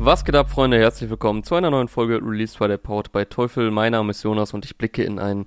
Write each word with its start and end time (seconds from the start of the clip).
Was 0.00 0.24
geht 0.24 0.36
ab, 0.36 0.48
Freunde? 0.48 0.78
Herzlich 0.78 1.10
willkommen 1.10 1.42
zu 1.42 1.56
einer 1.56 1.70
neuen 1.70 1.88
Folge 1.88 2.20
Release 2.22 2.56
by 2.56 2.68
der 2.68 2.76
Powered 2.76 3.10
bei 3.10 3.24
Teufel. 3.24 3.72
Mein 3.72 3.90
Name 3.90 4.12
ist 4.12 4.22
Jonas 4.22 4.54
und 4.54 4.64
ich 4.64 4.78
blicke 4.78 5.02
in 5.02 5.18
ein 5.18 5.46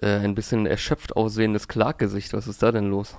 äh, 0.00 0.16
ein 0.16 0.34
bisschen 0.34 0.64
erschöpft 0.64 1.14
aussehendes 1.14 1.68
Clark-Gesicht. 1.68 2.32
Was 2.32 2.48
ist 2.48 2.62
da 2.62 2.72
denn 2.72 2.88
los? 2.88 3.18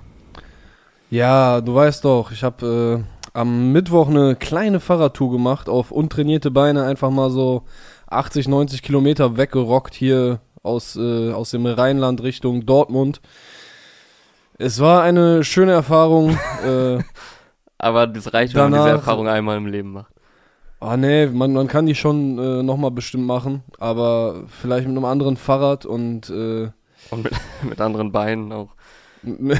Ja, 1.10 1.60
du 1.60 1.76
weißt 1.76 2.04
doch, 2.04 2.32
ich 2.32 2.42
habe 2.42 3.04
äh, 3.04 3.38
am 3.38 3.70
Mittwoch 3.70 4.08
eine 4.08 4.34
kleine 4.34 4.80
Fahrradtour 4.80 5.30
gemacht, 5.30 5.68
auf 5.68 5.92
untrainierte 5.92 6.50
Beine 6.50 6.82
einfach 6.82 7.10
mal 7.10 7.30
so 7.30 7.62
80, 8.08 8.48
90 8.48 8.82
Kilometer 8.82 9.36
weggerockt 9.36 9.94
hier 9.94 10.40
aus, 10.64 10.96
äh, 10.96 11.30
aus 11.30 11.52
dem 11.52 11.66
Rheinland 11.66 12.20
Richtung 12.20 12.66
Dortmund. 12.66 13.20
Es 14.58 14.80
war 14.80 15.04
eine 15.04 15.44
schöne 15.44 15.70
Erfahrung. 15.70 16.36
äh, 16.66 16.98
Aber 17.78 18.08
das 18.08 18.34
reicht, 18.34 18.56
wenn 18.56 18.70
man 18.70 18.72
diese 18.72 18.90
Erfahrung 18.90 19.28
einmal 19.28 19.56
im 19.56 19.66
Leben 19.66 19.92
macht. 19.92 20.13
Ah 20.84 20.98
nee, 20.98 21.26
man, 21.26 21.54
man 21.54 21.66
kann 21.66 21.86
die 21.86 21.94
schon 21.94 22.38
äh, 22.38 22.62
nochmal 22.62 22.90
bestimmt 22.90 23.26
machen, 23.26 23.62
aber 23.78 24.42
vielleicht 24.48 24.86
mit 24.86 24.94
einem 24.96 25.06
anderen 25.06 25.38
Fahrrad 25.38 25.86
und 25.86 26.28
äh, 26.28 26.68
Und 27.10 27.24
mit, 27.24 27.32
mit 27.62 27.80
anderen 27.80 28.12
Beinen 28.12 28.52
auch. 28.52 28.68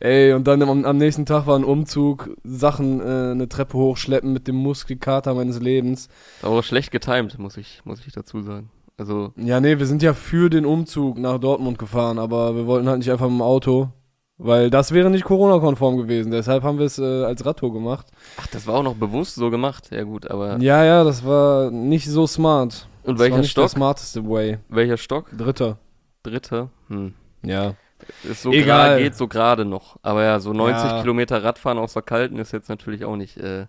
Ey, 0.00 0.32
und 0.32 0.48
dann 0.48 0.60
am, 0.62 0.84
am 0.84 0.96
nächsten 0.96 1.24
Tag 1.24 1.46
war 1.46 1.56
ein 1.56 1.62
Umzug, 1.62 2.30
Sachen, 2.42 3.00
äh, 3.00 3.30
eine 3.30 3.48
Treppe 3.48 3.78
hochschleppen 3.78 4.32
mit 4.32 4.48
dem 4.48 4.56
Muskelkater 4.56 5.34
meines 5.34 5.60
Lebens. 5.60 6.08
Aber 6.42 6.64
schlecht 6.64 6.90
getimt, 6.90 7.38
muss 7.38 7.56
ich, 7.56 7.82
muss 7.84 8.04
ich 8.04 8.12
dazu 8.12 8.42
sagen. 8.42 8.70
Also, 8.96 9.32
Ja, 9.36 9.60
nee, 9.60 9.78
wir 9.78 9.86
sind 9.86 10.02
ja 10.02 10.14
für 10.14 10.50
den 10.50 10.66
Umzug 10.66 11.18
nach 11.18 11.38
Dortmund 11.38 11.78
gefahren, 11.78 12.18
aber 12.18 12.56
wir 12.56 12.66
wollten 12.66 12.88
halt 12.88 12.98
nicht 12.98 13.12
einfach 13.12 13.28
mit 13.28 13.38
dem 13.38 13.42
Auto, 13.42 13.90
weil 14.38 14.70
das 14.70 14.92
wäre 14.92 15.10
nicht 15.10 15.24
Corona-konform 15.24 15.96
gewesen. 15.96 16.30
Deshalb 16.30 16.62
haben 16.62 16.78
wir 16.78 16.86
es 16.86 16.98
äh, 16.98 17.24
als 17.24 17.44
Radtour 17.44 17.72
gemacht. 17.72 18.06
ach, 18.40 18.46
das 18.48 18.66
war 18.66 18.76
auch 18.76 18.82
noch 18.82 18.94
bewusst 18.94 19.34
so 19.34 19.50
gemacht. 19.50 19.88
Ja 19.90 20.04
gut, 20.04 20.30
aber 20.30 20.58
Ja, 20.60 20.84
ja, 20.84 21.04
das 21.04 21.24
war 21.24 21.70
nicht 21.70 22.06
so 22.08 22.26
smart. 22.26 22.88
Und 23.02 23.14
das 23.14 23.20
welcher 23.22 23.34
war 23.34 23.40
nicht 23.40 23.50
Stock? 23.50 23.64
der 23.64 23.68
smarteste 23.70 24.28
Way. 24.28 24.58
welcher 24.68 24.96
Stock? 24.96 25.26
Dritter. 25.36 25.78
Dritter? 26.22 26.70
Hm. 26.88 27.14
Ja. 27.42 27.74
Ist 28.22 28.42
so 28.42 28.52
Egal. 28.52 28.90
gerade, 28.90 29.02
geht 29.02 29.16
so 29.16 29.26
gerade 29.28 29.64
noch. 29.64 29.96
Aber 30.02 30.22
ja, 30.22 30.38
so 30.40 30.52
90 30.52 30.90
Ja. 30.90 31.00
Kilometer 31.00 31.42
Radfahren 31.42 31.78
aus 31.78 31.94
der 31.94 32.02
Kalten 32.02 32.38
ist 32.38 32.52
jetzt 32.52 32.68
natürlich 32.68 33.04
auch 33.04 33.16
nicht 33.16 33.36
äh, 33.38 33.66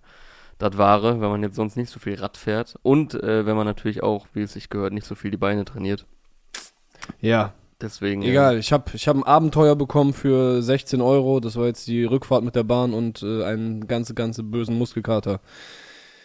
das 0.59 0.78
Wahre, 0.78 1.20
wenn 1.22 1.30
man 1.30 1.42
jetzt 1.42 1.56
sonst 1.56 1.78
nicht 1.78 1.89
so 1.89 2.00
viel 2.00 2.16
Rad 2.16 2.38
fährt. 2.38 2.76
Und 2.83 3.16
äh, 3.16 3.45
wenn 3.45 3.56
man 3.56 3.66
natürlich 3.66 4.04
auch, 4.04 4.28
wie 4.33 4.42
es 4.44 4.54
sich 4.54 4.70
gehört, 4.70 4.94
nicht 4.94 5.08
so 5.08 5.16
viel 5.16 5.31
die 5.31 5.38
Beine 5.38 5.66
trainiert. 5.66 6.06
Ja, 7.22 7.54
Deswegen. 7.82 8.24
egal. 8.24 8.58
Ich 8.58 8.74
habe 8.74 8.92
ich 8.94 9.08
hab 9.08 9.16
ein 9.16 9.24
Abenteuer 9.24 9.76
bekommen 9.76 10.14
für 10.14 10.62
16 10.62 11.02
Euro. 11.02 11.40
Das 11.40 11.56
war 11.56 11.66
jetzt 11.66 11.88
die 11.88 12.04
Rückfahrt 12.04 12.44
mit 12.44 12.56
der 12.56 12.64
Bahn 12.64 12.94
und 12.94 13.24
äh, 13.24 13.44
einen 13.46 13.88
ganze, 13.88 14.14
ganze 14.14 14.44
bösen 14.44 14.78
Muskelkater. 14.78 15.40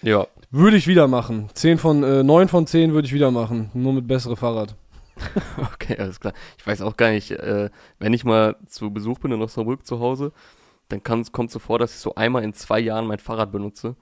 Ja. 0.03 0.27
Würde 0.51 0.77
ich 0.77 0.87
wieder 0.87 1.09
machen. 1.09 1.49
10 1.55 1.79
von, 1.79 2.03
äh, 2.03 2.23
9 2.23 2.49
von 2.49 2.67
10 2.67 2.93
würde 2.93 3.07
ich 3.07 3.15
wieder 3.15 3.31
machen. 3.31 3.71
Nur 3.73 3.93
mit 3.93 4.07
bessere 4.07 4.37
Fahrrad. 4.37 4.75
Okay, 5.75 5.97
alles 5.99 6.19
klar. 6.19 6.33
Ich 6.59 6.67
weiß 6.67 6.81
auch 6.83 6.97
gar 6.97 7.11
nicht, 7.11 7.31
äh, 7.31 7.71
wenn 7.99 8.13
ich 8.13 8.25
mal 8.25 8.57
zu 8.67 8.91
Besuch 8.91 9.19
bin 9.19 9.33
in 9.33 9.43
Osnabrück 9.43 9.87
zu 9.87 10.01
Hause, 10.01 10.33
dann 10.89 11.03
kommt 11.03 11.31
es 11.47 11.53
so 11.53 11.59
vor, 11.59 11.79
dass 11.79 11.95
ich 11.95 12.01
so 12.01 12.15
einmal 12.15 12.43
in 12.43 12.55
zwei 12.55 12.81
Jahren 12.81 13.07
mein 13.07 13.19
Fahrrad 13.19 13.53
benutze. 13.53 13.97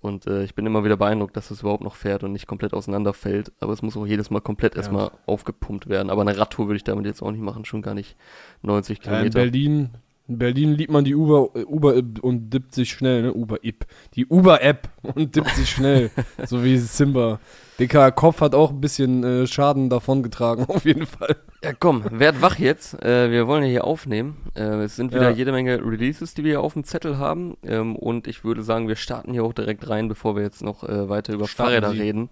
Und 0.00 0.26
äh, 0.28 0.44
ich 0.44 0.54
bin 0.54 0.64
immer 0.64 0.84
wieder 0.84 0.96
beeindruckt, 0.96 1.36
dass 1.36 1.50
es 1.50 1.62
überhaupt 1.62 1.82
noch 1.82 1.96
fährt 1.96 2.22
und 2.22 2.32
nicht 2.32 2.46
komplett 2.46 2.72
auseinanderfällt. 2.72 3.52
Aber 3.60 3.72
es 3.72 3.82
muss 3.82 3.96
auch 3.96 4.06
jedes 4.06 4.30
Mal 4.30 4.40
komplett 4.40 4.74
Ja. 4.74 4.78
erstmal 4.78 5.10
aufgepumpt 5.26 5.88
werden. 5.88 6.08
Aber 6.10 6.22
eine 6.22 6.38
Radtour 6.38 6.66
würde 6.68 6.76
ich 6.76 6.84
damit 6.84 7.04
jetzt 7.06 7.20
auch 7.22 7.32
nicht 7.32 7.40
machen, 7.42 7.64
schon 7.64 7.82
gar 7.82 7.94
nicht 7.94 8.16
90 8.62 8.98
Ja, 8.98 9.04
in 9.04 9.10
Kilometer. 9.10 9.38
Berlin, 9.40 9.90
in 10.28 10.38
Berlin 10.38 10.74
liebt 10.74 10.92
man 10.92 11.04
die 11.04 11.14
Uber, 11.14 11.50
äh, 11.54 11.64
Uber 11.64 11.96
App 11.96 12.18
und 12.22 12.50
dippt 12.50 12.74
sich 12.74 12.90
schnell, 12.90 13.22
ne? 13.22 13.32
Uber 13.34 13.64
App. 13.64 13.86
Die 14.14 14.26
Uber 14.26 14.62
App 14.62 14.88
und 15.02 15.34
dippt 15.34 15.50
sich 15.56 15.70
schnell. 15.70 16.10
so 16.46 16.62
wie 16.62 16.76
Simba. 16.78 17.40
Dicker 17.78 18.10
Kopf 18.12 18.40
hat 18.40 18.54
auch 18.56 18.70
ein 18.70 18.80
bisschen 18.80 19.22
äh, 19.24 19.46
Schaden 19.46 19.88
davon 19.88 20.22
getragen, 20.22 20.64
auf 20.68 20.84
jeden 20.84 21.06
Fall. 21.06 21.36
Ja, 21.62 21.72
komm, 21.72 22.04
werd 22.10 22.42
wach 22.42 22.58
jetzt. 22.58 23.02
Äh, 23.02 23.30
wir 23.30 23.46
wollen 23.46 23.62
ja 23.64 23.70
hier 23.70 23.84
aufnehmen. 23.84 24.36
Äh, 24.54 24.82
es 24.82 24.96
sind 24.96 25.12
wieder 25.12 25.30
Ja. 25.30 25.36
jede 25.36 25.52
Menge 25.52 25.76
Releases, 25.84 26.34
die 26.34 26.44
wir 26.44 26.52
hier 26.52 26.60
auf 26.60 26.74
dem 26.74 26.84
Zettel 26.84 27.18
haben. 27.18 27.56
Ähm, 27.64 27.96
und 27.96 28.26
ich 28.26 28.44
würde 28.44 28.62
sagen, 28.62 28.88
wir 28.88 28.96
starten 28.96 29.32
hier 29.32 29.44
auch 29.44 29.52
direkt 29.52 29.88
rein, 29.88 30.08
bevor 30.08 30.36
wir 30.36 30.42
jetzt 30.42 30.62
noch 30.62 30.82
äh, 30.84 31.08
weiter 31.08 31.32
über 31.32 31.46
Starten 31.46 31.70
Fahrräder 31.70 31.90
Sie. 31.92 32.00
reden. 32.00 32.28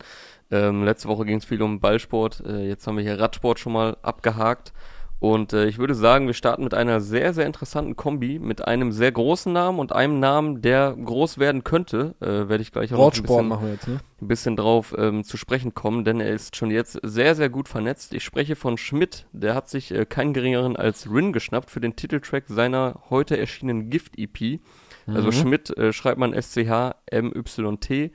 Ähm, 0.51 0.85
letzte 0.85 1.09
Woche 1.09 1.25
ging 1.25 1.39
es 1.39 1.45
viel 1.45 1.63
um 1.63 1.81
Ballsport. 1.81 2.43
Äh, 2.47 2.69
jetzt 2.69 2.87
haben 2.87 2.97
wir 2.97 3.05
hier 3.05 3.19
Radsport 3.19 3.59
schon 3.59 3.73
mal 3.73 3.97
abgehakt. 4.03 4.73
Und 5.19 5.55
äh, 5.55 5.67
ich 5.67 5.79
würde 5.79 5.95
sagen, 5.95 6.27
wir 6.27 6.35
starten 6.35 6.63
mit 6.63 6.75
einer 6.75 7.01
sehr, 7.01 7.33
sehr 7.33 7.47
interessanten 7.47 7.97
Kombi, 7.97 8.39
mit 8.39 8.67
einem 8.67 8.93
sehr 8.93 9.11
großen 9.11 9.51
Namen 9.51 9.79
und 9.79 9.93
einem 9.93 10.21
Namen, 10.21 10.61
der 10.61 10.95
groß 10.95 11.39
werden 11.39 11.65
könnte. 11.65 12.15
Äh, 12.21 12.49
Werde 12.49 12.61
ich 12.61 12.71
gleich 12.71 12.93
auch 12.93 12.99
noch 12.99 13.15
ein 13.15 13.23
bisschen 13.23 13.49
machen 13.49 13.67
wir 13.67 13.73
jetzt, 13.73 13.89
ne? 13.89 13.99
ein 14.21 14.29
bisschen 14.29 14.57
drauf 14.57 14.95
ähm, 14.99 15.25
zu 15.25 15.37
sprechen 15.39 15.73
kommen, 15.75 16.05
denn 16.05 16.21
er 16.21 16.31
ist 16.35 16.57
schon 16.57 16.71
jetzt 16.71 17.01
sehr, 17.03 17.35
sehr 17.35 17.49
gut 17.49 17.69
vernetzt. 17.69 18.13
Ich 18.13 18.25
spreche 18.25 18.57
von 18.57 18.77
Schmidt, 18.77 19.27
der 19.33 19.55
hat 19.55 19.71
sich 19.71 19.91
äh, 19.93 20.05
keinen 20.05 20.35
geringeren 20.35 20.77
als 20.77 21.11
Rin 21.11 21.33
geschnappt 21.33 21.71
für 21.71 21.81
den 21.81 21.97
Titeltrack 21.97 22.45
seiner 22.49 23.01
heute 23.09 23.39
erschienenen 23.39 23.89
Gift-EP. 23.89 24.61
Also 25.07 25.29
Mhm. 25.29 25.33
Schmidt 25.33 25.77
äh, 25.79 25.93
schreibt 25.93 26.19
man 26.19 26.33
S-C-H-M-Y-T. 26.33 28.11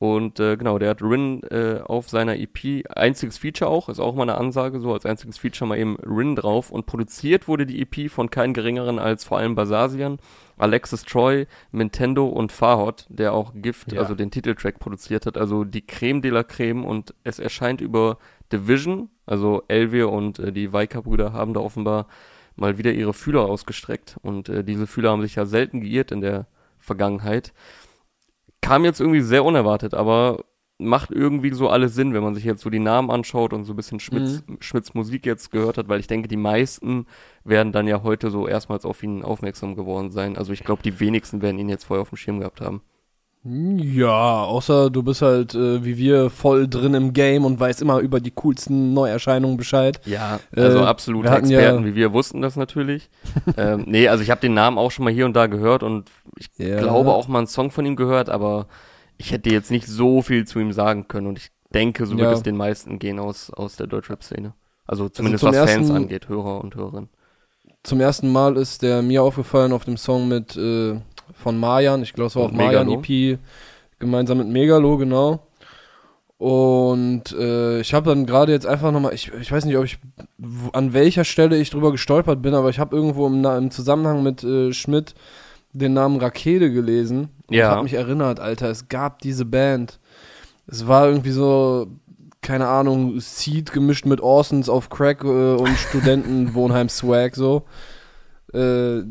Und 0.00 0.40
äh, 0.40 0.56
genau, 0.56 0.78
der 0.78 0.88
hat 0.88 1.02
Rin 1.02 1.42
äh, 1.50 1.80
auf 1.84 2.08
seiner 2.08 2.38
EP, 2.38 2.86
einziges 2.88 3.36
Feature 3.36 3.70
auch, 3.70 3.90
ist 3.90 4.00
auch 4.00 4.14
mal 4.14 4.22
eine 4.22 4.38
Ansage, 4.38 4.80
so 4.80 4.94
als 4.94 5.04
einziges 5.04 5.36
Feature 5.36 5.68
mal 5.68 5.76
eben 5.78 5.96
Rin 5.96 6.36
drauf. 6.36 6.70
Und 6.70 6.86
produziert 6.86 7.48
wurde 7.48 7.66
die 7.66 7.82
EP 7.82 8.10
von 8.10 8.30
keinen 8.30 8.54
geringeren 8.54 8.98
als 8.98 9.24
vor 9.24 9.36
allem 9.36 9.54
Basasian, 9.54 10.16
Alexis 10.56 11.04
Troy, 11.04 11.46
Nintendo 11.70 12.26
und 12.26 12.50
Fahot, 12.50 13.04
der 13.10 13.34
auch 13.34 13.52
Gift, 13.54 13.92
Ja. 13.92 14.00
also 14.00 14.14
den 14.14 14.30
Titeltrack 14.30 14.78
produziert 14.78 15.26
hat, 15.26 15.36
also 15.36 15.64
die 15.64 15.86
Creme 15.86 16.22
de 16.22 16.30
la 16.30 16.44
Creme 16.44 16.86
und 16.86 17.12
es 17.22 17.38
erscheint 17.38 17.82
über 17.82 18.16
Division, 18.50 19.10
also 19.26 19.64
Elvier 19.68 20.08
und 20.08 20.38
äh, 20.38 20.50
die 20.50 20.72
Weika-Brüder 20.72 21.34
haben 21.34 21.52
da 21.52 21.60
offenbar 21.60 22.06
mal 22.56 22.78
wieder 22.78 22.92
ihre 22.92 23.12
Fühler 23.12 23.42
ausgestreckt 23.42 24.16
und 24.22 24.48
äh, 24.48 24.64
diese 24.64 24.86
Fühler 24.86 25.10
haben 25.10 25.20
sich 25.20 25.34
ja 25.34 25.44
selten 25.44 25.82
geirrt 25.82 26.10
in 26.10 26.22
der 26.22 26.46
Vergangenheit. 26.78 27.52
Kam 28.60 28.84
jetzt 28.84 29.00
irgendwie 29.00 29.20
sehr 29.22 29.44
unerwartet, 29.44 29.94
aber 29.94 30.44
macht 30.80 31.10
irgendwie 31.10 31.52
so 31.52 31.68
alles 31.68 31.94
Sinn, 31.94 32.14
wenn 32.14 32.22
man 32.22 32.34
sich 32.34 32.44
jetzt 32.44 32.62
so 32.62 32.70
die 32.70 32.78
Namen 32.78 33.10
anschaut 33.10 33.52
und 33.52 33.64
so 33.64 33.74
ein 33.74 33.76
bisschen 33.76 34.00
Schmitz, 34.00 34.42
Schmitz 34.60 34.94
Musik 34.94 35.26
jetzt 35.26 35.50
gehört 35.50 35.76
hat, 35.76 35.88
weil 35.88 36.00
ich 36.00 36.06
denke, 36.06 36.28
die 36.28 36.36
meisten 36.36 37.06
werden 37.44 37.72
dann 37.72 37.86
ja 37.86 38.02
heute 38.02 38.30
so 38.30 38.48
erstmals 38.48 38.84
auf 38.84 39.02
ihn 39.02 39.22
aufmerksam 39.22 39.76
geworden 39.76 40.10
sein. 40.10 40.38
Also 40.38 40.52
ich 40.52 40.64
glaube, 40.64 40.82
die 40.82 40.98
wenigsten 40.98 41.42
werden 41.42 41.58
ihn 41.58 41.68
jetzt 41.68 41.84
vorher 41.84 42.02
auf 42.02 42.08
dem 42.08 42.16
Schirm 42.16 42.40
gehabt 42.40 42.60
haben. 42.60 42.82
Ja, 43.42 44.44
außer 44.44 44.90
du 44.90 45.02
bist 45.02 45.22
halt 45.22 45.54
äh, 45.54 45.82
wie 45.82 45.96
wir 45.96 46.28
voll 46.28 46.68
drin 46.68 46.92
im 46.92 47.14
Game 47.14 47.46
und 47.46 47.58
weißt 47.58 47.80
immer 47.80 47.98
über 48.00 48.20
die 48.20 48.32
coolsten 48.32 48.92
Neuerscheinungen 48.92 49.56
Bescheid. 49.56 49.98
Ja, 50.04 50.40
also 50.54 50.80
Äh, 50.80 50.82
absolute 50.84 51.30
hatten 51.30 51.48
ja- 51.48 51.58
Experten 51.60 51.86
wie 51.86 51.94
wir 51.94 52.12
wussten 52.12 52.42
das 52.42 52.56
natürlich. 52.56 53.08
ähm, 53.56 53.84
nee, 53.86 54.08
also 54.08 54.22
ich 54.22 54.30
habe 54.30 54.42
den 54.42 54.52
Namen 54.52 54.76
auch 54.76 54.90
schon 54.90 55.04
mal 55.06 55.12
hier 55.14 55.24
und 55.24 55.34
da 55.34 55.46
gehört 55.46 55.82
und 55.82 56.10
ich 56.36 56.48
Ja. 56.58 56.78
glaube 56.80 57.12
auch 57.12 57.28
mal 57.28 57.38
einen 57.38 57.46
Song 57.46 57.70
von 57.70 57.86
ihm 57.86 57.96
gehört, 57.96 58.28
aber 58.28 58.66
ich 59.16 59.32
hätte 59.32 59.48
jetzt 59.48 59.70
nicht 59.70 59.86
so 59.86 60.20
viel 60.20 60.46
zu 60.46 60.58
ihm 60.60 60.72
sagen 60.72 61.08
können 61.08 61.26
und 61.26 61.38
ich 61.38 61.48
denke, 61.72 62.04
so 62.04 62.12
wird 62.18 62.28
Ja. 62.30 62.32
es 62.32 62.42
den 62.42 62.56
meisten 62.58 62.98
gehen 62.98 63.18
aus, 63.18 63.50
aus 63.50 63.76
der 63.76 63.86
Deutschrap-Szene. 63.86 64.52
Also 64.86 65.08
zumindest 65.08 65.44
zum 65.44 65.54
was 65.54 65.70
Fans 65.70 65.90
angeht, 65.90 66.28
Hörer 66.28 66.60
und 66.62 66.74
Hörerinnen. 66.74 67.08
Zum 67.84 68.00
ersten 68.00 68.30
Mal 68.30 68.58
ist 68.58 68.82
der 68.82 69.00
mir 69.00 69.22
aufgefallen 69.22 69.72
auf 69.72 69.86
dem 69.86 69.96
Song 69.96 70.28
mit 70.28 70.54
äh, 70.58 71.00
von 71.40 71.58
Marjan, 71.58 72.02
ich 72.02 72.12
glaube 72.12 72.28
es 72.28 72.36
war 72.36 72.44
auf 72.44 72.50
Und 72.52 72.56
Marjan 72.58 72.86
Megalo. 72.86 73.02
EP, 73.34 73.38
gemeinsam 73.98 74.38
mit 74.38 74.48
Megalo, 74.48 74.96
genau. 74.98 75.40
Und 76.38 77.32
äh, 77.38 77.80
ich 77.80 77.92
habe 77.92 78.08
dann 78.08 78.24
gerade 78.24 78.52
jetzt 78.52 78.66
einfach 78.66 78.92
nochmal, 78.92 79.12
ich, 79.12 79.30
ich 79.40 79.52
weiß 79.52 79.66
nicht, 79.66 79.76
ob 79.76 79.84
ich 79.84 79.98
an 80.72 80.94
welcher 80.94 81.24
Stelle 81.24 81.58
ich 81.58 81.68
drüber 81.68 81.92
gestolpert 81.92 82.40
bin, 82.40 82.54
aber 82.54 82.70
ich 82.70 82.78
habe 82.78 82.96
irgendwo 82.96 83.26
im, 83.26 83.44
im 83.44 83.70
Zusammenhang 83.70 84.22
mit 84.22 84.42
äh, 84.42 84.72
Schmidt 84.72 85.14
den 85.72 85.92
Namen 85.92 86.18
Rakete 86.18 86.72
gelesen 86.72 87.28
und 87.48 87.56
Ja. 87.56 87.68
habe 87.70 87.82
mich 87.82 87.92
erinnert, 87.92 88.40
Alter, 88.40 88.70
es 88.70 88.88
gab 88.88 89.18
diese 89.20 89.44
Band. 89.44 90.00
Es 90.66 90.88
war 90.88 91.08
irgendwie 91.08 91.30
so, 91.30 91.88
keine 92.40 92.68
Ahnung, 92.68 93.20
Seed 93.20 93.70
gemischt 93.72 94.06
mit 94.06 94.22
Orsons 94.22 94.70
auf 94.70 94.88
Crack 94.88 95.22
äh, 95.22 95.26
und 95.26 95.76
Studentenwohnheim-Swag 95.76 97.36
so. 97.36 97.64
Äh, 98.54 99.02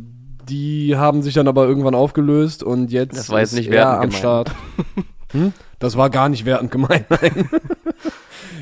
die 0.49 0.95
haben 0.95 1.21
sich 1.21 1.33
dann 1.33 1.47
aber 1.47 1.67
irgendwann 1.67 1.95
aufgelöst 1.95 2.63
und 2.63 2.91
jetzt 2.91 3.17
Das 3.17 3.29
war 3.29 3.39
jetzt 3.39 3.53
nicht 3.53 3.67
er 3.67 3.73
wertend 3.73 3.95
am 3.95 4.01
gemeint. 4.01 4.13
Start. 4.15 4.51
hm? 5.31 5.53
Das 5.79 5.95
war 5.97 6.09
gar 6.09 6.29
nicht 6.29 6.45
wertend 6.45 6.71
gemeint, 6.71 7.05
nein. 7.21 7.49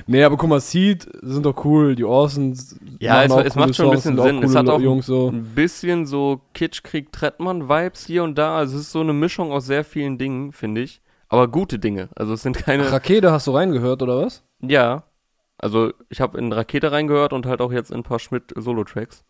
nee, 0.06 0.24
aber 0.24 0.38
guck 0.38 0.50
mal, 0.50 0.60
Seed 0.60 1.08
sind 1.22 1.46
doch 1.46 1.66
cool, 1.66 1.96
die 1.96 2.04
Orsons 2.06 2.78
Ja, 3.00 3.24
es, 3.24 3.34
es 3.34 3.56
macht 3.56 3.76
schon 3.76 3.88
ein 3.88 3.96
bisschen 3.96 4.22
Sinn. 4.22 4.44
Es 4.44 4.56
hat 4.56 4.70
auch 4.70 4.80
Jungs 4.80 5.08
so. 5.08 5.30
ein 5.30 5.44
bisschen 5.56 6.06
so 6.06 6.42
Kitschkrieg-Trettmann-Vibes 6.54 8.06
hier 8.06 8.24
und 8.24 8.38
da. 8.38 8.58
Also 8.58 8.76
es 8.78 8.84
ist 8.84 8.92
so 8.92 9.02
eine 9.02 9.14
Mischung 9.14 9.52
aus 9.52 9.66
sehr 9.66 9.84
vielen 9.84 10.18
Dingen, 10.18 10.52
finde 10.52 10.82
ich. 10.82 11.02
Aber 11.30 11.48
gute 11.48 11.80
Dinge. 11.80 12.10
Also 12.16 12.34
es 12.34 12.42
sind 12.42 12.58
keine. 12.58 12.92
Rakete 12.92 13.32
hast 13.32 13.48
du 13.48 13.52
reingehört, 13.52 14.02
oder 14.02 14.26
was? 14.26 14.44
Ja. 14.62 15.04
Also 15.58 15.92
ich 16.10 16.22
habe 16.22 16.38
in 16.38 16.54
Rakete 16.54 16.92
reingehört 16.92 17.34
und 17.34 17.46
halt 17.46 17.62
auch 17.62 17.72
jetzt 17.72 17.92
in 17.92 17.98
ein 17.98 18.04
paar 18.04 18.20
Schmidt-Solo-Tracks. 18.20 19.26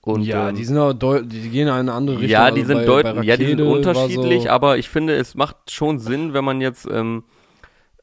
Und, 0.00 0.22
ja, 0.22 0.48
ähm, 0.48 0.54
die 0.56 0.64
sind 0.64 0.78
auch 0.78 0.92
die 0.92 1.48
gehen 1.48 1.68
in 1.68 1.72
eine 1.72 1.92
andere 1.92 2.16
Richtung. 2.16 2.30
Ja, 2.30 2.50
die 2.50 2.62
also 2.62 2.74
sind 2.74 2.86
deutlich, 2.86 3.24
ja, 3.24 3.36
die 3.36 3.46
sind 3.46 3.60
unterschiedlich, 3.60 4.44
so 4.44 4.48
aber 4.50 4.78
ich 4.78 4.88
finde, 4.88 5.14
es 5.16 5.34
macht 5.34 5.70
schon 5.70 5.98
Sinn, 5.98 6.34
wenn 6.34 6.44
man 6.44 6.60
jetzt, 6.60 6.86
ähm, 6.90 7.24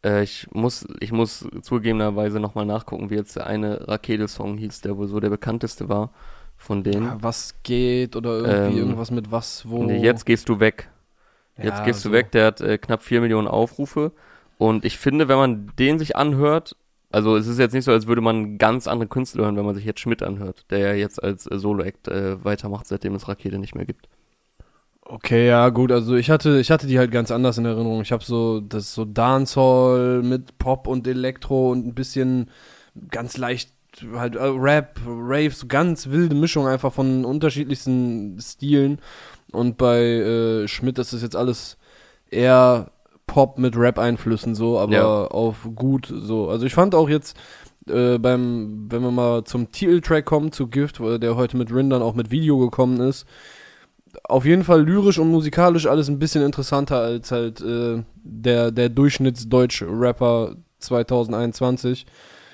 äh, 0.04 0.24
ich 0.24 0.48
muss, 0.52 0.88
ich 1.00 1.12
muss 1.12 1.48
zugegebenerweise 1.62 2.40
nochmal 2.40 2.66
nachgucken, 2.66 3.10
wie 3.10 3.16
jetzt 3.16 3.36
der 3.36 3.48
eine 3.48 3.88
Rakete-Song 3.88 4.58
hieß, 4.58 4.82
der 4.82 4.98
wohl 4.98 5.08
so 5.08 5.20
der 5.20 5.30
bekannteste 5.30 5.90
war 5.90 6.12
von 6.58 6.84
denen. 6.84 7.06
Ja, 7.06 7.18
was 7.20 7.56
geht 7.64 8.16
oder 8.16 8.40
irgendwie 8.40 8.80
ähm, 8.80 8.84
irgendwas 8.84 9.12
mit 9.12 9.32
was, 9.32 9.68
wo. 9.68 9.84
Nee, 9.84 10.00
jetzt 10.00 10.26
gehst 10.26 10.50
du 10.50 10.60
weg. 10.60 10.90
Jetzt 11.58 11.80
ja, 11.80 11.86
gehst 11.86 12.02
so. 12.02 12.10
du 12.10 12.14
weg, 12.14 12.32
der 12.32 12.48
hat 12.48 12.62
äh, 12.62 12.78
knapp 12.78 13.04
vier 13.04 13.22
Millionen 13.22 13.48
Aufrufe. 13.48 14.12
Und 14.58 14.86
ich 14.86 14.98
finde, 14.98 15.28
wenn 15.28 15.38
man 15.38 15.72
den 15.78 16.00
sich 16.00 16.16
anhört, 16.16 16.76
also 17.12 17.36
es 17.36 17.48
ist 17.48 17.60
jetzt 17.60 17.74
nicht 17.74 17.86
so, 17.86 17.92
als 17.92 18.08
würde 18.08 18.22
man 18.22 18.58
ganz 18.58 18.88
andere 18.88 19.08
Künstler 19.08 19.44
hören, 19.46 19.58
wenn 19.58 19.66
man 19.66 19.76
sich 19.76 19.86
jetzt 19.86 20.00
Schmidt 20.00 20.24
anhört, 20.24 20.66
der 20.70 20.80
ja 20.80 20.94
jetzt 20.94 21.24
als 21.24 21.50
äh, 21.50 21.58
Solo-Act 21.58 22.08
äh, 22.08 22.44
weitermacht, 22.44 22.88
seitdem 22.88 23.16
es 23.16 23.28
Rakete 23.28 23.58
nicht 23.60 23.76
mehr 23.76 23.86
gibt. 23.86 24.08
Okay, 25.08 25.48
ja, 25.48 25.70
gut, 25.70 25.92
also 25.92 26.16
ich 26.16 26.32
hatte, 26.32 26.60
ich 26.60 26.72
hatte 26.72 26.88
die 26.88 26.98
halt 26.98 27.12
ganz 27.12 27.30
anders 27.30 27.60
in 27.60 27.66
Erinnerung. 27.66 28.02
Ich 28.02 28.12
habe 28.12 28.24
so, 28.24 28.60
das 28.60 28.94
so 28.94 29.06
Dancehall 29.06 30.24
mit 30.24 30.58
Pop 30.58 30.88
und 30.88 31.06
Elektro 31.08 31.72
und 31.72 31.86
ein 31.86 31.94
bisschen 31.94 32.50
ganz 33.12 33.38
leicht 33.38 33.72
halt 34.16 34.36
äh, 34.36 34.44
Rap, 34.44 35.00
Rave, 35.06 35.52
so 35.52 35.68
ganz 35.68 36.08
wilde 36.10 36.36
Mischung 36.36 36.68
einfach 36.68 36.92
von 36.92 37.24
unterschiedlichsten 37.24 38.40
Stilen. 38.42 39.00
Und 39.52 39.78
bei 39.78 40.02
äh, 40.02 40.68
Schmidt 40.68 40.98
ist 40.98 41.14
das 41.14 41.22
jetzt 41.22 41.36
alles 41.36 41.78
eher 42.30 42.92
Pop 43.28 43.58
mit 43.58 43.76
Rap-Einflüssen 43.78 44.56
so, 44.56 44.80
aber 44.80 44.94
ja. 44.94 45.26
auf 45.26 45.68
gut 45.76 46.12
so. 46.14 46.50
Also 46.50 46.66
ich 46.66 46.74
fand 46.74 46.96
auch 46.96 47.10
jetzt 47.10 47.38
äh, 47.90 48.18
beim, 48.18 48.88
wenn 48.90 49.02
wir 49.02 49.12
mal 49.12 49.44
zum 49.44 49.72
Titeltrack 49.72 50.26
kommen, 50.26 50.52
zu 50.52 50.68
Gift, 50.68 51.00
der 51.00 51.36
heute 51.36 51.58
mit 51.58 51.74
Rin 51.74 51.90
dann 51.90 52.02
auch 52.02 52.16
mit 52.16 52.32
Video 52.32 52.58
gekommen 52.58 53.00
ist, 53.00 53.26
auf 54.24 54.46
jeden 54.46 54.64
Fall 54.64 54.84
lyrisch 54.84 55.20
und 55.20 55.30
musikalisch 55.30 55.88
alles 55.88 56.08
ein 56.08 56.20
bisschen 56.20 56.44
interessanter 56.44 57.00
als 57.00 57.32
halt 57.32 57.62
äh, 57.62 58.04
der, 58.24 58.72
der 58.72 58.90
Durchschnittsdeutsch-Rapper 58.90 60.56
2021. 60.80 62.06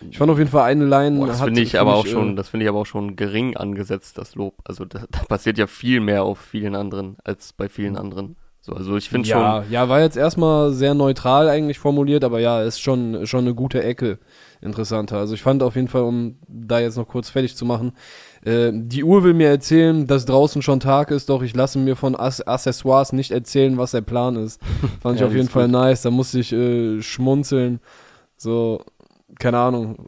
Ich 0.10 0.18
fand 0.18 0.32
auf 0.32 0.40
jeden 0.40 0.50
Fall 0.50 0.64
eine 0.64 0.86
Line. 0.86 1.20
Boah, 1.20 1.28
das 1.28 1.42
finde 1.42 1.62
ich 1.62 1.80
aber 1.80 1.96
auch 1.96 2.08
schon, 2.08 2.34
äh, 2.34 2.36
das 2.36 2.50
finde 2.50 2.66
ich 2.66 2.70
aber 2.70 2.80
auch 2.80 2.86
schon 2.86 3.16
gering 3.16 3.56
angesetzt, 3.56 4.18
das 4.18 4.36
Lob. 4.36 4.56
Also 4.64 4.86
da, 4.86 5.06
da, 5.12 5.20
passiert 5.24 5.58
ja 5.58 5.68
viel 5.68 6.00
mehr 6.00 6.24
auf 6.24 6.40
vielen 6.40 6.76
anderen 6.76 7.18
als 7.24 7.54
bei 7.54 7.70
vielen 7.70 7.98
anderen. 7.98 8.36
So, 8.64 8.74
also 8.74 8.96
ich 8.96 9.10
finde 9.10 9.28
ja, 9.28 9.64
schon. 9.64 9.72
Ja, 9.72 9.90
war 9.90 10.02
jetzt 10.02 10.18
erstmal 10.18 10.72
sehr 10.72 10.94
neutral 10.94 11.50
eigentlich 11.50 11.80
formuliert, 11.80 12.24
aber 12.24 12.40
ja, 12.40 12.62
ist 12.62 12.80
schon, 12.80 13.26
schon 13.26 13.42
eine 13.42 13.56
gute 13.56 13.84
Ecke 13.84 14.20
interessanter. 14.62 15.18
Also 15.18 15.34
ich 15.34 15.42
fand 15.42 15.64
auf 15.64 15.76
jeden 15.76 15.88
Fall, 15.88 16.04
um 16.04 16.38
da 16.48 16.80
jetzt 16.80 16.96
noch 16.96 17.08
kurz 17.08 17.32
fertig 17.32 17.56
zu 17.56 17.66
machen, 17.66 17.94
äh, 18.46 18.72
die 18.72 19.04
Uhr 19.04 19.24
will 19.24 19.34
mir 19.34 19.50
erzählen, 19.50 20.06
dass 20.06 20.26
draußen 20.26 20.62
schon 20.62 20.80
Tag 20.80 21.10
ist, 21.10 21.30
doch 21.30 21.42
ich 21.42 21.56
lasse 21.56 21.80
mir 21.80 21.96
von 21.96 22.16
Ass 22.16 22.42
Accessoires 22.42 23.14
nicht 23.14 23.32
erzählen, 23.32 23.80
was 23.80 23.92
der 23.92 24.02
Plan 24.02 24.36
ist. 24.36 24.62
Fand 25.02 25.18
ich 25.18 25.26
auf 25.26 25.34
jeden 25.34 25.50
Fall 25.50 25.66
gut. 25.66 25.72
nice, 25.72 26.04
da 26.04 26.12
musste 26.12 26.40
ich 26.40 26.54
äh, 26.54 27.02
schmunzeln. 27.02 27.80
So, 28.38 28.84
keine 29.40 29.58
Ahnung. 29.58 30.08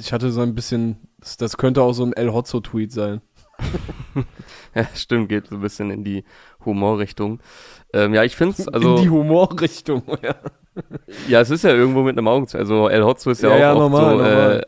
Ich 0.00 0.14
hatte 0.14 0.30
so 0.30 0.40
ein 0.40 0.54
bisschen, 0.54 0.96
das, 1.20 1.36
das 1.36 1.58
könnte 1.58 1.82
auch 1.82 1.92
so 1.92 2.04
ein 2.04 2.14
El 2.14 2.32
Hotzo-Tweet 2.32 2.90
sein. 2.90 3.20
ja, 4.74 4.86
stimmt, 4.94 5.28
geht 5.28 5.48
so 5.48 5.56
ein 5.56 5.60
bisschen 5.60 5.90
in 5.90 6.04
die 6.04 6.24
Humorrichtung. 6.64 7.40
Ähm, 7.92 8.14
ja, 8.14 8.24
ich 8.24 8.36
finde 8.36 8.56
es, 8.58 8.68
also. 8.68 8.96
In 8.96 9.02
die 9.02 9.10
Humorrichtung, 9.10 10.02
ja. 10.22 10.34
Ja, 11.26 11.40
es 11.40 11.48
ist 11.48 11.64
ja 11.64 11.70
irgendwo 11.70 12.02
mit 12.02 12.18
einem 12.18 12.28
Augen. 12.28 12.46
Also 12.52 12.88
El 12.88 13.02
Hotzo 13.02 13.30
ist 13.30 13.42
ja, 13.42 13.48
ja 13.48 13.54
auch 13.54 13.60
ja, 13.60 13.74
normal, 13.74 14.10
so, 14.10 14.16
normal. 14.18 14.66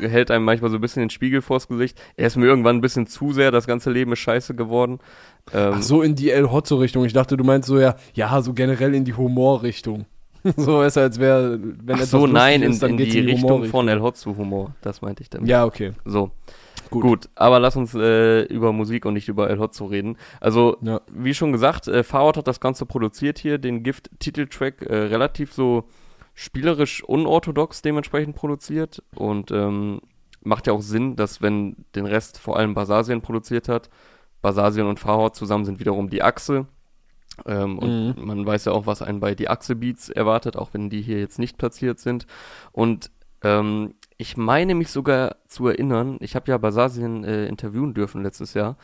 Äh, 0.00 0.08
hält 0.08 0.32
einem 0.32 0.44
manchmal 0.44 0.70
so 0.70 0.78
ein 0.78 0.80
bisschen 0.80 1.00
den 1.00 1.10
Spiegel 1.10 1.42
vors 1.42 1.68
Gesicht. 1.68 2.00
Er 2.16 2.26
ist 2.26 2.36
mir 2.36 2.46
irgendwann 2.46 2.76
ein 2.76 2.80
bisschen 2.80 3.06
zu 3.06 3.32
sehr, 3.32 3.52
das 3.52 3.68
ganze 3.68 3.92
Leben 3.92 4.12
ist 4.12 4.18
scheiße 4.18 4.56
geworden. 4.56 4.98
Ähm, 5.52 5.74
Ach 5.76 5.82
so, 5.82 6.02
in 6.02 6.16
die 6.16 6.30
El 6.30 6.50
Hotzo-Richtung. 6.50 7.04
Ich 7.04 7.12
dachte, 7.12 7.36
du 7.36 7.44
meinst 7.44 7.68
so, 7.68 7.78
ja, 7.78 7.94
ja, 8.14 8.42
so 8.42 8.52
generell 8.52 8.94
in 8.94 9.04
die 9.04 9.14
Humorrichtung. 9.14 10.06
so 10.56 10.82
ist 10.82 10.98
als 10.98 11.18
wäre, 11.18 11.58
wenn 11.60 11.96
Ach 11.96 12.02
so, 12.02 12.26
nein, 12.26 12.62
in, 12.62 12.72
in 12.72 12.96
die, 12.96 13.08
die 13.08 13.20
Richtung 13.20 13.64
von 13.64 13.88
El 13.88 14.02
Hotzo 14.02 14.36
Humor. 14.36 14.74
Das 14.82 15.00
meinte 15.00 15.22
ich 15.22 15.30
damit. 15.30 15.48
Ja, 15.48 15.64
okay. 15.64 15.92
So. 16.04 16.32
Gut. 16.94 17.02
Gut, 17.02 17.28
aber 17.34 17.60
lass 17.60 17.76
uns 17.76 17.94
äh, 17.94 18.42
über 18.44 18.72
Musik 18.72 19.04
und 19.04 19.14
nicht 19.14 19.28
über 19.28 19.50
El 19.50 19.58
Hotzo 19.58 19.86
reden. 19.86 20.16
Also, 20.40 20.76
ja. 20.80 21.00
wie 21.12 21.34
schon 21.34 21.52
gesagt, 21.52 21.88
äh, 21.88 22.02
Farhad 22.02 22.36
hat 22.36 22.46
das 22.46 22.60
Ganze 22.60 22.86
produziert 22.86 23.38
hier, 23.38 23.58
den 23.58 23.82
Gift-Titeltrack, 23.82 24.82
äh, 24.82 24.96
relativ 24.96 25.52
so 25.52 25.84
spielerisch 26.34 27.02
unorthodox 27.04 27.82
dementsprechend 27.82 28.36
produziert 28.36 29.02
und 29.14 29.50
ähm, 29.50 30.00
macht 30.42 30.66
ja 30.66 30.72
auch 30.72 30.82
Sinn, 30.82 31.16
dass 31.16 31.42
wenn 31.42 31.84
den 31.94 32.06
Rest 32.06 32.38
vor 32.38 32.56
allem 32.56 32.74
Basasien 32.74 33.22
produziert 33.22 33.68
hat, 33.68 33.90
Basasien 34.42 34.86
und 34.86 35.00
Farhad 35.00 35.34
zusammen 35.34 35.64
sind 35.64 35.80
wiederum 35.80 36.10
die 36.10 36.22
Achse. 36.22 36.66
Ähm, 37.46 37.78
und 37.78 38.16
mhm. 38.16 38.24
man 38.24 38.46
weiß 38.46 38.66
ja 38.66 38.72
auch, 38.72 38.86
was 38.86 39.02
einen 39.02 39.20
bei 39.20 39.34
die 39.34 39.48
Achse 39.48 39.74
Beats 39.74 40.10
erwartet, 40.10 40.56
auch 40.56 40.70
wenn 40.72 40.90
die 40.90 41.02
hier 41.02 41.18
jetzt 41.18 41.38
nicht 41.38 41.58
platziert 41.58 41.98
sind. 41.98 42.26
Und 42.70 43.10
ähm, 43.42 43.94
ich 44.16 44.36
meine 44.36 44.74
mich 44.74 44.90
sogar 44.90 45.36
zu 45.46 45.68
erinnern, 45.68 46.18
ich 46.20 46.36
habe 46.36 46.50
ja 46.50 46.58
Basasien 46.58 47.24
äh, 47.24 47.46
interviewen 47.46 47.94
dürfen 47.94 48.22
letztes 48.22 48.54
Jahr. 48.54 48.76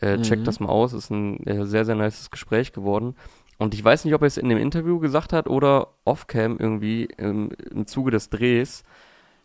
Äh, 0.00 0.16
mhm. 0.16 0.22
Checkt 0.22 0.46
das 0.46 0.60
mal 0.60 0.68
aus, 0.68 0.92
ist 0.92 1.10
ein 1.10 1.44
äh, 1.46 1.66
sehr, 1.66 1.84
sehr 1.84 1.96
nices 1.96 2.30
Gespräch 2.30 2.72
geworden. 2.72 3.16
Und 3.58 3.74
ich 3.74 3.84
weiß 3.84 4.04
nicht, 4.04 4.14
ob 4.14 4.22
er 4.22 4.28
es 4.28 4.36
in 4.36 4.48
dem 4.48 4.58
Interview 4.58 5.00
gesagt 5.00 5.32
hat 5.32 5.48
oder 5.48 5.88
off-cam 6.04 6.58
irgendwie 6.58 7.08
im, 7.16 7.50
im 7.70 7.86
Zuge 7.86 8.12
des 8.12 8.30
Drehs. 8.30 8.84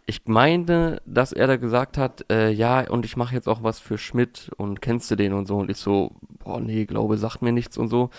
Ich 0.05 0.21
meine, 0.25 1.01
dass 1.05 1.33
er 1.33 1.47
da 1.47 1.57
gesagt 1.57 1.97
hat, 1.97 2.25
äh, 2.29 2.51
ja, 2.51 2.87
und 2.89 3.05
ich 3.05 3.17
mache 3.17 3.33
jetzt 3.33 3.47
auch 3.47 3.63
was 3.63 3.79
für 3.79 3.97
Schmidt 3.97 4.51
und 4.57 4.81
kennst 4.81 5.09
du 5.09 5.15
den 5.15 5.33
und 5.33 5.47
so. 5.47 5.57
Und 5.57 5.71
ich 5.71 5.77
so, 5.77 6.11
boah, 6.43 6.59
nee, 6.59 6.85
glaube, 6.85 7.17
sagt 7.17 7.41
mir 7.41 7.51
nichts 7.51 7.77
und 7.77 7.87
so. 7.87 8.11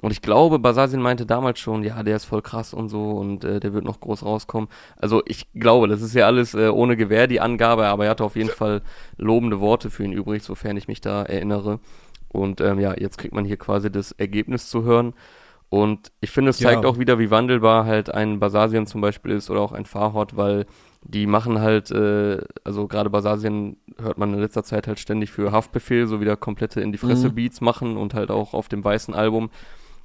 Und 0.00 0.12
ich 0.12 0.22
glaube, 0.22 0.58
Basasin 0.58 1.02
meinte 1.02 1.26
damals 1.26 1.58
schon, 1.58 1.82
ja, 1.82 2.02
der 2.02 2.16
ist 2.16 2.24
voll 2.24 2.40
krass 2.40 2.72
und 2.72 2.88
so 2.88 3.10
und 3.10 3.44
äh, 3.44 3.60
der 3.60 3.74
wird 3.74 3.84
noch 3.84 4.00
groß 4.00 4.24
rauskommen. 4.24 4.70
Also 4.96 5.22
ich 5.26 5.52
glaube, 5.52 5.88
das 5.88 6.00
ist 6.00 6.14
ja 6.14 6.26
alles 6.26 6.54
äh, 6.54 6.68
ohne 6.68 6.96
Gewehr 6.96 7.26
die 7.26 7.40
Angabe, 7.40 7.86
aber 7.86 8.04
er 8.04 8.12
hatte 8.12 8.24
auf 8.24 8.36
jeden 8.36 8.48
Fall 8.48 8.80
lobende 9.18 9.60
Worte 9.60 9.90
für 9.90 10.02
ihn 10.02 10.12
übrig, 10.12 10.42
sofern 10.42 10.78
ich 10.78 10.88
mich 10.88 11.02
da 11.02 11.22
erinnere. 11.22 11.80
Und 12.28 12.62
ähm, 12.62 12.80
ja, 12.80 12.94
jetzt 12.96 13.18
kriegt 13.18 13.34
man 13.34 13.44
hier 13.44 13.58
quasi 13.58 13.92
das 13.92 14.12
Ergebnis 14.12 14.70
zu 14.70 14.84
hören. 14.84 15.12
Und 15.68 16.10
ich 16.20 16.30
finde, 16.30 16.50
es 16.50 16.58
zeigt 16.58 16.84
ja. 16.84 16.90
auch 16.90 16.98
wieder, 16.98 17.18
wie 17.18 17.30
wandelbar 17.30 17.84
halt 17.84 18.12
ein 18.12 18.40
Basasien 18.40 18.86
zum 18.86 19.02
Beispiel 19.02 19.32
ist 19.32 19.50
oder 19.50 19.60
auch 19.60 19.72
ein 19.72 19.84
Farhot, 19.84 20.36
weil 20.36 20.66
die 21.02 21.26
machen 21.26 21.60
halt, 21.60 21.90
äh, 21.90 22.40
also 22.64 22.88
gerade 22.88 23.10
Basasien 23.10 23.76
hört 24.00 24.18
man 24.18 24.32
in 24.32 24.40
letzter 24.40 24.64
Zeit 24.64 24.86
halt 24.86 24.98
ständig 24.98 25.30
für 25.30 25.52
Haftbefehl, 25.52 26.06
so 26.06 26.20
wieder 26.20 26.36
komplette 26.36 26.80
in 26.80 26.90
die 26.90 26.98
Fresse 26.98 27.28
mhm. 27.28 27.34
Beats 27.34 27.60
machen 27.60 27.96
und 27.96 28.14
halt 28.14 28.30
auch 28.30 28.54
auf 28.54 28.68
dem 28.68 28.82
weißen 28.82 29.14
Album 29.14 29.50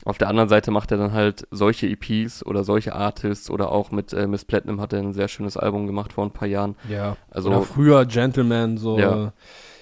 auf 0.06 0.20
der 0.20 0.30
anderen 0.30 0.48
Seite 0.48 0.70
macht 0.70 0.92
er 0.92 0.98
dann 0.98 1.14
halt 1.14 1.48
solche 1.50 1.88
EPs 1.88 2.46
oder 2.46 2.64
solche 2.64 2.94
Artists 2.94 3.50
oder 3.50 3.72
auch 3.72 3.90
mit 3.90 4.14
äh, 4.14 4.28
Miss 4.28 4.46
Platinum 4.46 4.80
hat 4.80 4.94
er 4.94 5.00
ein 5.00 5.14
sehr 5.14 5.28
schönes 5.28 5.58
Album 5.58 5.88
gemacht 5.88 6.14
vor 6.14 6.24
ein 6.24 6.32
paar 6.32 6.48
Jahren. 6.48 6.76
Ja. 6.88 7.18
Also 7.32 7.50
oder 7.50 7.64
früher 7.64 8.06
Gentleman 8.06 8.78
so. 8.78 9.00
Ja. 9.00 9.34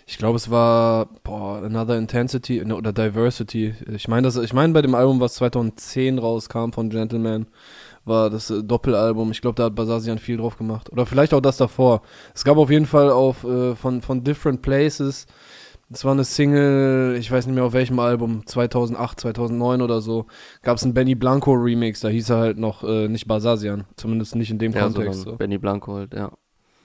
Ich 0.05 0.17
glaube, 0.17 0.37
es 0.37 0.49
war 0.49 1.07
boah, 1.23 1.61
Another 1.63 1.97
Intensity 1.97 2.63
ne, 2.63 2.75
oder 2.75 2.93
Diversity. 2.93 3.75
Ich 3.93 4.07
meine, 4.07 4.25
das 4.25 4.37
ich 4.37 4.53
meine 4.53 4.73
bei 4.73 4.81
dem 4.81 4.95
Album, 4.95 5.19
was 5.19 5.35
2010 5.35 6.19
rauskam 6.19 6.71
von 6.71 6.89
Gentleman, 6.89 7.47
war 8.05 8.29
das 8.29 8.49
äh, 8.49 8.63
Doppelalbum. 8.63 9.29
Ich 9.31 9.41
glaube, 9.41 9.55
da 9.55 9.65
hat 9.65 9.75
Basasian 9.75 10.19
viel 10.19 10.37
drauf 10.37 10.57
gemacht 10.57 10.89
oder 10.89 11.05
vielleicht 11.05 11.33
auch 11.33 11.41
das 11.41 11.57
davor. 11.57 12.01
Es 12.33 12.45
gab 12.45 12.57
auf 12.57 12.69
jeden 12.69 12.85
Fall 12.85 13.11
auf 13.11 13.43
äh, 13.43 13.75
von 13.75 14.01
von 14.01 14.23
Different 14.23 14.61
Places 14.61 15.27
das 15.93 16.05
war 16.05 16.11
eine 16.11 16.23
Single, 16.23 17.15
ich 17.19 17.31
weiß 17.31 17.45
nicht 17.45 17.55
mehr 17.55 17.63
auf 17.63 17.73
welchem 17.73 17.99
Album, 17.99 18.45
2008, 18.45 19.19
2009 19.19 19.81
oder 19.81 20.01
so, 20.01 20.25
gab 20.63 20.77
es 20.77 20.83
einen 20.83 20.93
Benny 20.93 21.15
Blanco 21.15 21.53
Remix, 21.53 21.99
da 21.99 22.09
hieß 22.09 22.31
er 22.31 22.37
halt 22.37 22.57
noch 22.57 22.83
äh, 22.83 23.07
nicht 23.07 23.27
Basasian, 23.27 23.85
zumindest 23.95 24.35
nicht 24.35 24.49
in 24.49 24.57
dem 24.57 24.71
ja, 24.71 24.81
Kontext. 24.81 25.21
So. 25.21 25.35
Benny 25.35 25.59
Blanco 25.59 25.93
halt, 25.95 26.13
ja. 26.13 26.31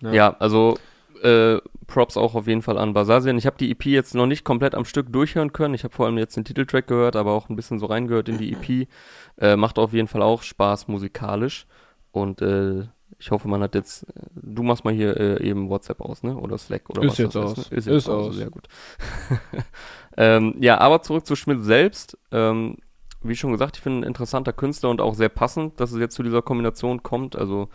Ja, 0.03 0.13
ja 0.13 0.37
also 0.39 0.77
äh, 1.23 1.59
Props 1.87 2.19
auch 2.19 2.35
auf 2.35 2.47
jeden 2.47 2.61
Fall 2.61 2.77
an 2.77 2.93
Basasian. 2.93 3.39
Ich 3.39 3.47
habe 3.47 3.57
die 3.59 3.71
EP 3.71 3.87
jetzt 3.87 4.15
noch 4.15 4.27
nicht 4.27 4.45
komplett 4.45 4.75
am 4.75 4.85
Stück 4.85 5.11
durchhören 5.11 5.53
können. 5.55 5.75
Ich 5.75 5.85
habe 5.85 5.95
vor 5.95 6.07
allem 6.07 6.19
jetzt 6.19 6.37
den 6.37 6.45
Titeltrack 6.45 6.87
gehört, 6.87 7.17
aber 7.17 7.33
auch 7.33 7.49
ein 7.49 7.57
bisschen 7.57 7.79
so 7.79 7.87
reingehört 7.87 8.29
in 8.29 8.37
die 8.37 8.53
EP. 8.53 8.89
Äh, 9.39 9.57
macht 9.57 9.79
auf 9.79 9.95
jeden 9.95 10.07
Fall 10.07 10.23
auch 10.23 10.43
Spaß 10.43 10.89
musikalisch. 10.89 11.67
Und 12.13 12.43
äh, 12.43 12.85
ich 13.19 13.31
hoffe, 13.33 13.49
man 13.49 13.63
hat 13.63 13.75
jetzt. 13.75 14.07
Du 14.35 14.63
machst 14.63 14.85
mal 14.85 14.95
hier 14.95 15.17
äh, 15.17 15.43
eben 15.43 15.69
WhatsApp 15.69 16.01
aus, 16.01 16.23
ne? 16.23 16.37
Oder 16.37 16.57
Slack 16.57 16.89
oder 16.89 17.03
ist 17.03 17.11
was 17.13 17.19
jetzt 17.19 17.37
aus. 17.37 17.59
Ist, 17.59 17.71
ne? 17.71 17.77
ist 17.77 17.87
jetzt 17.87 17.97
ist 17.97 18.09
aus. 18.09 18.29
aus. 18.29 18.37
Sehr 18.37 18.51
gut. 18.51 18.69
ähm, 20.17 20.55
ja, 20.61 20.79
aber 20.79 21.03
zurück 21.03 21.27
zu 21.27 21.35
Schmidt 21.35 21.65
selbst. 21.65 22.17
Ähm, 22.31 22.77
wie 23.23 23.35
schon 23.35 23.51
gesagt, 23.51 23.77
ich 23.77 23.83
finde 23.83 24.01
ein 24.01 24.09
interessanter 24.09 24.53
Künstler 24.53 24.91
und 24.91 25.01
auch 25.01 25.15
sehr 25.15 25.29
passend, 25.29 25.81
dass 25.81 25.91
es 25.91 25.99
jetzt 25.99 26.15
zu 26.15 26.23
dieser 26.23 26.43
Kombination 26.43 27.03
kommt. 27.03 27.35
Also 27.35 27.69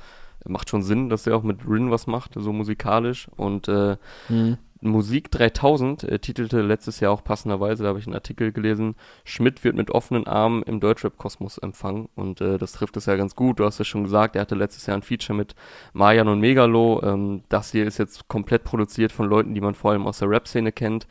macht 0.45 0.69
schon 0.69 0.81
Sinn, 0.81 1.09
dass 1.09 1.27
er 1.27 1.35
auch 1.35 1.43
mit 1.43 1.67
Rin 1.67 1.91
was 1.91 2.07
macht, 2.07 2.31
so 2.35 2.53
musikalisch. 2.53 3.27
Und 3.35 3.67
äh, 3.67 3.97
mhm. 4.29 4.57
Musik 4.85 5.31
3000 5.31 6.03
äh, 6.03 6.19
titelte 6.19 6.61
letztes 6.61 6.99
Jahr 6.99 7.11
auch 7.11 7.23
passenderweise, 7.23 7.83
da 7.83 7.89
habe 7.89 7.99
ich 7.99 8.07
einen 8.07 8.15
Artikel 8.15 8.51
gelesen, 8.51 8.95
Schmidt 9.23 9.63
wird 9.63 9.75
mit 9.75 9.91
offenen 9.91 10.27
Armen 10.27 10.63
im 10.63 10.79
Deutschrap-Kosmos 10.79 11.57
empfangen 11.57 12.09
und 12.15 12.41
äh, 12.41 12.57
das 12.57 12.73
trifft 12.73 12.97
es 12.97 13.05
ja 13.05 13.15
ganz 13.15 13.35
gut. 13.35 13.59
Du 13.59 13.65
hast 13.65 13.79
es 13.79 13.87
schon 13.87 14.03
gesagt, 14.03 14.35
er 14.35 14.41
hatte 14.41 14.55
letztes 14.55 14.85
Jahr 14.85 14.97
ein 14.97 15.03
Feature 15.03 15.37
mit 15.37 15.55
Marian 15.93 16.27
und 16.27 16.39
Megalo. 16.39 17.01
Ähm, 17.03 17.43
das 17.49 17.71
hier 17.71 17.85
ist 17.85 17.97
jetzt 17.97 18.27
komplett 18.27 18.63
produziert 18.63 19.11
von 19.11 19.27
Leuten, 19.27 19.53
die 19.53 19.61
man 19.61 19.75
vor 19.75 19.91
allem 19.91 20.07
aus 20.07 20.19
der 20.19 20.29
Rap-Szene 20.29 20.71
kennt 20.71 21.07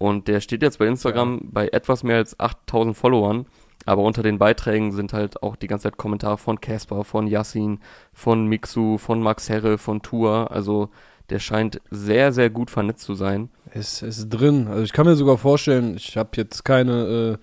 und 0.00 0.28
der 0.28 0.40
steht 0.40 0.62
jetzt 0.62 0.78
bei 0.78 0.86
Instagram 0.86 1.34
ja. 1.34 1.48
bei 1.52 1.68
etwas 1.68 2.02
mehr 2.02 2.16
als 2.16 2.40
8000 2.40 2.96
Followern. 2.96 3.44
Aber 3.84 4.02
unter 4.02 4.22
den 4.22 4.38
Beiträgen 4.38 4.92
sind 4.92 5.12
halt 5.12 5.42
auch 5.42 5.56
die 5.56 5.66
ganze 5.66 5.84
Zeit 5.84 5.98
Kommentare 5.98 6.38
von 6.38 6.60
Casper, 6.60 7.04
von 7.04 7.26
Yassin, 7.26 7.80
von 8.14 8.46
Mixu, 8.46 8.96
von 8.96 9.20
Max 9.22 9.50
Herre, 9.50 9.76
von 9.76 10.00
Tour. 10.00 10.50
Also 10.50 10.88
der 11.30 11.38
scheint 11.38 11.80
sehr, 11.90 12.32
sehr 12.32 12.50
gut 12.50 12.70
vernetzt 12.70 13.04
zu 13.04 13.14
sein. 13.14 13.48
Es 13.72 14.02
ist 14.02 14.28
drin. 14.28 14.66
Also 14.68 14.82
ich 14.82 14.92
kann 14.92 15.06
mir 15.06 15.14
sogar 15.14 15.38
vorstellen, 15.38 15.94
ich 15.96 16.16
habe 16.16 16.30
jetzt 16.34 16.64
keine 16.64 17.38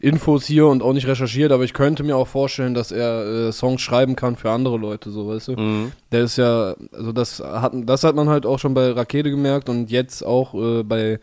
äh, 0.00 0.06
Infos 0.06 0.46
hier 0.46 0.66
und 0.66 0.82
auch 0.82 0.92
nicht 0.92 1.06
recherchiert, 1.06 1.52
aber 1.52 1.64
ich 1.64 1.74
könnte 1.74 2.04
mir 2.04 2.16
auch 2.16 2.28
vorstellen, 2.28 2.74
dass 2.74 2.92
er 2.92 3.48
äh, 3.48 3.52
Songs 3.52 3.80
schreiben 3.80 4.16
kann 4.16 4.36
für 4.36 4.50
andere 4.50 4.78
Leute, 4.78 5.10
so 5.10 5.28
weißt 5.28 5.48
du. 5.48 5.52
Mhm. 5.56 5.92
Der 6.12 6.22
ist 6.22 6.36
ja, 6.36 6.74
also 6.92 7.12
das 7.12 7.40
hat, 7.40 7.72
das 7.84 8.04
hat 8.04 8.14
man 8.14 8.28
halt 8.28 8.46
auch 8.46 8.58
schon 8.58 8.74
bei 8.74 8.90
Rakete 8.90 9.30
gemerkt 9.30 9.68
und 9.68 9.90
jetzt 9.90 10.24
auch 10.24 10.54
äh, 10.54 10.82
bei 10.84 11.18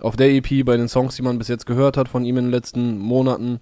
auf 0.00 0.16
der 0.16 0.30
EP, 0.30 0.64
bei 0.64 0.76
den 0.76 0.88
Songs, 0.88 1.16
die 1.16 1.22
man 1.22 1.38
bis 1.38 1.48
jetzt 1.48 1.66
gehört 1.66 1.96
hat 1.96 2.08
von 2.08 2.24
ihm 2.24 2.36
in 2.38 2.46
den 2.46 2.50
letzten 2.50 2.98
Monaten. 2.98 3.60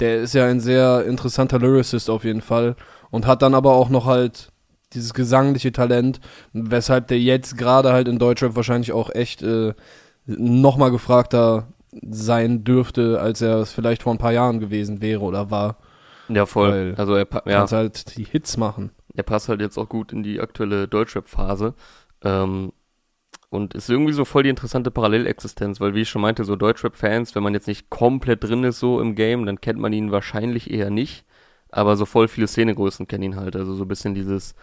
Der 0.00 0.20
ist 0.20 0.34
ja 0.34 0.46
ein 0.46 0.60
sehr 0.60 1.04
interessanter 1.06 1.58
Lyricist 1.58 2.10
auf 2.10 2.24
jeden 2.24 2.42
Fall 2.42 2.76
und 3.10 3.26
hat 3.26 3.42
dann 3.42 3.54
aber 3.54 3.72
auch 3.72 3.88
noch 3.88 4.04
halt 4.04 4.51
dieses 4.94 5.14
gesangliche 5.14 5.72
Talent, 5.72 6.20
weshalb 6.52 7.08
der 7.08 7.20
jetzt 7.20 7.56
gerade 7.58 7.92
halt 7.92 8.08
in 8.08 8.18
Deutschrap 8.18 8.56
wahrscheinlich 8.56 8.92
auch 8.92 9.10
echt 9.10 9.42
äh, 9.42 9.74
nochmal 10.26 10.90
gefragter 10.90 11.68
sein 12.10 12.64
dürfte, 12.64 13.20
als 13.20 13.40
er 13.40 13.58
es 13.58 13.72
vielleicht 13.72 14.02
vor 14.02 14.14
ein 14.14 14.18
paar 14.18 14.32
Jahren 14.32 14.60
gewesen 14.60 15.02
wäre 15.02 15.20
oder 15.20 15.50
war. 15.50 15.76
Ja, 16.28 16.46
voll. 16.46 16.70
Weil 16.70 16.94
also 16.96 17.14
er 17.14 17.26
ja. 17.46 17.66
kann 17.66 17.68
halt 17.70 18.16
die 18.16 18.24
Hits 18.24 18.56
machen. 18.56 18.90
Er 19.14 19.24
passt 19.24 19.48
halt 19.48 19.60
jetzt 19.60 19.76
auch 19.76 19.88
gut 19.88 20.12
in 20.12 20.22
die 20.22 20.40
aktuelle 20.40 20.88
Deutschrap-Phase. 20.88 21.74
Ähm, 22.22 22.72
und 23.50 23.74
ist 23.74 23.90
irgendwie 23.90 24.14
so 24.14 24.24
voll 24.24 24.44
die 24.44 24.48
interessante 24.48 24.90
Parallelexistenz, 24.90 25.78
weil 25.78 25.94
wie 25.94 26.00
ich 26.00 26.08
schon 26.08 26.22
meinte, 26.22 26.44
so 26.44 26.56
Deutschrap-Fans, 26.56 27.34
wenn 27.34 27.42
man 27.42 27.52
jetzt 27.52 27.66
nicht 27.66 27.90
komplett 27.90 28.42
drin 28.42 28.64
ist 28.64 28.78
so 28.78 28.98
im 28.98 29.14
Game, 29.14 29.44
dann 29.44 29.60
kennt 29.60 29.78
man 29.78 29.92
ihn 29.92 30.10
wahrscheinlich 30.10 30.70
eher 30.70 30.88
nicht. 30.88 31.26
Aber 31.68 31.96
so 31.96 32.06
voll 32.06 32.28
viele 32.28 32.46
Szenegrößen 32.46 33.06
kennen 33.08 33.24
ihn 33.24 33.36
halt. 33.36 33.54
Also 33.54 33.74
so 33.74 33.84
ein 33.84 33.88
bisschen 33.88 34.14
dieses 34.14 34.54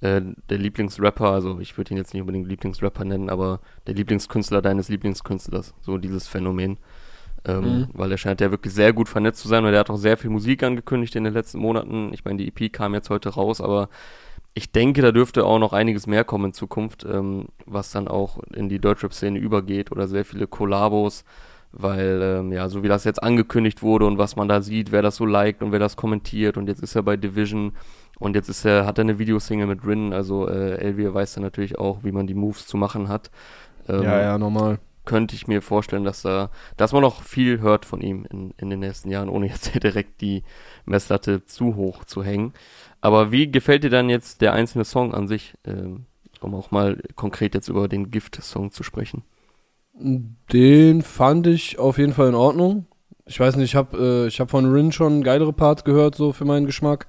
äh, 0.00 0.20
der 0.50 0.58
Lieblingsrapper, 0.58 1.30
also 1.30 1.58
ich 1.60 1.76
würde 1.76 1.92
ihn 1.92 1.96
jetzt 1.96 2.12
nicht 2.12 2.20
unbedingt 2.20 2.48
Lieblingsrapper 2.48 3.04
nennen, 3.04 3.30
aber 3.30 3.60
der 3.86 3.94
Lieblingskünstler 3.94 4.62
deines 4.62 4.88
Lieblingskünstlers, 4.88 5.74
so 5.80 5.98
dieses 5.98 6.28
Phänomen. 6.28 6.78
Ähm, 7.46 7.62
mhm. 7.64 7.88
Weil 7.92 8.10
er 8.10 8.18
scheint 8.18 8.40
ja 8.40 8.50
wirklich 8.50 8.74
sehr 8.74 8.92
gut 8.92 9.08
vernetzt 9.08 9.40
zu 9.40 9.48
sein 9.48 9.64
und 9.64 9.72
er 9.72 9.80
hat 9.80 9.90
auch 9.90 9.96
sehr 9.96 10.16
viel 10.16 10.30
Musik 10.30 10.62
angekündigt 10.64 11.14
in 11.14 11.24
den 11.24 11.32
letzten 11.32 11.58
Monaten. 11.58 12.12
Ich 12.12 12.24
meine, 12.24 12.38
die 12.38 12.48
EP 12.48 12.72
kam 12.72 12.92
jetzt 12.92 13.08
heute 13.08 13.28
raus, 13.30 13.60
aber 13.60 13.88
ich 14.52 14.72
denke, 14.72 15.02
da 15.02 15.12
dürfte 15.12 15.44
auch 15.44 15.58
noch 15.58 15.72
einiges 15.72 16.06
mehr 16.06 16.24
kommen 16.24 16.46
in 16.46 16.52
Zukunft, 16.54 17.04
ähm, 17.04 17.46
was 17.66 17.90
dann 17.90 18.08
auch 18.08 18.38
in 18.54 18.68
die 18.68 18.78
Deutschrap-Szene 18.78 19.38
übergeht 19.38 19.92
oder 19.92 20.08
sehr 20.08 20.24
viele 20.24 20.46
Kollabos, 20.46 21.24
weil 21.72 22.20
ähm, 22.22 22.52
ja, 22.52 22.68
so 22.68 22.82
wie 22.82 22.88
das 22.88 23.04
jetzt 23.04 23.22
angekündigt 23.22 23.82
wurde 23.82 24.06
und 24.06 24.18
was 24.18 24.34
man 24.34 24.48
da 24.48 24.62
sieht, 24.62 24.92
wer 24.92 25.02
das 25.02 25.16
so 25.16 25.26
liked 25.26 25.62
und 25.62 25.72
wer 25.72 25.78
das 25.78 25.96
kommentiert 25.96 26.56
und 26.56 26.68
jetzt 26.68 26.82
ist 26.82 26.96
er 26.96 27.02
bei 27.02 27.16
Division 27.18 27.72
und 28.18 28.34
jetzt 28.34 28.48
ist 28.48 28.64
er, 28.64 28.86
hat 28.86 28.98
er 28.98 29.02
eine 29.02 29.18
Videosingle 29.18 29.66
mit 29.66 29.86
Rin, 29.86 30.12
also 30.12 30.48
äh, 30.48 30.78
Elvia 30.78 31.12
weiß 31.12 31.34
dann 31.34 31.44
natürlich 31.44 31.78
auch, 31.78 32.02
wie 32.02 32.12
man 32.12 32.26
die 32.26 32.34
Moves 32.34 32.66
zu 32.66 32.76
machen 32.76 33.08
hat. 33.08 33.30
Ähm, 33.88 34.02
ja, 34.02 34.20
ja, 34.20 34.38
normal. 34.38 34.78
Könnte 35.04 35.36
ich 35.36 35.46
mir 35.46 35.62
vorstellen, 35.62 36.04
dass 36.04 36.22
da, 36.22 36.50
dass 36.76 36.92
man 36.92 37.02
noch 37.02 37.22
viel 37.22 37.60
hört 37.60 37.84
von 37.84 38.00
ihm 38.00 38.26
in, 38.30 38.52
in 38.56 38.70
den 38.70 38.80
nächsten 38.80 39.10
Jahren, 39.10 39.28
ohne 39.28 39.46
jetzt 39.48 39.82
direkt 39.82 40.20
die 40.20 40.44
Messlatte 40.86 41.44
zu 41.44 41.76
hoch 41.76 42.04
zu 42.04 42.24
hängen. 42.24 42.54
Aber 43.00 43.32
wie 43.32 43.50
gefällt 43.50 43.84
dir 43.84 43.90
dann 43.90 44.08
jetzt 44.08 44.40
der 44.40 44.54
einzelne 44.54 44.84
Song 44.84 45.14
an 45.14 45.28
sich, 45.28 45.54
ähm, 45.64 46.06
um 46.40 46.54
auch 46.54 46.70
mal 46.70 47.02
konkret 47.14 47.54
jetzt 47.54 47.68
über 47.68 47.86
den 47.86 48.10
Gift-Song 48.10 48.70
zu 48.70 48.82
sprechen? 48.82 49.22
Den 49.98 51.02
fand 51.02 51.46
ich 51.46 51.78
auf 51.78 51.98
jeden 51.98 52.12
Fall 52.12 52.28
in 52.28 52.34
Ordnung. 52.34 52.86
Ich 53.26 53.40
weiß 53.40 53.56
nicht, 53.56 53.64
ich 53.64 53.76
habe 53.76 54.24
äh, 54.24 54.26
ich 54.26 54.40
hab 54.40 54.50
von 54.50 54.70
Rin 54.70 54.92
schon 54.92 55.22
geilere 55.22 55.52
Parts 55.52 55.84
gehört, 55.84 56.14
so 56.14 56.32
für 56.32 56.44
meinen 56.44 56.66
Geschmack. 56.66 57.08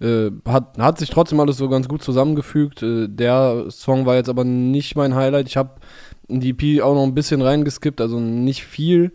Äh, 0.00 0.30
hat, 0.46 0.78
hat 0.78 0.98
sich 0.98 1.10
trotzdem 1.10 1.40
alles 1.40 1.56
so 1.56 1.68
ganz 1.68 1.88
gut 1.88 2.02
zusammengefügt. 2.02 2.82
Äh, 2.82 3.08
der 3.08 3.66
Song 3.70 4.06
war 4.06 4.16
jetzt 4.16 4.28
aber 4.28 4.44
nicht 4.44 4.96
mein 4.96 5.14
Highlight. 5.14 5.48
Ich 5.48 5.56
habe 5.56 5.70
in 6.28 6.40
die 6.40 6.50
EP 6.50 6.82
auch 6.82 6.94
noch 6.94 7.04
ein 7.04 7.14
bisschen 7.14 7.42
reingeskippt, 7.42 8.00
also 8.00 8.18
nicht 8.18 8.64
viel. 8.64 9.12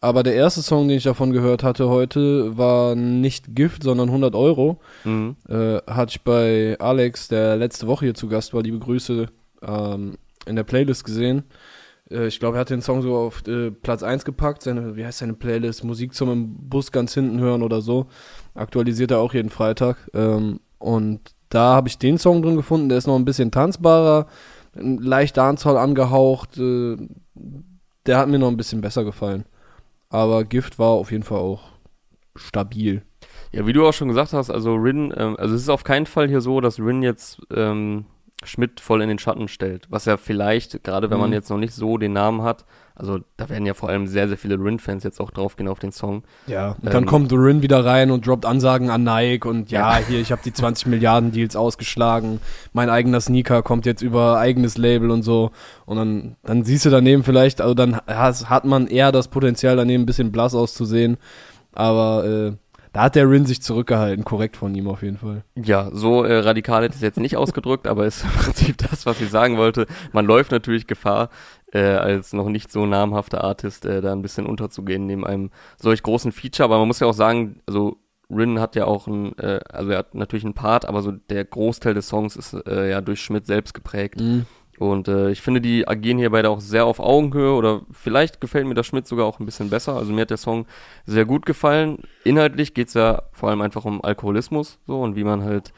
Aber 0.00 0.22
der 0.22 0.34
erste 0.34 0.60
Song, 0.60 0.86
den 0.86 0.98
ich 0.98 1.04
davon 1.04 1.32
gehört 1.32 1.62
hatte 1.62 1.88
heute, 1.88 2.58
war 2.58 2.94
nicht 2.94 3.54
Gift, 3.54 3.82
sondern 3.82 4.08
100 4.08 4.34
Euro. 4.34 4.80
Mhm. 5.04 5.36
Äh, 5.48 5.78
hatte 5.86 6.10
ich 6.10 6.20
bei 6.22 6.76
Alex, 6.78 7.28
der 7.28 7.56
letzte 7.56 7.86
Woche 7.86 8.04
hier 8.06 8.14
zu 8.14 8.28
Gast 8.28 8.52
war, 8.52 8.62
liebe 8.62 8.78
Grüße, 8.78 9.28
ähm, 9.62 10.18
in 10.46 10.56
der 10.56 10.64
Playlist 10.64 11.04
gesehen. 11.04 11.44
Äh, 12.10 12.26
ich 12.26 12.40
glaube, 12.40 12.56
er 12.56 12.60
hat 12.60 12.70
den 12.70 12.82
Song 12.82 13.02
so 13.02 13.16
auf 13.16 13.46
äh, 13.46 13.70
Platz 13.70 14.02
1 14.02 14.24
gepackt. 14.24 14.62
Seine, 14.62 14.96
wie 14.96 15.04
heißt 15.04 15.18
seine 15.18 15.34
Playlist? 15.34 15.84
Musik 15.84 16.14
zum 16.14 16.56
Bus 16.68 16.92
ganz 16.92 17.14
hinten 17.14 17.40
hören 17.40 17.62
oder 17.62 17.80
so. 17.80 18.06
Aktualisiert 18.54 19.10
er 19.10 19.18
auch 19.18 19.34
jeden 19.34 19.50
Freitag. 19.50 20.10
Ähm, 20.14 20.60
und 20.78 21.20
da 21.48 21.74
habe 21.74 21.88
ich 21.88 21.98
den 21.98 22.18
Song 22.18 22.42
drin 22.42 22.56
gefunden. 22.56 22.88
Der 22.88 22.98
ist 22.98 23.06
noch 23.06 23.16
ein 23.16 23.24
bisschen 23.24 23.50
tanzbarer, 23.50 24.26
leicht 24.74 25.36
Dancehall 25.36 25.76
angehaucht. 25.76 26.58
Äh, 26.58 26.96
der 28.06 28.18
hat 28.18 28.28
mir 28.28 28.38
noch 28.38 28.48
ein 28.48 28.56
bisschen 28.56 28.80
besser 28.80 29.04
gefallen. 29.04 29.44
Aber 30.10 30.44
Gift 30.44 30.78
war 30.78 30.90
auf 30.90 31.10
jeden 31.10 31.24
Fall 31.24 31.38
auch 31.38 31.70
stabil. 32.36 33.02
Ja, 33.52 33.66
wie 33.66 33.72
du 33.72 33.86
auch 33.86 33.92
schon 33.92 34.08
gesagt 34.08 34.32
hast, 34.32 34.50
also 34.50 34.74
Rin, 34.74 35.14
ähm, 35.16 35.36
also 35.38 35.54
es 35.54 35.62
ist 35.62 35.68
auf 35.68 35.84
keinen 35.84 36.06
Fall 36.06 36.28
hier 36.28 36.40
so, 36.40 36.60
dass 36.60 36.80
Rin 36.80 37.02
jetzt 37.02 37.40
ähm, 37.54 38.04
Schmidt 38.44 38.80
voll 38.80 39.02
in 39.02 39.08
den 39.08 39.18
Schatten 39.18 39.48
stellt. 39.48 39.86
Was 39.90 40.04
ja 40.04 40.16
vielleicht, 40.16 40.84
gerade 40.84 41.10
wenn 41.10 41.18
man 41.18 41.30
mhm. 41.30 41.34
jetzt 41.34 41.50
noch 41.50 41.58
nicht 41.58 41.74
so 41.74 41.98
den 41.98 42.12
Namen 42.12 42.42
hat, 42.42 42.64
also 42.96 43.18
da 43.36 43.48
werden 43.48 43.66
ja 43.66 43.74
vor 43.74 43.88
allem 43.88 44.06
sehr, 44.06 44.28
sehr 44.28 44.36
viele 44.36 44.54
Rin-Fans 44.54 45.02
jetzt 45.02 45.20
auch 45.20 45.32
draufgehen 45.32 45.68
auf 45.68 45.80
den 45.80 45.90
Song. 45.90 46.22
Ja, 46.46 46.76
und 46.80 46.86
ähm, 46.86 46.92
dann 46.92 47.06
kommt 47.06 47.32
Rin 47.32 47.60
wieder 47.60 47.84
rein 47.84 48.12
und 48.12 48.24
droppt 48.24 48.46
Ansagen 48.46 48.88
an 48.90 49.02
Nike 49.02 49.46
und 49.46 49.72
ja, 49.72 49.98
ja. 49.98 50.06
hier, 50.06 50.20
ich 50.20 50.30
habe 50.30 50.42
die 50.44 50.52
20 50.52 50.86
Milliarden 50.86 51.32
Deals 51.32 51.56
ausgeschlagen, 51.56 52.40
mein 52.72 52.90
eigener 52.90 53.20
Sneaker 53.20 53.62
kommt 53.62 53.84
jetzt 53.84 54.02
über 54.02 54.38
eigenes 54.38 54.78
Label 54.78 55.10
und 55.10 55.22
so. 55.22 55.50
Und 55.86 55.96
dann, 55.96 56.36
dann 56.44 56.64
siehst 56.64 56.84
du 56.84 56.90
daneben 56.90 57.24
vielleicht, 57.24 57.60
also 57.60 57.74
dann 57.74 57.96
hat 57.96 58.64
man 58.64 58.86
eher 58.86 59.10
das 59.10 59.26
Potenzial 59.26 59.76
daneben 59.76 60.04
ein 60.04 60.06
bisschen 60.06 60.30
blass 60.30 60.54
auszusehen. 60.54 61.16
Aber 61.72 62.24
äh, 62.24 62.52
da 62.94 63.02
hat 63.02 63.16
der 63.16 63.28
Rin 63.28 63.44
sich 63.44 63.60
zurückgehalten, 63.60 64.24
korrekt 64.24 64.56
von 64.56 64.72
ihm 64.72 64.86
auf 64.86 65.02
jeden 65.02 65.18
Fall. 65.18 65.42
Ja, 65.56 65.90
so 65.92 66.22
äh, 66.22 66.38
radikal 66.38 66.84
hätte 66.84 66.92
ich 66.92 66.98
es 66.98 67.02
jetzt 67.02 67.18
nicht 67.18 67.36
ausgedrückt, 67.36 67.88
aber 67.88 68.06
ist 68.06 68.22
im 68.24 68.30
Prinzip 68.30 68.78
das, 68.78 69.04
was 69.04 69.20
ich 69.20 69.30
sagen 69.30 69.58
wollte. 69.58 69.86
Man 70.12 70.24
läuft 70.24 70.52
natürlich 70.52 70.86
Gefahr, 70.86 71.28
äh, 71.72 71.80
als 71.80 72.32
noch 72.32 72.48
nicht 72.48 72.70
so 72.70 72.86
namhafter 72.86 73.42
Artist 73.42 73.84
äh, 73.84 74.00
da 74.00 74.12
ein 74.12 74.22
bisschen 74.22 74.46
unterzugehen 74.46 75.06
neben 75.06 75.26
einem 75.26 75.50
solch 75.76 76.04
großen 76.04 76.30
Feature. 76.30 76.64
Aber 76.64 76.78
man 76.78 76.86
muss 76.86 77.00
ja 77.00 77.08
auch 77.08 77.14
sagen, 77.14 77.60
also 77.66 77.96
Rin 78.30 78.60
hat 78.60 78.76
ja 78.76 78.84
auch 78.84 79.08
ein, 79.08 79.36
äh, 79.38 79.58
also 79.68 79.90
er 79.90 79.98
hat 79.98 80.14
natürlich 80.14 80.44
einen 80.44 80.54
Part, 80.54 80.86
aber 80.86 81.02
so 81.02 81.10
der 81.10 81.44
Großteil 81.44 81.94
des 81.94 82.06
Songs 82.06 82.36
ist 82.36 82.54
äh, 82.68 82.90
ja 82.90 83.00
durch 83.00 83.20
Schmidt 83.20 83.46
selbst 83.46 83.74
geprägt. 83.74 84.20
Mhm. 84.20 84.46
Und 84.78 85.08
äh, 85.08 85.30
ich 85.30 85.40
finde, 85.40 85.60
die 85.60 85.86
agieren 85.86 86.18
hier 86.18 86.30
beide 86.30 86.50
auch 86.50 86.60
sehr 86.60 86.86
auf 86.86 86.98
Augenhöhe 86.98 87.52
oder 87.52 87.82
vielleicht 87.92 88.40
gefällt 88.40 88.66
mir 88.66 88.74
der 88.74 88.82
Schmidt 88.82 89.06
sogar 89.06 89.26
auch 89.26 89.38
ein 89.38 89.46
bisschen 89.46 89.70
besser. 89.70 89.94
Also 89.94 90.12
mir 90.12 90.22
hat 90.22 90.30
der 90.30 90.36
Song 90.36 90.66
sehr 91.06 91.24
gut 91.24 91.46
gefallen. 91.46 91.98
Inhaltlich 92.24 92.74
geht's 92.74 92.94
ja 92.94 93.22
vor 93.32 93.50
allem 93.50 93.60
einfach 93.60 93.84
um 93.84 94.02
Alkoholismus 94.02 94.78
so 94.86 95.00
und 95.00 95.16
wie 95.16 95.24
man 95.24 95.44
halt. 95.44 95.72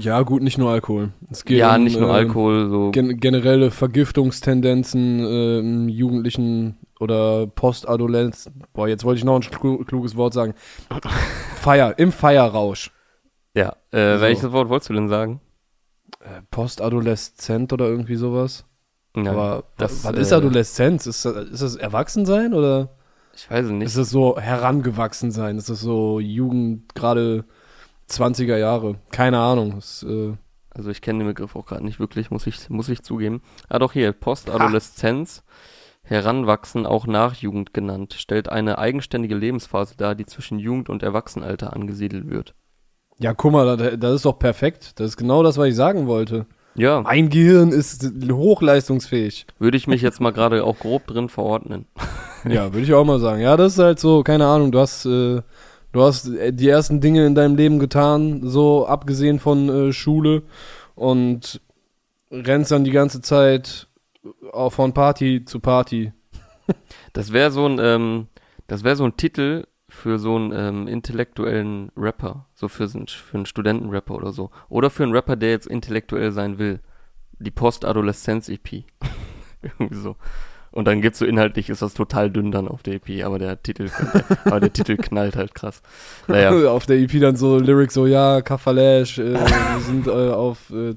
Ja, 0.00 0.22
gut, 0.22 0.42
nicht 0.42 0.58
nur 0.58 0.70
Alkohol. 0.70 1.10
Es 1.30 1.44
geht 1.44 1.58
ja, 1.58 1.76
um, 1.76 1.84
nicht 1.84 1.98
nur 1.98 2.10
äh, 2.10 2.14
Alkohol. 2.14 2.68
So. 2.68 2.90
Gen 2.90 3.20
generelle 3.20 3.70
Vergiftungstendenzen 3.70 5.20
äh, 5.20 5.58
im 5.60 5.88
Jugendlichen 5.88 6.76
oder 6.98 7.46
Postadoleszenz. 7.46 8.50
Boah, 8.72 8.88
jetzt 8.88 9.04
wollte 9.04 9.18
ich 9.18 9.24
noch 9.24 9.36
ein 9.36 9.86
kluges 9.86 10.16
Wort 10.16 10.34
sagen. 10.34 10.54
Feier, 11.56 11.98
im 11.98 12.12
Feierrausch. 12.12 12.90
Ja, 13.54 13.76
äh, 13.92 14.16
so. 14.16 14.20
welches 14.20 14.52
Wort 14.52 14.68
wolltest 14.68 14.90
du 14.90 14.94
denn 14.94 15.08
sagen? 15.08 15.40
Äh, 16.20 16.42
postadoleszent 16.50 17.72
oder 17.72 17.86
irgendwie 17.86 18.16
sowas. 18.16 18.64
Ja, 19.16 19.30
Aber 19.30 19.64
das, 19.76 20.04
was, 20.04 20.12
was 20.12 20.20
ist 20.20 20.32
äh, 20.32 20.36
Adoleszenz? 20.36 21.06
Ist, 21.06 21.24
ist 21.24 21.62
das 21.62 21.76
Erwachsensein 21.76 22.54
oder? 22.54 22.96
Ich 23.36 23.50
weiß 23.50 23.66
es 23.66 23.72
nicht. 23.72 23.86
Ist 23.86 23.96
es 23.96 24.10
so 24.10 24.38
herangewachsen 24.38 25.30
sein? 25.30 25.58
Ist 25.58 25.68
es 25.68 25.80
so 25.80 26.20
Jugend, 26.20 26.94
gerade 26.94 27.44
20er 28.08 28.56
Jahre? 28.56 28.96
Keine 29.10 29.38
Ahnung. 29.38 29.74
Das, 29.76 30.02
äh 30.02 30.34
also 30.74 30.90
ich 30.90 31.00
kenne 31.00 31.20
den 31.20 31.28
Begriff 31.28 31.54
auch 31.54 31.66
gerade 31.66 31.84
nicht 31.84 32.00
wirklich, 32.00 32.30
muss 32.32 32.46
ich, 32.46 32.68
muss 32.68 32.88
ich 32.88 33.02
zugeben. 33.02 33.42
Ah 33.68 33.78
doch 33.78 33.92
hier, 33.92 34.12
Postadoleszenz, 34.12 35.44
Heranwachsen, 36.02 36.84
auch 36.84 37.06
Nachjugend 37.06 37.72
genannt, 37.72 38.14
stellt 38.18 38.48
eine 38.48 38.78
eigenständige 38.78 39.36
Lebensphase 39.36 39.96
dar, 39.96 40.16
die 40.16 40.26
zwischen 40.26 40.58
Jugend 40.58 40.88
und 40.88 41.04
Erwachsenenalter 41.04 41.72
angesiedelt 41.72 42.28
wird. 42.28 42.54
Ja, 43.24 43.32
guck 43.32 43.52
mal, 43.52 43.78
das, 43.96 44.16
ist 44.16 44.26
doch 44.26 44.38
perfekt. 44.38 45.00
Das 45.00 45.06
ist 45.06 45.16
genau 45.16 45.42
das, 45.42 45.56
was 45.56 45.68
ich 45.68 45.74
sagen 45.74 46.06
wollte. 46.06 46.44
Ja, 46.74 47.00
Mein 47.00 47.30
Gehirn 47.30 47.72
ist 47.72 48.06
hochleistungsfähig. 48.30 49.46
würde 49.58 49.78
ich 49.78 49.86
mich 49.86 50.02
jetzt 50.02 50.20
mal 50.20 50.30
gerade 50.30 50.62
auch 50.62 50.78
grob 50.78 51.06
drin 51.06 51.30
verordnen. 51.30 51.86
Ja, 52.46 52.74
würde 52.74 52.82
ich 52.82 52.92
auch 52.92 53.06
mal 53.06 53.20
sagen. 53.20 53.40
Ja, 53.40 53.56
das 53.56 53.72
ist 53.72 53.78
halt 53.78 53.98
so, 53.98 54.22
keine 54.22 54.44
Ahnung, 54.44 54.70
du 54.70 54.78
hast, 54.78 55.06
äh, 55.06 55.40
du 55.92 56.02
hast 56.02 56.28
äh, 56.28 56.52
die 56.52 56.68
ersten 56.68 57.00
Dinge 57.00 57.24
in 57.24 57.34
deinem 57.34 57.56
Leben 57.56 57.78
getan, 57.78 58.42
so 58.42 58.86
abgesehen 58.86 59.38
von 59.38 59.70
äh, 59.70 59.92
Schule 59.94 60.42
und 60.94 61.62
rennst 62.30 62.70
dann 62.70 62.84
die 62.84 62.90
ganze 62.90 63.22
Zeit 63.22 63.88
auch 64.52 64.74
von 64.74 64.92
Party 64.92 65.46
zu 65.46 65.58
Party. 65.60 66.12
Das 67.14 67.32
wäre 67.32 67.50
so 67.50 67.64
ein, 67.64 67.78
ähm, 67.80 68.26
das 68.66 68.84
wäre 68.84 68.96
so 68.96 69.04
ein 69.04 69.16
Titel 69.16 69.64
für 70.04 70.18
so 70.18 70.36
einen 70.36 70.52
ähm, 70.52 70.86
intellektuellen 70.86 71.90
Rapper, 71.96 72.44
so 72.54 72.68
für, 72.68 72.86
für 72.90 73.36
einen 73.38 73.46
Studentenrapper 73.46 74.14
oder 74.14 74.32
so. 74.32 74.50
Oder 74.68 74.90
für 74.90 75.02
einen 75.02 75.14
Rapper, 75.14 75.34
der 75.34 75.48
jetzt 75.48 75.66
intellektuell 75.66 76.30
sein 76.30 76.58
will. 76.58 76.80
Die 77.38 77.50
Post-Adoleszenz-EP. 77.50 78.84
Irgendwie 79.62 79.94
so. 79.94 80.16
Und 80.72 80.84
dann 80.84 81.00
gibt's 81.00 81.20
so 81.20 81.24
inhaltlich, 81.24 81.70
ist 81.70 81.80
das 81.80 81.94
total 81.94 82.30
dünn 82.30 82.52
dann 82.52 82.68
auf 82.68 82.82
der 82.82 82.96
EP, 82.96 83.24
aber 83.24 83.38
der 83.38 83.62
Titel, 83.62 83.88
aber 84.44 84.60
der 84.60 84.74
Titel 84.74 84.98
knallt 84.98 85.36
halt 85.36 85.54
krass. 85.54 85.80
Naja, 86.28 86.50
Auf 86.70 86.84
der 86.84 86.98
EP 86.98 87.18
dann 87.18 87.36
so 87.36 87.58
Lyrics 87.58 87.94
so, 87.94 88.06
ja, 88.06 88.42
Kafalash, 88.42 89.18
äh, 89.18 89.32
wir 89.32 89.80
sind 89.80 90.06
äh, 90.06 90.10
auf 90.10 90.68
äh, 90.68 90.96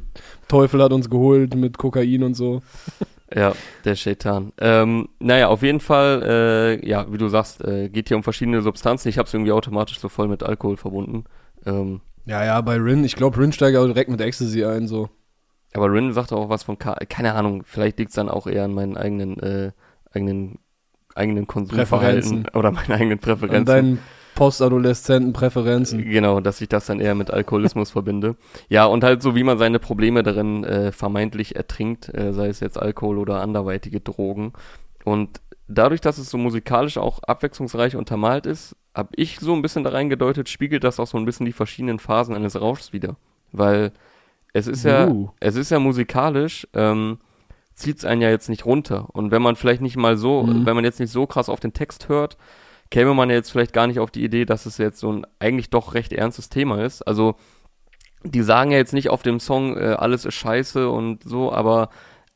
Teufel 0.49 0.83
hat 0.83 0.91
uns 0.91 1.09
geholt 1.09 1.55
mit 1.55 1.77
Kokain 1.77 2.23
und 2.23 2.33
so. 2.33 2.61
Ja, 3.33 3.53
der 3.85 3.95
Shaitan. 3.95 4.53
Ähm, 4.59 5.09
naja, 5.19 5.47
auf 5.49 5.61
jeden 5.63 5.79
Fall, 5.79 6.23
äh, 6.81 6.87
ja, 6.87 7.11
wie 7.11 7.17
du 7.17 7.27
sagst, 7.27 7.63
äh, 7.63 7.89
geht 7.89 8.07
hier 8.07 8.17
um 8.17 8.23
verschiedene 8.23 8.61
Substanzen. 8.61 9.09
Ich 9.09 9.17
habe 9.17 9.27
es 9.27 9.33
irgendwie 9.33 9.51
automatisch 9.51 9.99
so 9.99 10.09
voll 10.09 10.27
mit 10.27 10.43
Alkohol 10.43 10.77
verbunden. 10.77 11.25
Ähm, 11.65 12.01
Ja, 12.25 12.43
ja, 12.45 12.61
bei 12.61 12.75
Rin, 12.77 13.03
ich 13.03 13.15
glaube, 13.15 13.37
Rin 13.39 13.51
steigt 13.51 13.77
auch 13.77 13.85
direkt 13.85 14.09
mit 14.09 14.21
Ecstasy 14.21 14.63
ein, 14.65 14.87
so. 14.87 15.09
Aber 15.73 15.91
Rin 15.91 16.13
sagt 16.13 16.31
auch 16.31 16.49
was 16.49 16.63
von 16.63 16.79
K 16.79 16.95
keine 17.09 17.33
Ahnung, 17.33 17.63
vielleicht 17.65 17.99
liegt's 17.99 18.15
dann 18.15 18.29
auch 18.29 18.47
eher 18.47 18.63
an 18.63 18.73
meinen 18.73 18.95
eigenen, 18.97 19.37
äh, 19.39 19.71
eigenen, 20.13 20.59
eigenen 21.13 21.45
Konsumverhalten 21.47 22.47
oder 22.53 22.71
meinen 22.71 22.91
eigenen 22.93 23.11
An 23.13 23.19
Präferenzen. 23.19 23.65
deinen 23.65 23.99
postadoleszenten 24.37 25.33
Präferenzen. 25.33 26.03
Genau, 26.09 26.39
dass 26.39 26.61
ich 26.61 26.69
das 26.69 26.85
dann 26.85 26.99
eher 26.99 27.15
mit 27.15 27.31
Alkoholismus 27.31 27.91
verbinde. 27.97 28.35
Ja, 28.69 28.85
und 28.85 29.03
halt 29.03 29.21
so, 29.21 29.35
wie 29.35 29.43
man 29.43 29.57
seine 29.57 29.79
Probleme 29.79 30.23
darin 30.23 30.63
äh, 30.63 30.91
vermeintlich 30.91 31.55
ertrinkt, 31.55 32.13
äh, 32.13 32.33
sei 32.33 32.47
es 32.47 32.59
jetzt 32.59 32.79
Alkohol 32.79 33.17
oder 33.17 33.41
anderweitige 33.41 33.99
Drogen. 33.99 34.53
Und 35.03 35.41
dadurch, 35.67 36.01
dass 36.01 36.17
es 36.17 36.29
so 36.29 36.37
musikalisch 36.37 36.97
auch 36.97 37.23
abwechslungsreich 37.23 37.95
untermalt 37.95 38.45
ist, 38.45 38.75
habe 38.93 39.09
ich 39.15 39.39
so 39.39 39.53
ein 39.53 39.61
bisschen 39.61 39.83
da 39.83 39.89
reingedeutet, 39.91 40.49
spiegelt 40.49 40.83
das 40.83 40.99
auch 40.99 41.07
so 41.07 41.17
ein 41.17 41.25
bisschen 41.25 41.45
die 41.45 41.51
verschiedenen 41.53 41.99
Phasen 41.99 42.35
eines 42.35 42.59
Rauschs 42.59 42.93
wieder. 42.93 43.15
Weil 43.51 43.91
es 44.53 44.67
ist 44.67 44.83
ja, 44.85 45.07
Uh. 45.07 45.29
es 45.39 45.55
ist 45.55 45.71
ja 45.71 45.79
musikalisch, 45.79 46.67
ähm, 46.73 47.19
zieht's 47.73 48.05
einen 48.05 48.21
ja 48.21 48.29
jetzt 48.29 48.49
nicht 48.49 48.65
runter. 48.65 49.07
Und 49.13 49.31
wenn 49.31 49.41
man 49.41 49.55
vielleicht 49.55 49.81
nicht 49.81 49.97
mal 49.97 50.17
so, 50.17 50.43
Mhm. 50.43 50.65
wenn 50.65 50.75
man 50.75 50.83
jetzt 50.83 50.99
nicht 50.99 51.11
so 51.11 51.25
krass 51.27 51.47
auf 51.49 51.59
den 51.59 51.73
Text 51.73 52.09
hört, 52.09 52.37
käme 52.89 53.13
man 53.13 53.29
jetzt 53.29 53.51
vielleicht 53.51 53.73
gar 53.73 53.87
nicht 53.87 53.99
auf 53.99 54.11
die 54.11 54.23
Idee, 54.23 54.45
dass 54.45 54.65
es 54.65 54.77
jetzt 54.77 54.99
so 54.99 55.11
ein 55.11 55.27
eigentlich 55.39 55.69
doch 55.69 55.93
recht 55.93 56.13
ernstes 56.13 56.49
Thema 56.49 56.83
ist. 56.83 57.01
Also 57.01 57.35
die 58.23 58.41
sagen 58.41 58.71
ja 58.71 58.77
jetzt 58.77 58.93
nicht 58.93 59.09
auf 59.09 59.23
dem 59.23 59.39
Song, 59.39 59.77
äh, 59.77 59.95
alles 59.97 60.25
ist 60.25 60.35
scheiße 60.35 60.89
und 60.89 61.23
so, 61.23 61.51
aber 61.51 61.89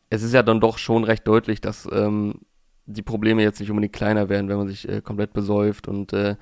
es 0.09 0.23
ist 0.23 0.33
ja 0.33 0.43
dann 0.43 0.59
doch 0.59 0.77
schon 0.77 1.03
recht 1.03 1.27
deutlich, 1.27 1.61
dass 1.61 1.87
ähm, 1.91 2.35
die 2.85 3.01
Probleme 3.01 3.41
jetzt 3.41 3.59
nicht 3.59 3.69
unbedingt 3.69 3.93
kleiner 3.93 4.29
werden, 4.29 4.49
wenn 4.49 4.57
man 4.57 4.67
sich 4.67 4.87
äh, 4.87 5.01
komplett 5.01 5.33
besäuft 5.33 5.87
und 5.87 6.13
äh, 6.13 6.35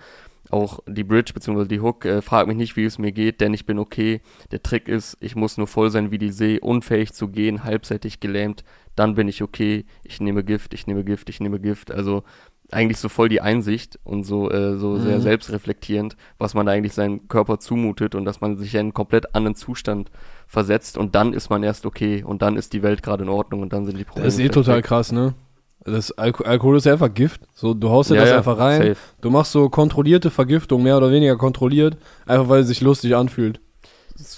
auch 0.50 0.80
die 0.88 1.04
Bridge 1.04 1.34
bzw. 1.34 1.66
die 1.66 1.80
Hook, 1.80 2.06
äh, 2.06 2.22
frag 2.22 2.48
mich 2.48 2.58
nicht, 2.58 2.76
wie 2.76 2.86
es 2.86 2.98
mir 2.98 3.12
geht, 3.12 3.40
denn 3.42 3.54
ich 3.54 3.66
bin 3.66 3.78
okay. 3.78 4.22
Der 4.52 4.64
Trick 4.64 4.88
ist, 4.88 5.18
ich 5.20 5.36
muss 5.36 5.58
nur 5.58 5.68
voll 5.68 5.92
sein 5.92 6.12
wie 6.12 6.18
die 6.18 6.32
See, 6.32 6.60
unfähig 6.60 7.14
zu 7.14 7.28
gehen, 7.28 7.64
halbseitig 7.64 8.20
gelähmt, 8.20 8.64
dann 8.96 9.16
bin 9.16 9.28
ich 9.28 9.44
okay. 9.44 9.86
Ich 10.04 10.20
nehme 10.20 10.44
Gift, 10.44 10.74
ich 10.74 10.88
nehme 10.88 11.04
Gift, 11.04 11.30
ich 11.30 11.40
nehme 11.40 11.60
Gift. 11.60 11.92
Also 11.92 12.24
eigentlich 12.72 12.98
so 13.00 13.10
voll 13.10 13.30
die 13.30 13.42
Einsicht 13.42 14.00
und 14.04 14.24
so, 14.24 14.50
äh, 14.52 14.78
so 14.78 14.98
sehr 15.00 15.18
Mhm. 15.18 15.22
selbstreflektierend, 15.22 16.16
was 16.38 16.54
man 16.54 16.66
da 16.66 16.72
eigentlich 16.72 16.94
seinem 16.94 17.28
Körper 17.28 17.60
zumutet 17.60 18.16
und 18.16 18.26
dass 18.26 18.42
man 18.42 18.58
sich 18.58 18.74
in 18.76 18.80
einen 18.80 18.94
komplett 18.94 19.36
anderen 19.36 19.56
Zustand 19.56 20.10
versetzt 20.48 20.98
und 20.98 21.16
dann 21.16 21.34
ist 21.34 21.50
man 21.50 21.64
erst 21.64 21.86
okay 21.86 22.24
und 22.24 22.42
dann 22.42 22.58
ist 22.58 22.74
die 22.74 22.84
Welt 22.84 23.04
gerade 23.04 23.24
in 23.24 23.30
Ordnung 23.30 23.62
und 23.62 23.74
dann 23.74 23.86
sind 23.86 23.98
die 23.98 24.04
Probleme. 24.04 24.26
Das 24.26 24.36
ist 24.36 24.40
eh 24.40 24.50
total 24.50 24.78
weg. 24.78 24.86
krass, 24.86 25.12
ne? 25.12 25.34
Das 25.86 26.12
Alko 26.12 26.44
Alkohol 26.44 26.76
ist 26.78 26.86
ja 26.86 26.92
einfach 26.94 27.14
Gift. 27.14 27.42
So, 27.56 27.74
du 27.74 27.90
haust 27.90 28.10
dir 28.12 28.16
Ja, 28.16 28.22
das 28.22 28.30
ja, 28.32 28.38
einfach 28.38 28.58
rein. 28.58 28.82
safe. 28.82 28.98
Du 29.22 29.30
machst 29.30 29.54
so 29.54 29.70
kontrollierte 29.70 30.30
Vergiftung, 30.30 30.84
mehr 30.84 30.98
oder 30.98 31.10
weniger 31.10 31.38
kontrolliert, 31.38 31.98
einfach 32.26 32.50
weil 32.50 32.62
es 32.62 32.68
sich 32.68 32.82
lustig 32.82 33.16
anfühlt. 33.16 33.62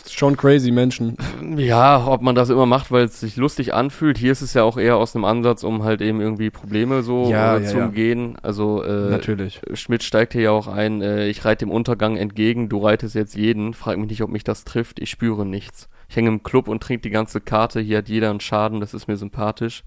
Schon 0.10 0.38
crazy, 0.38 0.72
Menschen. 0.72 1.18
Ja, 1.58 2.06
ob 2.06 2.22
man 2.22 2.36
das 2.36 2.50
immer 2.50 2.66
macht, 2.66 2.92
weil 2.92 3.06
es 3.06 3.20
sich 3.20 3.36
lustig 3.36 3.74
anfühlt. 3.74 4.18
Hier 4.18 4.32
ist 4.32 4.42
es 4.42 4.54
ja 4.54 4.64
auch 4.64 4.78
eher 4.78 4.98
aus 4.98 5.16
einem 5.16 5.26
Ansatz, 5.26 5.64
um 5.64 5.84
halt 5.84 6.02
eben 6.02 6.22
irgendwie 6.22 6.50
Probleme 6.50 7.02
so 7.02 7.30
Ja, 7.30 7.58
äh, 7.58 7.64
ja, 7.64 7.68
zu 7.68 7.78
ja. 7.78 7.86
umgehen. 7.86 8.38
Also 8.44 8.84
äh, 8.84 9.10
Natürlich. 9.10 9.62
Schmidt 9.74 10.04
steigt 10.04 10.34
hier 10.34 10.42
ja 10.44 10.52
auch 10.52 10.68
ein, 10.68 11.02
äh, 11.02 11.28
ich 11.28 11.46
reite 11.46 11.66
dem 11.66 11.72
Untergang 11.72 12.18
entgegen, 12.18 12.70
du 12.70 12.78
reitest 12.78 13.16
jetzt 13.16 13.36
jeden. 13.36 13.74
Frag 13.74 13.98
mich 13.98 14.10
nicht, 14.10 14.22
ob 14.22 14.30
mich 14.30 14.44
das 14.44 14.64
trifft, 14.66 15.00
ich 15.00 15.10
spüre 15.10 15.46
nichts. 15.46 15.90
Ich 16.10 16.16
hänge 16.16 16.30
im 16.30 16.44
Club 16.44 16.68
und 16.68 16.84
trinke 16.84 17.02
die 17.02 17.10
ganze 17.10 17.42
Karte, 17.42 17.80
hier 17.80 18.00
hat 18.00 18.10
jeder 18.10 18.30
einen 18.30 18.42
Schaden, 18.42 18.82
das 18.82 18.94
ist 18.94 19.08
mir 19.08 19.18
sympathisch. 19.18 19.84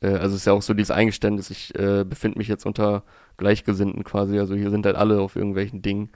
Äh, 0.00 0.08
also 0.08 0.34
es 0.34 0.42
ist 0.42 0.46
ja 0.46 0.54
auch 0.54 0.62
so 0.62 0.74
dieses 0.74 0.90
Eingeständnis, 0.90 1.50
ich 1.50 1.74
äh, 1.78 2.04
befinde 2.04 2.38
mich 2.38 2.48
jetzt 2.48 2.66
unter 2.66 3.04
Gleichgesinnten 3.36 4.02
quasi, 4.02 4.38
also 4.38 4.54
hier 4.54 4.70
sind 4.70 4.86
halt 4.86 4.96
alle 4.96 5.20
auf 5.20 5.36
irgendwelchen 5.36 5.82
Dingen. 5.82 6.10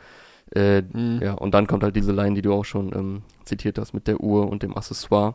Äh, 0.54 0.82
Mhm. 0.82 1.20
ja, 1.22 1.34
und 1.34 1.52
dann 1.54 1.66
kommt 1.66 1.82
halt 1.82 1.96
diese 1.96 2.12
Line, 2.12 2.34
die 2.34 2.42
du 2.42 2.52
auch 2.52 2.64
schon 2.64 2.92
ähm, 2.94 3.22
zitiert 3.44 3.78
hast 3.78 3.92
mit 3.92 4.06
der 4.08 4.20
Uhr 4.20 4.48
und 4.48 4.62
dem 4.62 4.76
Accessoire. 4.76 5.34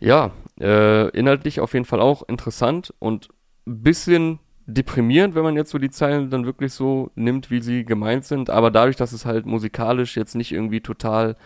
Ja, 0.00 0.32
äh, 0.60 1.08
inhaltlich 1.10 1.60
auf 1.60 1.74
jeden 1.74 1.84
Fall 1.84 2.00
auch 2.00 2.22
interessant 2.28 2.94
und 2.98 3.28
ein 3.66 3.82
bisschen 3.82 4.38
deprimierend, 4.66 5.34
wenn 5.34 5.42
man 5.42 5.56
jetzt 5.56 5.70
so 5.70 5.78
die 5.78 5.90
Zeilen 5.90 6.30
dann 6.30 6.46
wirklich 6.46 6.72
so 6.72 7.10
nimmt, 7.14 7.50
wie 7.50 7.60
sie 7.60 7.84
gemeint 7.84 8.24
sind. 8.24 8.50
Aber 8.50 8.70
dadurch, 8.70 8.96
dass 8.96 9.12
es 9.12 9.26
halt 9.26 9.46
musikalisch 9.46 10.16
jetzt 10.16 10.34
nicht 10.34 10.52
irgendwie 10.52 10.80
total 10.80 11.36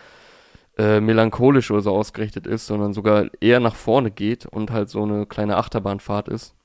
äh, 0.77 0.99
melancholisch 0.99 1.71
oder 1.71 1.81
so 1.81 1.91
ausgerichtet 1.91 2.47
ist, 2.47 2.67
sondern 2.67 2.93
sogar 2.93 3.25
eher 3.41 3.59
nach 3.59 3.75
vorne 3.75 4.11
geht 4.11 4.45
und 4.45 4.71
halt 4.71 4.89
so 4.89 5.03
eine 5.03 5.25
kleine 5.25 5.57
Achterbahnfahrt 5.57 6.27
ist, 6.27 6.55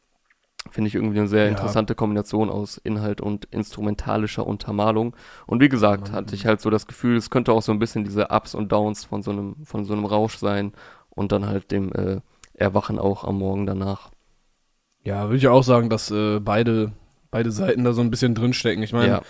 finde 0.71 0.89
ich 0.89 0.95
irgendwie 0.95 1.19
eine 1.19 1.29
sehr 1.29 1.45
Ja. 1.45 1.51
interessante 1.51 1.95
Kombination 1.95 2.51
aus 2.51 2.77
Inhalt 2.79 3.21
und 3.21 3.47
instrumentalischer 3.47 4.47
Untermalung. 4.47 5.17
Und 5.47 5.61
wie 5.61 5.69
gesagt, 5.69 6.11
Mhm. 6.11 6.13
hatte 6.15 6.35
ich 6.35 6.47
halt 6.47 6.61
so 6.61 6.71
das 6.71 6.87
Gefühl, 6.87 7.17
es 7.17 7.31
könnte 7.31 7.53
auch 7.53 7.63
so 7.63 7.73
ein 7.73 7.79
bisschen 7.79 8.05
diese 8.05 8.29
Ups 8.29 8.55
und 8.55 8.71
Downs 8.71 9.05
von 9.05 9.23
so 9.23 9.31
einem, 9.31 9.57
von 9.65 9.85
so 9.85 9.93
einem 9.95 10.05
Rausch 10.05 10.37
sein 10.37 10.73
und 11.09 11.33
dann 11.33 11.47
halt 11.47 11.71
dem 11.71 11.93
äh, 11.93 12.21
Erwachen 12.55 12.99
auch 12.99 13.25
am 13.25 13.39
Morgen 13.39 13.67
danach. 13.67 14.11
Ja, 15.03 15.25
würde 15.25 15.37
ich 15.39 15.49
auch 15.49 15.65
sagen, 15.65 15.89
dass 15.89 16.11
äh, 16.11 16.41
beide, 16.41 16.93
beide 17.31 17.51
Seiten 17.51 17.85
da 17.85 17.93
so 17.95 18.03
ein 18.03 18.11
bisschen 18.11 18.35
drinstecken. 18.35 18.83
Ich 18.83 18.93
meine, 18.93 19.09
ja, 19.09 19.23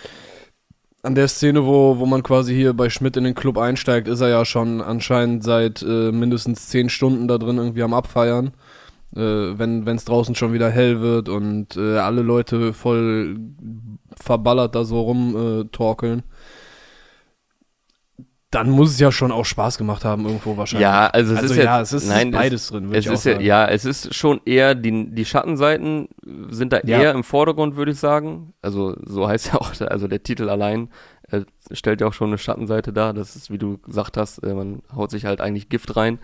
an 1.03 1.15
der 1.15 1.27
Szene, 1.29 1.65
wo, 1.65 1.97
wo 1.97 2.05
man 2.05 2.21
quasi 2.23 2.53
hier 2.53 2.73
bei 2.73 2.89
Schmidt 2.89 3.17
in 3.17 3.23
den 3.23 3.33
Club 3.35 3.57
einsteigt, 3.57 4.07
ist 4.07 4.21
er 4.21 4.27
ja 4.29 4.45
schon 4.45 4.81
anscheinend 4.81 5.43
seit 5.43 5.81
äh, 5.81 6.11
mindestens 6.11 6.67
zehn 6.67 6.89
Stunden 6.89 7.27
da 7.27 7.37
drin 7.37 7.57
irgendwie 7.57 7.83
am 7.83 7.93
Abfeiern. 7.93 8.51
Äh, 9.15 9.57
wenn 9.57 9.87
es 9.87 10.05
draußen 10.05 10.35
schon 10.35 10.53
wieder 10.53 10.69
hell 10.69 11.01
wird 11.01 11.27
und 11.29 11.75
äh, 11.75 11.97
alle 11.97 12.21
Leute 12.21 12.73
voll 12.73 13.37
verballert 14.15 14.75
da 14.75 14.85
so 14.85 15.01
rumtorkeln. 15.01 16.19
Äh, 16.19 16.23
dann 18.51 18.69
muss 18.69 18.91
es 18.91 18.99
ja 18.99 19.13
schon 19.13 19.31
auch 19.31 19.45
Spaß 19.45 19.77
gemacht 19.77 20.03
haben 20.03 20.25
irgendwo 20.25 20.57
wahrscheinlich. 20.57 20.83
ja, 20.83 21.07
also 21.07 21.33
es 21.33 21.39
also 21.39 21.53
ist 21.53 21.57
ja, 21.63 21.79
jetzt, 21.79 21.93
es 21.93 22.03
ist 22.03 22.09
nein, 22.09 22.31
beides 22.31 22.67
drin, 22.67 22.91
Es 22.91 23.05
ich 23.05 23.09
auch 23.09 23.13
ist 23.13 23.23
ja, 23.23 23.39
ja, 23.39 23.65
es 23.65 23.85
ist 23.85 24.13
schon 24.13 24.41
eher, 24.45 24.75
die, 24.75 25.09
die 25.09 25.23
Schattenseiten 25.23 26.09
sind 26.49 26.73
da 26.73 26.81
Ja. 26.83 26.99
eher 27.01 27.11
im 27.13 27.23
Vordergrund, 27.23 27.77
würde 27.77 27.93
ich 27.93 27.99
sagen. 27.99 28.53
Also 28.61 28.97
so 29.05 29.25
heißt 29.27 29.53
ja 29.53 29.55
auch, 29.55 29.71
also 29.79 30.09
der 30.09 30.21
Titel 30.23 30.49
allein 30.49 30.89
äh, 31.29 31.41
stellt 31.71 32.01
ja 32.01 32.07
auch 32.07 32.13
schon 32.13 32.27
eine 32.27 32.37
Schattenseite 32.37 32.91
dar. 32.91 33.13
Das 33.13 33.37
ist, 33.37 33.51
wie 33.51 33.57
du 33.57 33.77
gesagt 33.77 34.17
hast, 34.17 34.39
äh, 34.39 34.53
man 34.53 34.81
haut 34.93 35.11
sich 35.11 35.23
halt 35.23 35.39
eigentlich 35.39 35.69
Gift 35.69 35.95
rein. 35.95 36.19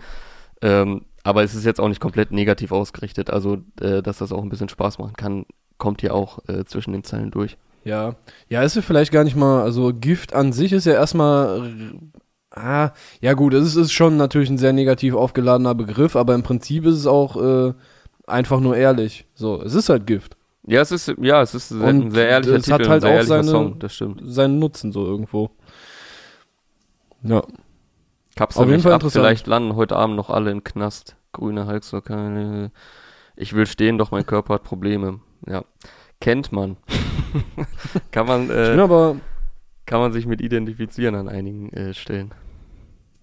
Ähm, 0.60 1.06
aber 1.28 1.42
es 1.44 1.54
ist 1.54 1.64
jetzt 1.66 1.80
auch 1.80 1.88
nicht 1.88 2.00
komplett 2.00 2.30
negativ 2.32 2.72
ausgerichtet. 2.72 3.30
Also, 3.30 3.58
äh, 3.80 4.02
dass 4.02 4.18
das 4.18 4.32
auch 4.32 4.42
ein 4.42 4.48
bisschen 4.48 4.68
Spaß 4.68 4.98
machen 4.98 5.14
kann, 5.14 5.44
kommt 5.76 6.00
hier 6.00 6.14
auch 6.14 6.38
äh, 6.48 6.64
zwischen 6.64 6.92
den 6.92 7.04
Zeilen 7.04 7.30
durch. 7.30 7.56
Ja, 7.84 8.16
ja, 8.48 8.62
ist 8.62 8.76
ja 8.76 8.82
vielleicht 8.82 9.12
gar 9.12 9.24
nicht 9.24 9.36
mal, 9.36 9.62
also 9.62 9.92
Gift 9.94 10.34
an 10.34 10.52
sich 10.52 10.72
ist 10.72 10.84
ja 10.86 10.94
erstmal, 10.94 11.70
ah, 12.50 12.90
ja 13.20 13.34
gut, 13.34 13.54
es 13.54 13.66
ist, 13.68 13.76
ist 13.76 13.92
schon 13.92 14.16
natürlich 14.16 14.50
ein 14.50 14.58
sehr 14.58 14.72
negativ 14.72 15.14
aufgeladener 15.14 15.74
Begriff, 15.74 16.16
aber 16.16 16.34
im 16.34 16.42
Prinzip 16.42 16.84
ist 16.86 16.96
es 16.96 17.06
auch 17.06 17.36
äh, 17.36 17.72
einfach 18.26 18.60
nur 18.60 18.76
ehrlich. 18.76 19.26
So, 19.34 19.62
es 19.62 19.74
ist 19.74 19.88
halt 19.88 20.06
Gift. 20.06 20.36
Ja, 20.66 20.80
es 20.82 20.92
ist, 20.92 21.14
ja, 21.20 21.40
es 21.40 21.54
ist 21.54 21.70
Und 21.72 21.82
ein 21.84 22.10
sehr 22.10 22.28
ehrlicher 22.28 22.56
es 22.56 22.64
Titel, 22.64 22.74
hat 22.74 22.88
halt 22.88 23.04
auch 23.04 23.22
seine- 23.22 23.44
Song, 23.44 23.78
das 23.78 23.94
stimmt. 23.94 24.20
Seinen 24.24 24.58
Nutzen 24.58 24.92
so 24.92 25.06
irgendwo. 25.06 25.50
Ja. 27.22 27.42
Kapsel 28.36 28.62
Auf 28.62 28.68
jeden 28.68 28.82
Fall 28.82 28.92
ab, 28.92 29.00
interessant. 29.02 29.24
vielleicht 29.24 29.46
landen 29.46 29.76
heute 29.76 29.96
Abend 29.96 30.16
noch 30.16 30.30
alle 30.30 30.50
im 30.50 30.62
Knast. 30.62 31.16
Grüne 31.32 31.66
Halsor, 31.66 32.02
keine. 32.02 32.70
Ich 33.36 33.54
will 33.54 33.66
stehen, 33.66 33.98
doch 33.98 34.10
mein 34.10 34.26
Körper 34.26 34.54
hat 34.54 34.64
Probleme. 34.64 35.20
Ja. 35.46 35.64
Kennt 36.20 36.50
man. 36.50 36.76
kann 38.10 38.26
man, 38.26 38.42
Ich 38.42 38.48
bin 38.48 38.78
äh, 38.78 38.82
aber, 38.82 39.16
kann 39.86 40.00
man 40.00 40.12
sich 40.12 40.26
mit 40.26 40.40
identifizieren 40.40 41.14
an 41.14 41.28
einigen 41.28 41.72
äh, 41.72 41.94
Stellen. 41.94 42.32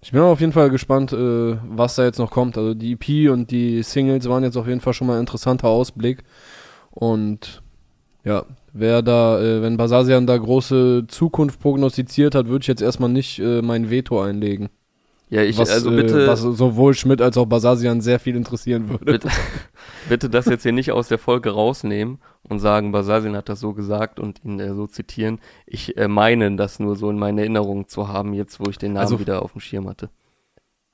Ich 0.00 0.12
bin 0.12 0.20
auf 0.20 0.40
jeden 0.40 0.52
Fall 0.52 0.70
gespannt, 0.70 1.12
äh, 1.12 1.56
was 1.68 1.96
da 1.96 2.04
jetzt 2.04 2.18
noch 2.18 2.30
kommt. 2.30 2.56
Also 2.56 2.74
die 2.74 2.92
EP 2.92 3.30
und 3.30 3.50
die 3.50 3.82
Singles 3.82 4.28
waren 4.28 4.44
jetzt 4.44 4.56
auf 4.56 4.68
jeden 4.68 4.80
Fall 4.80 4.94
schon 4.94 5.08
mal 5.08 5.14
ein 5.14 5.20
interessanter 5.20 5.68
Ausblick. 5.68 6.22
Und 6.90 7.62
ja, 8.24 8.44
wer 8.72 9.02
da, 9.02 9.40
äh, 9.40 9.62
wenn 9.62 9.76
Basasian 9.76 10.26
da 10.26 10.36
große 10.36 11.06
Zukunft 11.08 11.60
prognostiziert 11.60 12.34
hat, 12.34 12.46
würde 12.46 12.62
ich 12.62 12.68
jetzt 12.68 12.82
erstmal 12.82 13.10
nicht 13.10 13.38
äh, 13.38 13.62
mein 13.62 13.90
Veto 13.90 14.22
einlegen. 14.22 14.68
Ja, 15.28 15.42
ich, 15.42 15.58
was, 15.58 15.70
also 15.70 15.90
äh, 15.90 15.96
bitte, 15.96 16.26
was 16.28 16.40
sowohl 16.40 16.94
Schmidt 16.94 17.20
als 17.20 17.36
auch 17.36 17.46
Basasian 17.46 18.00
sehr 18.00 18.20
viel 18.20 18.36
interessieren 18.36 18.88
würde. 18.88 19.04
bitte, 19.04 19.28
bitte 20.08 20.30
das 20.30 20.46
jetzt 20.46 20.62
hier 20.62 20.72
nicht 20.72 20.92
aus 20.92 21.08
der 21.08 21.18
Folge 21.18 21.50
rausnehmen 21.50 22.18
und 22.44 22.60
sagen, 22.60 22.92
Basasian 22.92 23.34
hat 23.36 23.48
das 23.48 23.58
so 23.58 23.72
gesagt 23.72 24.20
und 24.20 24.44
ihn 24.44 24.60
äh, 24.60 24.72
so 24.74 24.86
zitieren. 24.86 25.40
Ich 25.66 25.96
äh, 25.96 26.06
meine 26.06 26.54
das 26.56 26.78
nur 26.78 26.94
so 26.94 27.10
in 27.10 27.18
meiner 27.18 27.40
Erinnerung 27.42 27.88
zu 27.88 28.06
haben, 28.08 28.34
jetzt 28.34 28.60
wo 28.60 28.70
ich 28.70 28.78
den 28.78 28.92
Namen 28.92 29.02
Also- 29.02 29.18
wieder 29.20 29.42
auf 29.42 29.52
dem 29.52 29.60
Schirm 29.60 29.88
hatte. 29.88 30.10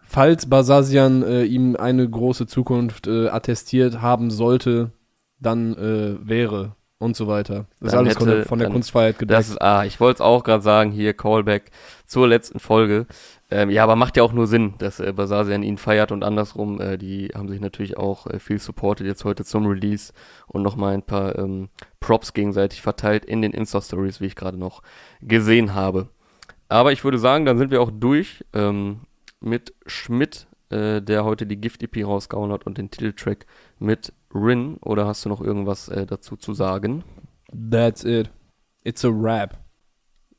Falls 0.05 0.47
Basasian 0.47 1.23
äh, 1.23 1.45
ihm 1.45 1.77
eine 1.77 2.09
große 2.09 2.47
Zukunft 2.47 3.07
äh, 3.07 3.29
attestiert 3.29 4.03
haben 4.03 4.31
sollte, 4.31 4.93
dann 5.41 5.75
äh, 5.75 6.17
wäre 6.27 6.77
und 6.99 7.17
so 7.17 7.27
weiter. 7.27 7.67
Das 7.81 7.93
ist 7.93 7.99
alles 7.99 8.15
von 8.17 8.27
hätte- 8.29 8.37
der, 8.39 8.47
von 8.47 8.59
der 8.59 8.67
dann- 8.69 8.73
Kunstfreiheit 8.75 9.19
gedeckt. 9.19 9.39
Das 9.39 9.49
ist, 9.49 9.61
ah, 9.61 9.85
ich 9.85 10.01
wollte 10.01 10.17
es 10.19 10.21
auch 10.21 10.45
gerade 10.45 10.63
sagen, 10.63 10.91
hier 10.91 11.15
Callback 11.15 11.71
zur 12.07 12.29
letzten 12.29 12.59
Folge. 12.61 13.07
Ähm, 13.53 13.69
ja, 13.69 13.85
aber 13.85 13.97
macht 13.97 14.17
ja 14.17 14.23
auch 14.23 14.33
nur 14.33 14.47
Sinn, 14.47 14.73
dass 14.79 14.99
äh, 14.99 15.13
Basasian 15.13 15.63
ihn 15.63 15.77
feiert 15.77 16.11
und 16.11 16.25
andersrum, 16.25 16.81
äh, 16.81 16.97
die 16.97 17.29
haben 17.35 17.51
sich 17.51 17.61
natürlich 17.61 17.99
auch 17.99 18.27
äh, 18.27 18.39
viel 18.39 18.59
supported 18.59 19.07
jetzt 19.07 19.27
heute 19.27 19.45
zum 19.45 19.67
Release 19.67 20.15
und 20.47 20.63
nochmal 20.63 20.95
ein 20.95 21.03
paar 21.03 21.39
ähm, 21.39 21.69
Props 22.01 22.33
gegenseitig 22.33 22.81
verteilt 22.81 23.27
in 23.27 23.43
den 23.43 23.53
Insta-Stories, 23.53 24.23
wie 24.23 24.27
ich 24.27 24.37
gerade 24.37 24.57
noch 24.57 24.83
gesehen 25.21 25.75
habe. 25.75 26.09
Aber 26.71 26.93
ich 26.93 27.05
würde 27.05 27.19
sagen, 27.19 27.45
dann 27.45 27.59
sind 27.59 27.71
wir 27.71 27.83
auch 27.83 27.91
durch 27.91 28.43
ähm, 28.55 29.01
mit 29.39 29.75
Schmidt, 29.85 30.47
äh, 30.71 31.03
der 31.03 31.27
heute 31.27 31.45
die 31.45 31.61
Gift-EP 31.61 32.07
rausgehauen 32.07 32.53
hat 32.53 32.65
und 32.65 32.79
den 32.79 32.91
Titeltrack 32.91 33.45
mit 33.79 34.15
Rin. 34.35 34.79
Oder 34.81 35.07
hast 35.07 35.27
du 35.27 35.29
noch 35.29 35.43
irgendwas 35.43 35.91
äh, 35.91 36.07
dazu 36.07 36.37
zu 36.37 36.55
sagen? 36.55 37.05
That's 37.53 38.03
it. 38.03 38.31
It's 38.83 39.05
a 39.05 39.11
rap. 39.13 39.59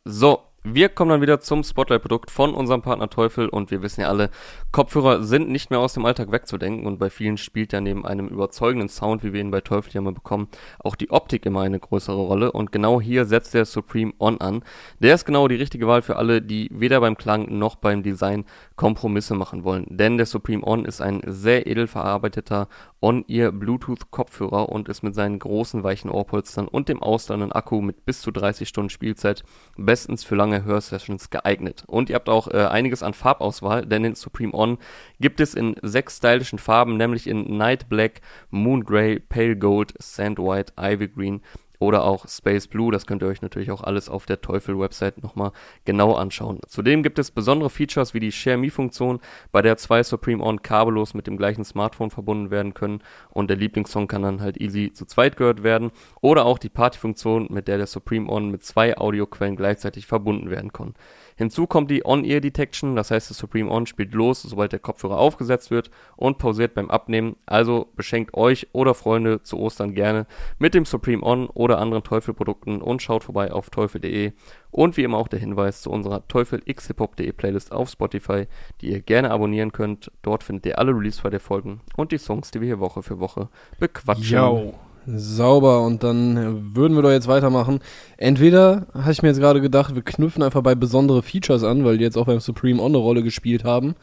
So, 0.03 0.39
wir 0.65 0.87
kommen 0.87 1.11
dann 1.11 1.21
wieder 1.21 1.41
zum 1.41 1.61
Spotlight-Produkt 1.61 2.31
von 2.31 2.53
unserem 2.53 2.81
Partner 2.81 3.09
Teufel 3.09 3.49
und 3.49 3.69
wir 3.69 3.81
wissen 3.81 4.01
ja 4.01 4.07
alle, 4.07 4.29
Kopfhörer 4.71 5.21
sind 5.21 5.49
nicht 5.49 5.69
mehr 5.69 5.79
aus 5.79 5.93
dem 5.93 6.05
Alltag 6.05 6.31
wegzudenken 6.31 6.87
und 6.87 6.99
bei 6.99 7.09
vielen 7.09 7.37
spielt 7.37 7.73
ja 7.73 7.81
neben 7.81 8.05
einem 8.05 8.29
überzeugenden 8.29 8.87
Sound, 8.87 9.23
wie 9.23 9.33
wir 9.33 9.41
ihn 9.41 9.51
bei 9.51 9.59
Teufel 9.59 9.91
ja 9.93 9.99
mal 9.99 10.13
bekommen, 10.13 10.47
auch 10.79 10.95
die 10.95 11.11
Optik 11.11 11.45
immer 11.45 11.61
eine 11.61 11.81
größere 11.81 12.15
Rolle 12.15 12.53
und 12.53 12.71
genau 12.71 13.01
hier 13.01 13.25
setzt 13.25 13.53
der 13.53 13.65
Supreme 13.65 14.13
On 14.19 14.39
an. 14.39 14.63
Der 14.99 15.13
ist 15.15 15.25
genau 15.25 15.49
die 15.49 15.55
richtige 15.55 15.87
Wahl 15.87 16.01
für 16.01 16.15
alle, 16.15 16.41
die 16.41 16.69
weder 16.71 17.01
beim 17.01 17.17
Klang 17.17 17.57
noch 17.57 17.75
beim 17.75 18.01
Design 18.01 18.45
Kompromisse 18.77 19.35
machen 19.35 19.65
wollen, 19.65 19.85
denn 19.89 20.15
der 20.15 20.25
Supreme 20.25 20.65
On 20.65 20.85
ist 20.85 21.01
ein 21.01 21.21
sehr 21.25 21.67
edel 21.67 21.87
verarbeiteter 21.87 22.69
On-Ear 23.03 23.51
Bluetooth-Kopfhörer 23.51 24.69
und 24.69 24.87
ist 24.87 25.03
mit 25.03 25.13
seinen 25.13 25.37
großen 25.37 25.83
weichen 25.83 26.09
Ohrpolstern 26.09 26.69
und 26.69 26.87
dem 26.87 27.03
ausladenden 27.03 27.51
Akku 27.51 27.81
mit 27.81 28.05
bis 28.05 28.21
zu 28.21 28.31
30 28.31 28.69
Stunden 28.69 28.89
Spielzeit 28.89 29.43
bestens 29.75 30.23
für 30.23 30.35
lange 30.35 30.63
Hörsessions 30.63 31.29
geeignet. 31.29 31.83
Und 31.85 32.09
ihr 32.09 32.15
habt 32.15 32.29
auch 32.29 32.47
äh, 32.47 32.65
einiges 32.65 33.03
an 33.03 33.13
Farbauswahl, 33.13 33.85
denn 33.85 34.03
den 34.03 34.15
Supreme 34.15 34.53
On 34.53 34.77
gibt 35.19 35.41
es 35.41 35.53
in 35.53 35.75
sechs 35.81 36.17
stylischen 36.17 36.59
Farben, 36.59 36.95
nämlich 36.95 37.27
in 37.27 37.57
Night 37.57 37.89
Black, 37.89 38.21
Moon 38.49 38.85
Grey, 38.85 39.19
Pale 39.19 39.57
Gold, 39.57 39.93
Sand 39.99 40.39
White, 40.39 40.71
Ivy 40.79 41.09
Green 41.09 41.41
oder 41.83 42.03
auch 42.03 42.27
Space 42.27 42.67
Blue. 42.67 42.91
Das 42.91 43.05
könnt 43.05 43.21
ihr 43.21 43.27
euch 43.27 43.41
natürlich 43.41 43.71
auch 43.71 43.83
alles 43.83 44.09
auf 44.09 44.25
der 44.25 44.41
Teufel-Website 44.41 45.21
nochmal 45.21 45.51
genau 45.85 46.13
anschauen. 46.13 46.59
Zudem 46.67 47.03
gibt 47.03 47.19
es 47.19 47.31
besondere 47.31 47.69
Features 47.69 48.13
wie 48.13 48.19
die 48.19 48.31
Share 48.31 48.57
Me-Funktion, 48.57 49.19
bei 49.51 49.61
der 49.61 49.77
zwei 49.77 50.03
Supreme 50.03 50.43
On 50.43 50.61
kabellos 50.61 51.13
mit 51.13 51.27
dem 51.27 51.37
gleichen 51.37 51.63
Smartphone 51.63 52.09
verbunden 52.09 52.51
werden 52.51 52.73
können 52.73 53.01
und 53.29 53.49
der 53.49 53.57
Lieblingssong 53.57 54.07
kann 54.07 54.23
dann 54.23 54.41
halt 54.41 54.59
easy 54.59 54.91
zu 54.93 55.05
zweit 55.05 55.37
gehört 55.37 55.63
werden. 55.63 55.91
Oder 56.21 56.45
auch 56.45 56.57
die 56.57 56.69
Party-Funktion, 56.69 57.47
mit 57.49 57.67
der 57.67 57.77
der 57.77 57.87
Supreme 57.87 58.29
On 58.29 58.49
mit 58.49 58.63
zwei 58.63 58.97
Audioquellen 58.97 59.55
gleichzeitig 59.55 60.07
verbunden 60.07 60.49
werden 60.49 60.73
kann. 60.73 60.93
Hinzu 61.35 61.67
kommt 61.67 61.89
die 61.91 62.05
On-Ear 62.05 62.41
Detection, 62.41 62.95
das 62.95 63.11
heißt, 63.11 63.29
der 63.29 63.35
Supreme 63.35 63.69
On 63.69 63.85
spielt 63.85 64.13
los, 64.13 64.41
sobald 64.41 64.71
der 64.71 64.79
Kopfhörer 64.79 65.17
aufgesetzt 65.17 65.71
wird 65.71 65.89
und 66.15 66.37
pausiert 66.37 66.73
beim 66.73 66.89
Abnehmen. 66.89 67.35
Also 67.45 67.87
beschenkt 67.95 68.33
euch 68.35 68.67
oder 68.73 68.93
Freunde 68.93 69.41
zu 69.43 69.57
Ostern 69.57 69.93
gerne 69.93 70.25
mit 70.59 70.73
dem 70.73 70.85
Supreme 70.85 71.23
On 71.23 71.47
oder 71.47 71.79
anderen 71.79 72.03
Teufel-Produkten 72.03 72.81
und 72.81 73.01
schaut 73.01 73.23
vorbei 73.23 73.51
auf 73.51 73.69
teufel.de. 73.69 74.33
Und 74.71 74.97
wie 74.97 75.03
immer 75.03 75.17
auch 75.17 75.27
der 75.27 75.39
Hinweis 75.39 75.81
zu 75.81 75.91
unserer 75.91 76.27
Teufel 76.27 76.61
x 76.65 76.87
hiphop.de 76.87 77.31
Playlist 77.31 77.71
auf 77.71 77.89
Spotify, 77.89 78.47
die 78.81 78.91
ihr 78.91 79.01
gerne 79.01 79.31
abonnieren 79.31 79.71
könnt. 79.71 80.11
Dort 80.21 80.43
findet 80.43 80.65
ihr 80.65 80.79
alle 80.79 80.91
Release 80.91 81.21
der 81.29 81.39
Folgen 81.39 81.81
und 81.95 82.11
die 82.11 82.17
Songs, 82.17 82.51
die 82.51 82.61
wir 82.61 82.67
hier 82.67 82.79
Woche 82.79 83.03
für 83.03 83.19
Woche 83.19 83.49
bequatschen. 83.79 84.37
Yo. 84.37 84.73
Sauber, 85.05 85.81
und 85.85 86.03
dann 86.03 86.75
würden 86.75 86.95
wir 86.95 87.01
doch 87.01 87.11
jetzt 87.11 87.27
weitermachen. 87.27 87.79
Entweder, 88.17 88.87
habe 88.93 89.11
ich 89.11 89.21
mir 89.21 89.29
jetzt 89.29 89.39
gerade 89.39 89.61
gedacht, 89.61 89.95
wir 89.95 90.01
knüpfen 90.01 90.43
einfach 90.43 90.61
bei 90.61 90.75
besondere 90.75 91.21
Features 91.21 91.63
an, 91.63 91.83
weil 91.85 91.97
die 91.97 92.03
jetzt 92.03 92.17
auch 92.17 92.25
beim 92.25 92.39
Supreme 92.39 92.81
On 92.81 92.87
eine 92.91 92.97
Rolle 92.97 93.23
gespielt 93.23 93.63
haben. 93.63 93.95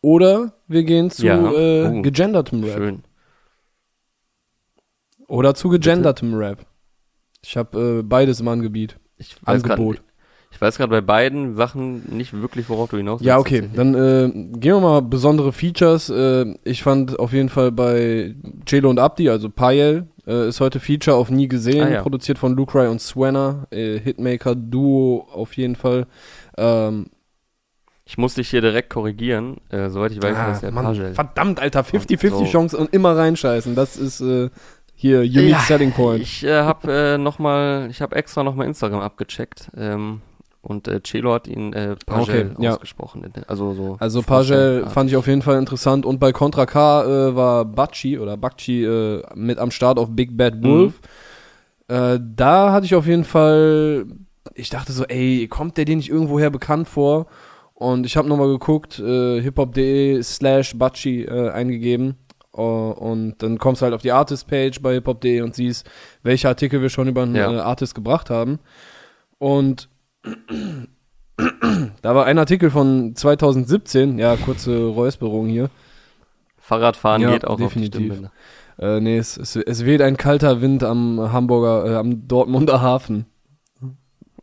Oder 0.00 0.54
wir 0.66 0.82
gehen 0.84 1.10
zu 1.10 1.24
Ja. 1.26 1.52
äh, 1.52 1.86
Oh. 1.88 2.02
gegendertem 2.02 2.64
Rap. 2.64 2.76
Schön. 2.76 3.02
Oder 5.28 5.54
zu 5.54 5.68
gegendertem 5.70 6.34
Rap. 6.34 6.66
Ich 7.44 7.56
habe 7.56 7.98
äh, 8.00 8.02
beides 8.02 8.40
im 8.40 8.48
Angebiet. 8.48 8.96
Ich 9.16 9.36
weiß 9.46 9.62
Angebot. 9.64 10.02
Ich 10.52 10.60
weiß 10.60 10.76
gerade 10.76 10.90
bei 10.90 11.00
beiden 11.00 11.56
Sachen 11.56 12.14
nicht 12.16 12.32
wirklich, 12.40 12.68
worauf 12.68 12.90
du 12.90 12.96
hinaus 12.98 13.20
Ja, 13.22 13.36
willst, 13.36 13.46
okay. 13.46 13.60
tatsächlich. 13.62 13.76
Dann 13.76 13.94
äh, 13.94 14.58
gehen 14.58 14.74
wir 14.76 14.80
mal 14.80 15.02
besondere 15.02 15.52
Features. 15.52 16.08
Äh, 16.10 16.54
ich 16.62 16.82
fand 16.82 17.18
auf 17.18 17.32
jeden 17.32 17.48
Fall 17.48 17.72
bei 17.72 18.36
Celo 18.66 18.90
und 18.90 18.98
Abdi, 19.00 19.28
also 19.28 19.48
Payel, 19.50 20.06
äh, 20.26 20.48
ist 20.48 20.60
heute 20.60 20.78
Feature 20.78 21.16
auf 21.16 21.30
Nie 21.30 21.48
gesehen, 21.48 21.82
Ah, 21.84 21.90
ja. 21.90 22.02
produziert 22.02 22.38
von 22.38 22.54
Lucry 22.54 22.86
und 22.86 23.00
Swanner, 23.00 23.66
äh, 23.70 23.98
Hitmaker 23.98 24.54
Duo 24.54 25.26
auf 25.32 25.56
jeden 25.56 25.74
Fall. 25.74 26.06
Ähm, 26.56 27.06
Ich 28.04 28.18
muss 28.18 28.34
dich 28.34 28.50
hier 28.50 28.60
direkt 28.60 28.90
korrigieren. 28.90 29.56
Äh, 29.70 29.88
soweit 29.88 30.12
ich 30.12 30.22
weiß, 30.22 30.36
ah, 30.36 30.52
ist 30.52 30.62
der 30.62 30.70
Mann, 30.70 30.84
Pagel. 30.84 31.14
verdammt, 31.14 31.60
Alter, 31.60 31.80
50-50 31.82 32.30
So. 32.30 32.44
Chance 32.44 32.76
und 32.76 32.92
immer 32.92 33.16
reinscheißen. 33.16 33.74
Das 33.74 33.96
ist 33.96 34.20
äh, 34.20 34.50
hier 34.94 35.20
Unique 35.20 35.48
Ja, 35.50 35.60
Selling 35.60 35.92
Point. 35.92 36.22
Ich 36.22 36.44
äh, 36.44 36.52
habe 36.62 36.92
äh, 36.92 37.18
noch 37.18 37.38
mal, 37.38 37.88
ich 37.90 38.02
habe 38.02 38.14
extra 38.16 38.42
noch 38.44 38.54
mal 38.54 38.64
Instagram 38.66 39.00
abgecheckt 39.00 39.70
ähm, 39.76 40.20
und 40.62 40.88
äh, 40.88 41.00
Celo 41.02 41.34
hat 41.34 41.48
ihn 41.48 41.72
äh, 41.72 41.96
Pagel 42.06 42.52
Okay, 42.52 42.64
ja. 42.64 42.72
ausgesprochen. 42.72 43.30
Also 43.48 43.74
so. 43.74 43.96
Also 43.98 44.22
Pagel 44.22 44.86
fand 44.88 45.10
ich 45.10 45.16
auf 45.16 45.26
jeden 45.26 45.42
Fall 45.42 45.58
interessant 45.58 46.06
und 46.06 46.18
bei 46.20 46.32
Contra 46.32 46.66
K 46.66 47.02
äh, 47.04 47.36
war 47.36 47.64
Bachi 47.64 48.18
oder 48.18 48.36
Bakchi 48.36 48.84
äh, 48.84 49.22
mit 49.34 49.58
am 49.58 49.70
Start 49.70 49.98
auf 49.98 50.08
Big 50.10 50.36
Bad 50.36 50.62
Wolf. 50.62 51.00
Äh, 51.88 52.18
da 52.36 52.72
hatte 52.72 52.86
ich 52.86 52.94
auf 52.94 53.06
jeden 53.06 53.24
Fall, 53.24 54.06
ich 54.54 54.70
dachte 54.70 54.92
so, 54.92 55.04
ey, 55.04 55.48
kommt 55.48 55.76
der 55.76 55.84
dir 55.84 55.96
nicht 55.96 56.08
irgendwoher 56.10 56.50
bekannt 56.50 56.88
vor? 56.88 57.26
Und 57.74 58.06
ich 58.06 58.16
habe 58.16 58.28
nochmal 58.28 58.46
geguckt, 58.48 59.00
äh, 59.00 59.40
hiphop.de 59.40 60.22
slash 60.22 60.78
Bachi 60.78 61.24
äh, 61.24 61.50
eingegeben. 61.50 62.16
Uh, 62.54 62.92
und 62.92 63.36
dann 63.42 63.56
kommst 63.56 63.80
du 63.80 63.84
halt 63.84 63.94
auf 63.94 64.02
die 64.02 64.12
Artist-Page 64.12 64.82
bei 64.82 64.92
hiphop.de 64.94 65.40
und 65.40 65.54
siehst, 65.54 65.88
welche 66.22 66.48
Artikel 66.48 66.82
wir 66.82 66.90
schon 66.90 67.08
über 67.08 67.22
einen 67.22 67.34
Ja. 67.34 67.50
äh, 67.50 67.58
Artist 67.60 67.94
gebracht 67.94 68.28
haben. 68.28 68.58
Und 69.38 69.88
da 72.02 72.14
war 72.14 72.26
ein 72.26 72.38
Artikel 72.38 72.70
von 72.70 73.14
2017, 73.14 74.18
ja, 74.18 74.36
kurze 74.36 74.84
Räusperung 74.86 75.48
hier. 75.48 75.70
Fahrradfahren 76.58 77.22
Ja, 77.22 77.32
geht 77.32 77.46
auch 77.46 77.56
definitiv. 77.56 78.22
Äh, 78.78 79.00
nee, 79.00 79.18
es, 79.18 79.36
es, 79.36 79.56
es 79.56 79.84
weht 79.84 80.00
ein 80.00 80.16
kalter 80.16 80.60
Wind 80.60 80.82
am 80.84 81.32
Hamburger, 81.32 81.90
äh, 81.90 81.94
am 81.96 82.26
Dortmunder 82.28 82.80
Hafen. 82.80 83.26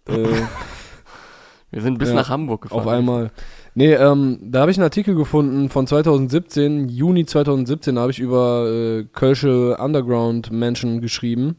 äh, 0.08 0.26
Wir 1.72 1.82
sind 1.82 2.00
bis 2.00 2.10
Ja, 2.10 2.16
nach 2.16 2.30
Hamburg 2.30 2.64
gefahren. 2.64 2.80
auf 2.80 2.88
einmal. 2.88 3.32
Nee, 3.76 3.94
ähm, 3.94 4.40
da 4.42 4.62
habe 4.62 4.72
ich 4.72 4.78
einen 4.78 4.84
Artikel 4.84 5.14
gefunden 5.16 5.70
von 5.70 5.86
2017, 5.88 6.90
Juni 6.90 7.26
2017, 7.26 7.96
da 7.96 8.02
habe 8.02 8.12
ich 8.12 8.20
über 8.20 8.68
äh, 8.68 9.04
Kölsche 9.14 9.78
Underground-Menschen 9.78 11.00
geschrieben. 11.02 11.58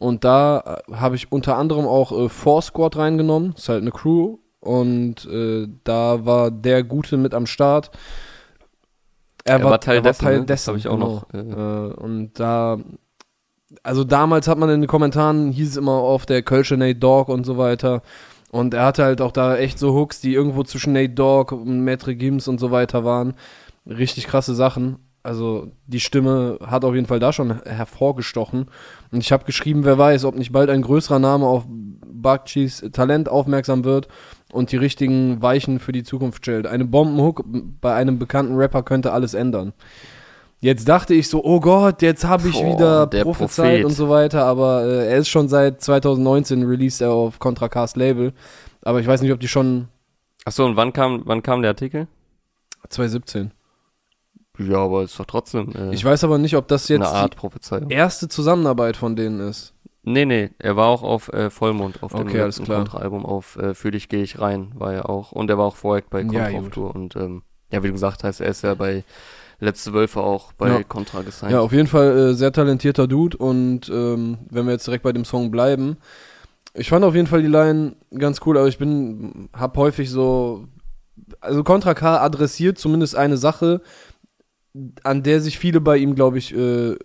Und 0.00 0.24
da 0.24 0.80
äh, 0.88 0.94
habe 0.94 1.14
ich 1.14 1.30
unter 1.30 1.58
anderem 1.58 1.86
auch 1.86 2.10
äh, 2.10 2.30
Four 2.30 2.62
Squad 2.62 2.96
reingenommen, 2.96 3.52
ist 3.54 3.68
halt 3.68 3.82
eine 3.82 3.90
Crew. 3.90 4.38
Und 4.60 5.26
äh, 5.26 5.68
da 5.84 6.24
war 6.24 6.50
der 6.50 6.82
Gute 6.84 7.18
mit 7.18 7.34
am 7.34 7.44
Start. 7.46 7.90
Er 9.44 9.62
war 9.62 9.78
Teil 9.78 10.00
dessen, 10.00 10.24
ne? 10.24 10.44
Dessen, 10.46 10.70
hab 10.70 10.78
ich 10.78 10.88
auch 10.88 10.94
genau. 10.94 11.06
noch, 11.06 11.34
äh, 11.34 11.88
Äh, 11.88 11.94
und 11.94 12.40
da, 12.40 12.78
also 13.82 14.04
damals 14.04 14.48
hat 14.48 14.56
man 14.56 14.70
in 14.70 14.80
den 14.80 14.88
Kommentaren, 14.88 15.52
hieß 15.52 15.68
es 15.68 15.76
immer 15.76 15.92
auf 15.92 16.24
der 16.24 16.42
Kölsche 16.42 16.78
Nate 16.78 16.98
Dogg 16.98 17.30
und 17.30 17.44
so 17.44 17.58
weiter. 17.58 18.00
Und 18.50 18.72
er 18.72 18.86
hatte 18.86 19.04
halt 19.04 19.20
auch 19.20 19.32
da 19.32 19.56
echt 19.58 19.78
so 19.78 19.92
Hooks, 19.94 20.22
die 20.22 20.32
irgendwo 20.32 20.64
zwischen 20.64 20.94
Nate 20.94 21.10
Dogg 21.10 21.54
und 21.54 21.84
Maitre 21.84 22.16
Gims 22.16 22.48
und 22.48 22.58
so 22.58 22.70
weiter 22.70 23.04
waren. 23.04 23.34
Richtig 23.86 24.26
krasse 24.26 24.54
Sachen. 24.54 24.96
Also 25.22 25.70
die 25.86 26.00
Stimme 26.00 26.58
hat 26.64 26.84
auf 26.84 26.94
jeden 26.94 27.06
Fall 27.06 27.20
da 27.20 27.32
schon 27.32 27.62
hervorgestochen. 27.62 28.66
Und 29.12 29.20
ich 29.20 29.32
habe 29.32 29.44
geschrieben, 29.44 29.84
wer 29.84 29.98
weiß, 29.98 30.24
ob 30.24 30.34
nicht 30.34 30.52
bald 30.52 30.70
ein 30.70 30.82
größerer 30.82 31.18
Name 31.18 31.46
auf 31.46 31.64
Bakchis 31.68 32.84
Talent 32.92 33.28
aufmerksam 33.28 33.84
wird 33.84 34.08
und 34.52 34.72
die 34.72 34.76
richtigen 34.76 35.42
Weichen 35.42 35.78
für 35.78 35.92
die 35.92 36.04
Zukunft 36.04 36.44
stellt. 36.44 36.66
Eine 36.66 36.84
Bombenhook 36.84 37.44
bei 37.80 37.94
einem 37.94 38.18
bekannten 38.18 38.56
Rapper 38.56 38.82
könnte 38.82 39.12
alles 39.12 39.34
ändern. 39.34 39.72
Jetzt 40.62 40.88
dachte 40.88 41.14
ich 41.14 41.28
so, 41.28 41.42
oh 41.42 41.60
Gott, 41.60 42.02
jetzt 42.02 42.24
habe 42.24 42.48
ich 42.48 42.60
Boah, 42.60 42.74
wieder 42.74 43.06
der 43.06 43.22
prophezeit 43.22 43.80
Prophet. 43.80 43.84
und 43.86 43.92
so 43.92 44.10
weiter, 44.10 44.44
aber 44.44 44.84
äh, 44.84 45.10
er 45.10 45.16
ist 45.16 45.28
schon 45.28 45.48
seit 45.48 45.80
2019 45.80 46.62
released 46.64 47.00
er 47.00 47.12
auf 47.12 47.38
Contra 47.38 47.70
Cast 47.70 47.96
Label, 47.96 48.34
aber 48.82 49.00
ich 49.00 49.06
weiß 49.06 49.22
nicht, 49.22 49.32
ob 49.32 49.40
die 49.40 49.48
schon 49.48 49.88
Achso, 50.44 50.66
und 50.66 50.76
wann 50.76 50.92
kam, 50.92 51.22
wann 51.24 51.42
kam 51.42 51.62
der 51.62 51.70
Artikel? 51.70 52.08
2017. 52.90 53.52
Ja, 54.68 54.78
aber 54.78 55.02
ist 55.04 55.18
doch 55.18 55.24
trotzdem 55.26 55.72
äh, 55.74 55.94
Ich 55.94 56.04
weiß 56.04 56.24
aber 56.24 56.38
nicht, 56.38 56.56
ob 56.56 56.68
das 56.68 56.88
jetzt 56.88 57.00
eine 57.06 57.08
Art 57.08 57.34
die 57.34 57.38
Prophezeiung. 57.38 57.90
erste 57.90 58.28
Zusammenarbeit 58.28 58.96
von 58.96 59.16
denen 59.16 59.40
ist. 59.40 59.74
Nee, 60.02 60.24
nee, 60.24 60.50
er 60.58 60.76
war 60.76 60.86
auch 60.88 61.02
auf 61.02 61.28
äh, 61.32 61.50
Vollmond, 61.50 62.02
auf 62.02 62.12
dem 62.12 62.20
Okay, 62.22 62.38
letzten. 62.38 62.64
Kontra-Album, 62.66 63.26
auf 63.26 63.56
äh, 63.56 63.74
Für 63.74 63.90
dich 63.90 64.08
gehe 64.08 64.22
ich 64.22 64.38
rein, 64.40 64.72
war 64.74 64.92
er 64.94 65.10
auch. 65.10 65.32
Und 65.32 65.50
er 65.50 65.58
war 65.58 65.66
auch 65.66 65.76
vorher 65.76 66.02
bei 66.08 66.20
Ja, 66.22 66.44
Contra 66.50 66.58
auf. 66.58 66.70
Tour. 66.70 66.94
Und 66.94 67.16
ähm, 67.16 67.42
ja, 67.70 67.82
wie 67.82 67.88
du 67.88 67.92
gesagt 67.92 68.24
hast, 68.24 68.40
er 68.40 68.48
ist 68.48 68.62
ja 68.62 68.74
bei 68.74 69.04
Letzte 69.62 69.92
Wölfe 69.92 70.20
auch 70.20 70.54
bei 70.54 70.68
Ja. 70.70 70.82
Contra 70.84 71.20
gesigned. 71.20 71.52
Ja, 71.52 71.60
auf 71.60 71.72
jeden 71.72 71.86
Fall 71.86 72.16
äh, 72.30 72.34
sehr 72.34 72.50
talentierter 72.50 73.06
Dude 73.06 73.36
und 73.36 73.90
ähm, 73.90 74.38
wenn 74.48 74.64
wir 74.64 74.72
jetzt 74.72 74.86
direkt 74.86 75.02
bei 75.04 75.12
dem 75.12 75.26
Song 75.26 75.50
bleiben, 75.50 75.98
ich 76.72 76.88
fand 76.88 77.04
auf 77.04 77.14
jeden 77.14 77.26
Fall 77.26 77.42
die 77.42 77.48
Line 77.48 77.94
ganz 78.16 78.40
cool, 78.46 78.56
aber 78.56 78.68
ich 78.68 78.78
bin, 78.78 79.50
hab 79.52 79.76
häufig 79.76 80.08
so, 80.08 80.64
also 81.42 81.62
Contra 81.62 81.92
K 81.92 82.16
adressiert 82.22 82.78
zumindest 82.78 83.16
eine 83.16 83.36
Sache, 83.36 83.82
an 85.02 85.22
der 85.22 85.40
sich 85.40 85.58
viele 85.58 85.80
bei 85.80 85.96
ihm, 85.96 86.14
glaube 86.14 86.38
ich, 86.38 86.54
äh, 86.54 86.96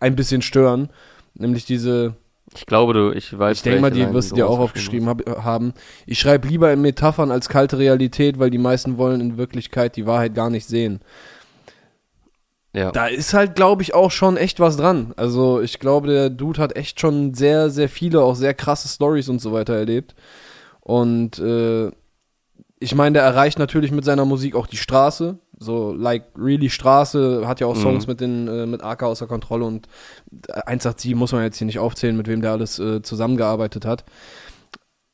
ein 0.00 0.16
bisschen 0.16 0.42
stören, 0.42 0.88
nämlich 1.34 1.64
diese, 1.64 2.14
Ich 2.54 2.66
glaube, 2.66 2.92
du, 2.92 3.12
ich 3.12 3.38
weiß 3.38 3.58
ich 3.58 3.62
denke 3.62 3.80
mal, 3.80 3.90
die 3.90 4.12
wirst 4.12 4.32
du 4.32 4.36
dir 4.36 4.48
auch 4.48 4.58
aufgeschrieben 4.58 5.08
hab, 5.08 5.26
haben. 5.42 5.74
Ich 6.06 6.18
schreibe 6.18 6.48
lieber 6.48 6.72
in 6.72 6.82
Metaphern 6.82 7.30
als 7.30 7.48
kalte 7.48 7.78
Realität, 7.78 8.38
weil 8.38 8.50
die 8.50 8.58
meisten 8.58 8.98
wollen 8.98 9.20
in 9.20 9.36
Wirklichkeit 9.36 9.96
die 9.96 10.06
Wahrheit 10.06 10.34
gar 10.34 10.50
nicht 10.50 10.66
sehen. 10.66 11.00
Ja. 12.74 12.90
Da 12.90 13.06
ist 13.06 13.34
halt, 13.34 13.54
glaube 13.54 13.82
ich, 13.82 13.92
auch 13.92 14.10
schon 14.10 14.36
echt 14.36 14.58
was 14.58 14.76
dran. 14.76 15.12
Also 15.16 15.60
ich 15.60 15.78
glaube, 15.78 16.08
der 16.08 16.30
Dude 16.30 16.60
hat 16.60 16.76
echt 16.76 17.00
schon 17.00 17.34
sehr, 17.34 17.68
sehr 17.68 17.88
viele, 17.88 18.22
auch 18.22 18.34
sehr 18.34 18.54
krasse 18.54 18.88
Stories 18.88 19.28
und 19.28 19.40
so 19.40 19.52
weiter 19.52 19.74
erlebt. 19.74 20.14
Und 20.80 21.38
äh, 21.38 21.90
ich 22.80 22.94
meine, 22.94 23.14
der 23.14 23.22
erreicht 23.22 23.58
natürlich 23.58 23.92
mit 23.92 24.04
seiner 24.04 24.24
Musik 24.24 24.56
auch 24.56 24.66
die 24.66 24.78
Straße. 24.78 25.38
So, 25.62 25.92
like, 25.92 26.24
really 26.36 26.68
Straße, 26.70 27.46
hat 27.46 27.60
ja 27.60 27.66
auch 27.66 27.76
Mhm. 27.76 27.80
Songs 27.80 28.06
mit 28.06 28.20
den, 28.20 28.48
äh, 28.48 28.66
mit 28.66 28.82
AK 28.82 29.04
außer 29.04 29.26
Kontrolle 29.26 29.64
und 29.64 29.86
äh, 30.48 30.60
187 30.66 31.14
muss 31.14 31.32
man 31.32 31.42
jetzt 31.42 31.58
hier 31.58 31.66
nicht 31.66 31.78
aufzählen, 31.78 32.16
mit 32.16 32.28
wem 32.28 32.42
der 32.42 32.52
alles 32.52 32.78
äh, 32.78 33.02
zusammengearbeitet 33.02 33.84
hat. 33.84 34.04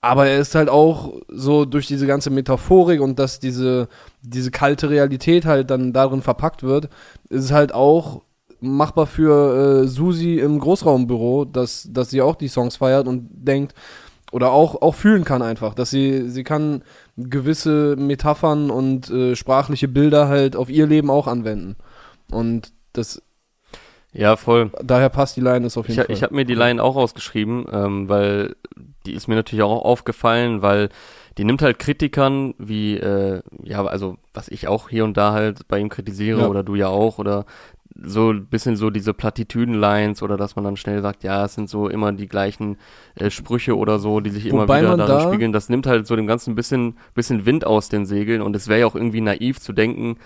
Aber 0.00 0.26
er 0.28 0.38
ist 0.38 0.54
halt 0.54 0.68
auch 0.68 1.14
so 1.28 1.64
durch 1.64 1.86
diese 1.88 2.06
ganze 2.06 2.30
Metaphorik 2.30 3.00
und 3.00 3.18
dass 3.18 3.40
diese, 3.40 3.88
diese 4.22 4.50
kalte 4.52 4.90
Realität 4.90 5.44
halt 5.44 5.70
dann 5.70 5.92
darin 5.92 6.22
verpackt 6.22 6.62
wird, 6.62 6.88
ist 7.28 7.44
es 7.44 7.52
halt 7.52 7.74
auch 7.74 8.22
machbar 8.60 9.06
für 9.06 9.82
äh, 9.84 9.88
Susi 9.88 10.38
im 10.38 10.60
Großraumbüro, 10.60 11.44
dass, 11.44 11.88
dass 11.90 12.10
sie 12.10 12.22
auch 12.22 12.36
die 12.36 12.48
Songs 12.48 12.76
feiert 12.76 13.08
und 13.08 13.28
denkt, 13.32 13.74
oder 14.30 14.52
auch, 14.52 14.82
auch 14.82 14.94
fühlen 14.94 15.24
kann 15.24 15.42
einfach, 15.42 15.74
dass 15.74 15.90
sie, 15.90 16.28
sie 16.28 16.44
kann 16.44 16.82
gewisse 17.18 17.96
Metaphern 17.96 18.70
und 18.70 19.10
äh, 19.10 19.34
sprachliche 19.36 19.88
Bilder 19.88 20.28
halt 20.28 20.56
auf 20.56 20.70
ihr 20.70 20.86
Leben 20.86 21.10
auch 21.10 21.26
anwenden. 21.26 21.76
Und 22.30 22.72
das, 22.92 23.22
ja, 24.12 24.36
voll. 24.36 24.70
daher 24.82 25.08
passt 25.10 25.36
die 25.36 25.40
Line 25.40 25.66
ist 25.66 25.76
auf 25.76 25.88
jeden 25.88 26.00
Ich, 26.00 26.06
Fall. 26.06 26.14
ich 26.16 26.22
habe 26.22 26.34
mir 26.34 26.44
die 26.44 26.54
Line 26.54 26.82
auch 26.82 26.96
rausgeschrieben, 26.96 27.66
ähm, 27.70 28.08
weil 28.08 28.56
die 29.06 29.14
ist 29.14 29.28
mir 29.28 29.34
natürlich 29.34 29.62
auch 29.62 29.84
aufgefallen, 29.84 30.62
weil 30.62 30.88
die 31.36 31.44
nimmt 31.44 31.62
halt 31.62 31.78
Kritikern 31.78 32.54
wie, 32.58 32.96
äh, 32.96 33.42
ja, 33.62 33.84
also 33.84 34.16
was 34.34 34.48
ich 34.48 34.66
auch 34.66 34.88
hier 34.88 35.04
und 35.04 35.16
da 35.16 35.32
halt 35.32 35.68
bei 35.68 35.78
ihm 35.78 35.88
kritisiere 35.88 36.40
Ja. 36.40 36.48
oder 36.48 36.62
du 36.64 36.74
ja 36.74 36.88
auch 36.88 37.18
oder 37.18 37.44
so 38.00 38.30
ein 38.30 38.46
bisschen 38.46 38.76
so 38.76 38.90
diese 38.90 39.12
Plattitüden-Lines 39.14 40.22
oder 40.22 40.36
dass 40.36 40.54
man 40.56 40.64
dann 40.64 40.76
schnell 40.76 41.02
sagt, 41.02 41.24
ja, 41.24 41.44
es 41.44 41.54
sind 41.54 41.68
so 41.68 41.88
immer 41.88 42.12
die 42.12 42.28
gleichen 42.28 42.76
äh, 43.16 43.30
Sprüche 43.30 43.76
oder 43.76 43.98
so, 43.98 44.20
die 44.20 44.30
sich 44.30 44.46
immer 44.46 44.62
Wobei 44.62 44.82
wieder 44.82 44.96
darin 44.96 45.18
da- 45.18 45.28
spiegeln. 45.28 45.52
Das 45.52 45.68
nimmt 45.68 45.86
halt 45.86 46.06
so 46.06 46.14
dem 46.14 46.26
Ganzen 46.26 46.52
ein 46.52 46.54
bisschen, 46.56 46.96
bisschen 47.14 47.44
Wind 47.46 47.66
aus 47.66 47.88
den 47.88 48.06
Segeln 48.06 48.40
und 48.42 48.54
es 48.54 48.68
wäre 48.68 48.80
ja 48.80 48.86
auch 48.86 48.94
irgendwie 48.94 49.20
naiv 49.20 49.60
zu 49.60 49.72
denken, 49.72 50.16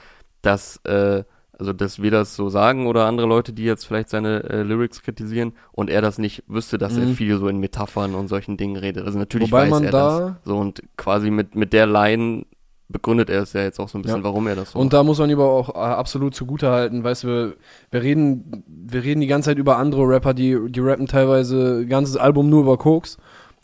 dass, 0.42 0.76
äh, 0.84 1.24
also 1.58 1.72
dass 1.72 2.02
wir 2.02 2.10
das 2.10 2.34
so 2.34 2.48
sagen 2.48 2.86
oder 2.86 3.06
andere 3.06 3.26
Leute, 3.26 3.52
die 3.52 3.64
jetzt 3.64 3.84
vielleicht 3.86 4.08
seine 4.10 4.42
äh, 4.44 4.62
Lyrics 4.62 5.02
kritisieren 5.02 5.52
und 5.70 5.88
er 5.90 6.02
das 6.02 6.18
nicht 6.18 6.42
wüsste, 6.48 6.76
dass 6.76 6.96
er 6.96 7.06
Mhm. 7.06 7.14
viel 7.14 7.38
so 7.38 7.48
in 7.48 7.58
Metaphern 7.58 8.14
und 8.14 8.28
solchen 8.28 8.56
Dingen 8.56 8.76
redet. 8.76 9.06
Also 9.06 9.18
natürlich 9.18 9.50
Wobei 9.52 9.62
weiß 9.64 9.70
man 9.70 9.84
er 9.84 9.90
da- 9.92 10.20
das. 10.20 10.32
So 10.44 10.56
und 10.58 10.82
quasi 10.96 11.30
mit, 11.30 11.54
mit 11.54 11.72
der 11.72 11.86
Line 11.86 12.44
begründet 12.92 13.30
er 13.30 13.42
es 13.42 13.52
ja 13.54 13.62
jetzt 13.62 13.80
auch 13.80 13.88
so 13.88 13.98
ein 13.98 14.02
bisschen, 14.02 14.18
Ja. 14.18 14.24
warum 14.24 14.46
er 14.46 14.54
das 14.56 14.72
so 14.72 14.78
Und 14.78 14.92
da 14.92 15.02
muss 15.02 15.18
man 15.18 15.28
ihm 15.30 15.38
aber 15.40 15.50
auch 15.50 15.70
äh, 15.74 15.78
absolut 15.78 16.34
zugute 16.34 16.70
halten, 16.70 17.02
weißt 17.02 17.24
du, 17.24 17.26
wir, 17.28 17.52
wir 17.90 18.02
reden, 18.02 18.64
wir 18.66 19.02
reden 19.02 19.20
die 19.20 19.26
ganze 19.26 19.50
Zeit 19.50 19.58
über 19.58 19.78
andere 19.78 20.06
Rapper, 20.06 20.34
die, 20.34 20.58
die 20.70 20.80
rappen 20.80 21.06
teilweise 21.06 21.80
ein 21.82 21.88
ganzes 21.88 22.16
Album 22.16 22.48
nur 22.50 22.60
über 22.62 22.76
Koks. 22.78 23.16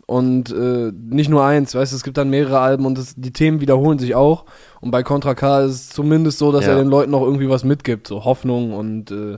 Und 0.07 0.51
äh, 0.51 0.91
nicht 0.95 1.29
nur 1.29 1.45
eins, 1.45 1.75
weißt 1.75 1.93
du, 1.93 1.97
es 1.97 2.03
gibt 2.03 2.17
dann 2.17 2.31
mehrere 2.31 2.61
Alben 2.61 2.87
und 2.87 2.97
das, 2.97 3.15
die 3.15 3.31
Themen 3.33 3.61
wiederholen 3.61 3.99
sich 3.99 4.15
auch. 4.15 4.47
Und 4.81 4.91
bei 4.91 5.03
Contra 5.03 5.35
K 5.35 5.61
ist 5.65 5.73
es 5.73 5.89
zumindest 5.91 6.39
so, 6.39 6.51
dass 6.51 6.65
Ja. 6.65 6.73
er 6.73 6.79
den 6.79 6.89
Leuten 6.89 7.13
auch 7.15 7.23
irgendwie 7.23 7.51
was 7.51 7.63
mitgibt, 7.63 8.07
so 8.07 8.25
Hoffnung 8.25 8.73
und 8.73 9.11
äh, 9.11 9.37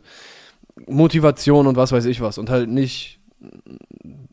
Motivation 0.86 1.66
und 1.66 1.76
was 1.76 1.90
weiß 1.90 2.04
ich 2.04 2.20
was. 2.20 2.38
Und 2.38 2.50
halt 2.50 2.68
nicht 2.70 3.18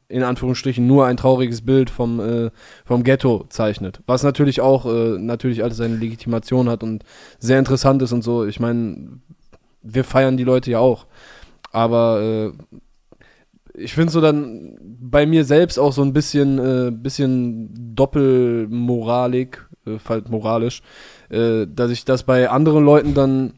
in 0.10 0.24
Anführungsstrichen 0.24 0.88
nur 0.88 1.06
ein 1.06 1.18
trauriges 1.18 1.66
Bild 1.66 1.90
vom, 1.90 2.20
äh, 2.20 2.50
vom 2.86 3.04
Ghetto 3.04 3.46
zeichnet. 3.50 4.02
Was 4.06 4.24
natürlich 4.24 4.62
auch 4.62 4.86
äh, 4.86 5.18
natürlich 5.18 5.64
alles 5.64 5.78
seine 5.78 5.98
Legitimation 5.98 6.70
hat 6.70 6.84
und 6.84 7.04
sehr 7.40 7.60
interessant 7.60 8.02
ist 8.02 8.14
und 8.14 8.24
so. 8.24 8.46
Ich 8.46 8.60
meine, 8.60 9.20
wir 9.82 10.04
feiern 10.04 10.38
die 10.38 10.44
Leute 10.44 10.72
ja 10.72 10.80
auch. 10.80 11.08
Aber 11.72 12.22
äh, 12.22 12.52
ich 13.78 13.94
finde 13.94 14.12
so 14.12 14.22
dann 14.22 14.78
bei 14.82 15.26
mir 15.26 15.44
selbst 15.44 15.78
auch 15.78 15.92
so 15.92 16.02
ein 16.02 16.14
bisschen, 16.14 16.58
äh, 16.58 16.92
bisschen 16.92 17.94
Doppelmoralik, 17.96 19.68
äh, 19.86 20.22
moralisch, 20.30 20.82
äh, 21.30 21.68
dass 21.68 21.92
ich 21.92 22.06
das 22.06 22.24
bei 22.24 22.50
anderen 22.50 22.86
Leuten 22.86 23.14
dann 23.14 23.54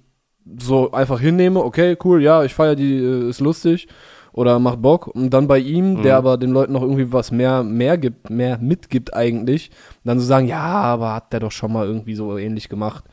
so 0.59 0.91
einfach 0.91 1.19
hinnehme, 1.19 1.63
okay, 1.63 1.95
cool, 2.03 2.23
ja, 2.23 2.43
ich 2.43 2.55
feiere 2.55 2.75
die, 2.75 2.97
äh, 2.97 3.29
ist 3.29 3.39
lustig 3.39 3.87
oder 4.31 4.59
macht 4.59 4.81
Bock. 4.81 5.07
Und 5.07 5.29
dann 5.31 5.47
bei 5.47 5.59
ihm, 5.59 6.01
der 6.01 6.13
Mhm. 6.13 6.17
aber 6.17 6.37
den 6.37 6.51
Leuten 6.51 6.73
noch 6.73 6.81
irgendwie 6.81 7.11
was 7.11 7.31
mehr, 7.31 7.63
mehr 7.63 7.97
gibt, 7.97 8.29
mehr 8.29 8.57
mitgibt 8.59 9.13
eigentlich, 9.13 9.71
dann 10.03 10.19
so 10.19 10.25
sagen, 10.25 10.47
ja, 10.47 10.61
aber 10.61 11.13
hat 11.15 11.33
der 11.33 11.39
doch 11.39 11.51
schon 11.51 11.73
mal 11.73 11.85
irgendwie 11.85 12.15
so 12.15 12.37
ähnlich 12.37 12.69
gemacht. 12.69 13.03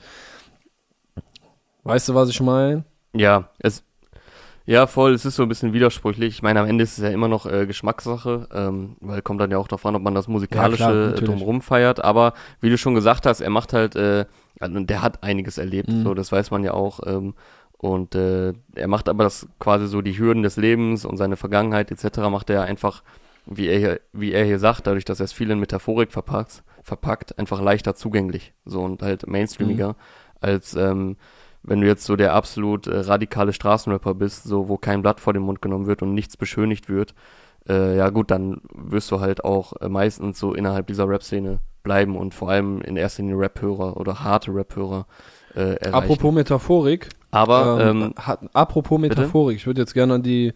Weißt 1.85 2.09
du, 2.09 2.15
was 2.15 2.29
ich 2.31 2.41
meine? 2.41 2.85
Ja, 3.15 3.49
es, 3.59 3.85
ja, 4.67 4.89
voll, 4.89 5.13
es 5.15 5.25
ist 5.25 5.37
so 5.37 5.45
ein 5.45 5.49
bisschen 5.49 5.73
widersprüchlich. 5.73 6.35
Ich 6.35 6.43
meine, 6.43 6.61
am 6.61 6.67
Ende 6.67 6.83
ist 6.83 6.99
es 6.99 7.05
ja 7.05 7.11
immer 7.11 7.29
noch 7.29 7.47
äh, 7.47 7.67
Geschmackssache, 7.67 8.49
ähm, 8.53 8.97
weil 9.01 9.23
kommt 9.23 9.41
dann 9.41 9.53
ja 9.53 9.59
auch 9.59 9.69
darauf 9.69 9.87
an, 9.87 9.95
ob 9.95 10.03
man 10.03 10.15
das 10.15 10.27
musikalische 10.27 10.83
Ja, 10.83 10.89
klar, 10.91 11.15
äh, 11.15 11.21
drumherum 11.23 11.63
feiert. 11.63 12.03
Aber 12.05 12.33
wie 12.61 12.69
du 12.71 12.77
schon 12.77 12.95
gesagt 12.97 13.27
hast, 13.27 13.41
er 13.41 13.51
macht 13.51 13.73
halt, 13.73 13.95
äh, 13.95 14.27
also 14.59 14.81
der 14.81 15.03
hat 15.03 15.23
einiges 15.23 15.59
erlebt, 15.59 15.91
Mhm. 15.91 16.03
so, 16.03 16.15
das 16.15 16.33
weiß 16.33 16.51
man 16.51 16.65
ja 16.65 16.75
auch. 16.75 16.99
Ähm, 17.07 17.35
und 17.79 18.15
äh, 18.15 18.55
er 18.75 18.89
macht 18.89 19.09
aber 19.09 19.25
das 19.25 19.49
quasi 19.59 19.87
so 19.87 20.01
die 20.01 20.19
Hürden 20.19 20.43
des 20.43 20.57
Lebens 20.57 21.05
und 21.05 21.17
seine 21.17 21.37
Vergangenheit 21.37 21.91
etc. 21.91 22.19
macht 22.31 22.51
er 22.51 22.63
einfach, 22.63 23.03
wie 23.45 23.69
er 23.69 23.79
hier, 23.79 24.01
wie 24.13 24.33
er 24.33 24.45
hier 24.45 24.59
sagt, 24.59 24.87
dadurch, 24.87 25.05
dass 25.05 25.21
er 25.21 25.25
es 25.25 25.33
viel 25.33 25.51
in 25.51 25.61
Metaphorik 25.61 26.13
verpackt, 26.13 26.63
verpackt, 26.83 27.39
einfach 27.39 27.61
leichter 27.61 27.95
zugänglich. 27.95 28.55
So 28.65 28.83
und 28.83 29.03
halt 29.03 29.27
mainstreamiger, 29.27 29.97
als 30.41 30.75
ähm, 30.75 31.17
wenn 31.63 31.81
du 31.81 31.87
jetzt 31.87 32.05
so 32.05 32.17
der 32.17 32.35
absolut 32.35 32.87
äh, 32.87 33.01
radikale 33.01 33.53
Straßenrapper 33.53 34.15
bist, 34.15 34.45
so 34.45 34.69
wo 34.69 34.79
kein 34.79 35.03
Blatt 35.03 35.21
vor 35.21 35.33
den 35.33 35.43
Mund 35.43 35.61
genommen 35.61 35.87
wird 35.87 36.01
und 36.01 36.15
nichts 36.15 36.37
beschönigt 36.37 36.89
wird, 36.89 37.15
äh, 37.69 37.97
ja 37.97 38.09
gut, 38.11 38.31
dann 38.31 38.61
wirst 38.73 39.11
du 39.11 39.21
halt 39.21 39.45
auch 39.45 39.75
äh, 39.81 39.89
meistens 39.89 40.39
so 40.39 40.55
innerhalb 40.55 40.87
dieser 40.87 41.09
Rap-Szene 41.09 41.59
bleiben 41.83 42.17
und 42.17 42.35
vor 42.35 42.51
allem 42.51 42.81
in 42.81 42.97
erster 42.97 43.23
Linie 43.23 43.39
Rap-Hörer 43.39 43.97
oder 43.97 44.23
harte 44.23 44.55
Rap-Hörer 44.55 45.07
äh, 45.57 45.75
erreichen. 45.77 45.95
Apropos 45.95 46.35
Metaphorik, 46.35 47.09
Aber 47.31 47.79
ähm, 47.81 48.03
ähm, 48.03 48.15
hat, 48.17 48.41
apropos 48.55 49.01
Metaphorik, 49.01 49.57
ich 49.57 49.67
würde 49.67 49.81
jetzt 49.81 49.95
gerne 49.95 50.15
an 50.15 50.23
die 50.23 50.53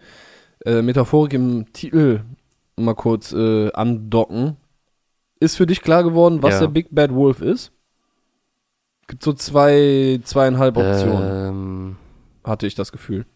äh, 0.65 0.83
Metaphorik 0.83 1.33
im 1.33 1.73
Titel 1.73 2.21
mal 2.77 2.95
kurz 2.95 3.33
äh, 3.33 3.73
andocken. 3.73 4.57
Ist 5.41 5.57
für 5.57 5.67
dich 5.67 5.81
klar 5.83 6.05
geworden, 6.05 6.43
was 6.43 6.55
Ja. 6.55 6.61
der 6.61 6.69
Big 6.69 6.89
Bad 6.91 7.15
Wolf 7.15 7.41
ist? 7.41 7.73
Gibt 9.09 9.23
so 9.25 9.33
zwei, 9.33 10.21
zweieinhalb 10.23 10.77
Optionen, 10.77 11.49
ähm, 11.49 11.97
hatte 12.45 12.67
ich 12.67 12.75
das 12.75 12.93
Gefühl. 12.93 13.27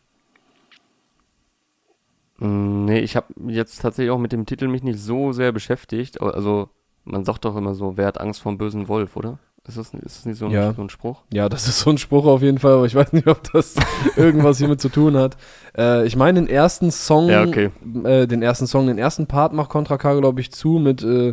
mh, 2.38 2.46
nee, 2.86 3.00
ich 3.00 3.16
habe 3.16 3.26
jetzt 3.48 3.80
tatsächlich 3.80 4.10
auch 4.10 4.18
mit 4.18 4.32
dem 4.32 4.46
Titel 4.46 4.68
mich 4.68 4.82
nicht 4.82 4.98
so 5.00 5.32
sehr 5.32 5.52
beschäftigt. 5.52 6.20
Also 6.20 6.68
man 7.04 7.24
sagt 7.24 7.44
doch 7.44 7.56
immer 7.56 7.74
so, 7.74 7.96
wer 7.96 8.06
hat 8.06 8.20
Angst 8.20 8.40
vor 8.42 8.52
dem 8.52 8.58
bösen 8.58 8.88
Wolf, 8.88 9.16
oder? 9.16 9.38
Ist 9.66 9.78
das, 9.78 9.94
ist 9.94 10.02
das 10.18 10.26
nicht 10.26 10.38
so 10.38 10.44
ein, 10.46 10.50
Ja. 10.50 10.74
so 10.74 10.82
ein 10.82 10.90
Spruch? 10.90 11.22
Ja, 11.32 11.48
das 11.48 11.66
ist 11.68 11.80
so 11.80 11.88
ein 11.90 11.96
Spruch 11.98 12.26
auf 12.26 12.42
jeden 12.42 12.58
Fall, 12.58 12.72
aber 12.74 12.84
ich 12.84 12.94
weiß 12.94 13.12
nicht, 13.14 13.26
ob 13.26 13.50
das 13.52 13.74
irgendwas 14.16 14.58
hiermit 14.58 14.80
zu 14.80 14.90
tun 14.90 15.16
hat. 15.16 15.36
Äh, 15.76 16.06
ich 16.06 16.16
meine, 16.16 16.40
den 16.40 16.48
ersten 16.50 16.90
Song, 16.90 17.28
Ja, 17.30 17.44
okay. 17.44 17.70
äh, 18.04 18.26
den 18.26 18.42
ersten 18.42 18.66
Song, 18.66 18.86
den 18.88 18.98
ersten 18.98 19.26
Part 19.26 19.54
macht 19.54 19.70
Contra 19.70 19.96
K, 19.96 20.18
glaube 20.20 20.40
ich, 20.42 20.52
zu 20.52 20.72
mit 20.78 21.02
äh, 21.02 21.32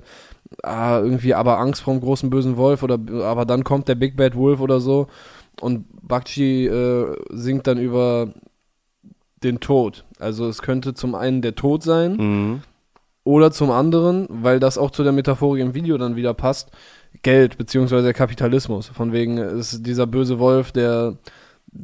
ah, 0.63 0.99
irgendwie 0.99 1.33
aber 1.33 1.59
Angst 1.59 1.81
vor 1.81 1.93
dem 1.93 1.99
großen 2.01 2.29
bösen 2.29 2.55
Wolf 2.55 2.83
oder 2.83 2.97
aber 3.25 3.45
dann 3.45 3.63
kommt 3.65 3.87
der 3.89 3.95
Big 3.95 4.15
Bad 4.15 4.35
Wolf 4.35 4.61
oder 4.61 4.79
so 4.79 5.07
und 5.59 5.85
Bakshi 6.01 6.67
äh, 6.67 7.15
singt 7.31 7.67
dann 7.67 7.77
über 7.79 8.29
den 9.43 9.59
Tod. 9.59 10.05
Also 10.19 10.47
es 10.47 10.61
könnte 10.61 10.93
zum 10.93 11.15
einen 11.15 11.41
der 11.41 11.55
Tod 11.55 11.83
sein 11.83 12.15
Mhm. 12.15 12.61
oder 13.23 13.51
zum 13.51 13.71
anderen, 13.71 14.27
weil 14.29 14.59
das 14.59 14.77
auch 14.77 14.91
zu 14.91 15.03
der 15.03 15.11
Metaphorik 15.11 15.61
im 15.61 15.73
Video 15.73 15.97
dann 15.97 16.15
wieder 16.15 16.33
passt, 16.33 16.71
Geld 17.23 17.57
beziehungsweise 17.57 18.03
der 18.03 18.13
Kapitalismus. 18.13 18.87
Von 18.87 19.11
wegen 19.13 19.37
ist 19.37 19.85
dieser 19.85 20.07
böse 20.07 20.39
Wolf, 20.39 20.71
der 20.71 21.15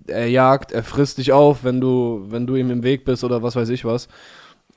er 0.08 0.28
jagt, 0.28 0.72
er 0.72 0.84
frisst 0.84 1.18
dich 1.18 1.32
auf, 1.32 1.64
wenn 1.64 1.80
du 1.80 2.26
wenn 2.30 2.48
du 2.48 2.56
ihm 2.56 2.72
im 2.72 2.84
Weg 2.84 3.06
bist 3.06 3.24
oder 3.24 3.44
was 3.44 3.56
weiß 3.56 3.70
ich 3.70 3.86
was. 3.86 4.08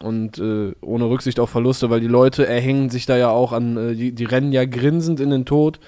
Und 0.02 0.38
äh, 0.38 0.72
ohne 0.80 1.10
Rücksicht 1.10 1.38
auf 1.40 1.50
Verluste, 1.50 1.90
weil 1.90 2.00
die 2.00 2.06
Leute 2.06 2.46
erhängen 2.46 2.88
sich 2.88 3.04
da 3.06 3.16
ja 3.18 3.28
auch 3.30 3.52
an, 3.52 3.76
äh, 3.76 3.94
die, 3.94 4.12
die 4.14 4.24
rennen 4.24 4.50
ja 4.52 4.64
grinsend 4.64 5.20
in 5.20 5.28
den 5.30 5.44
Tod, 5.44 5.78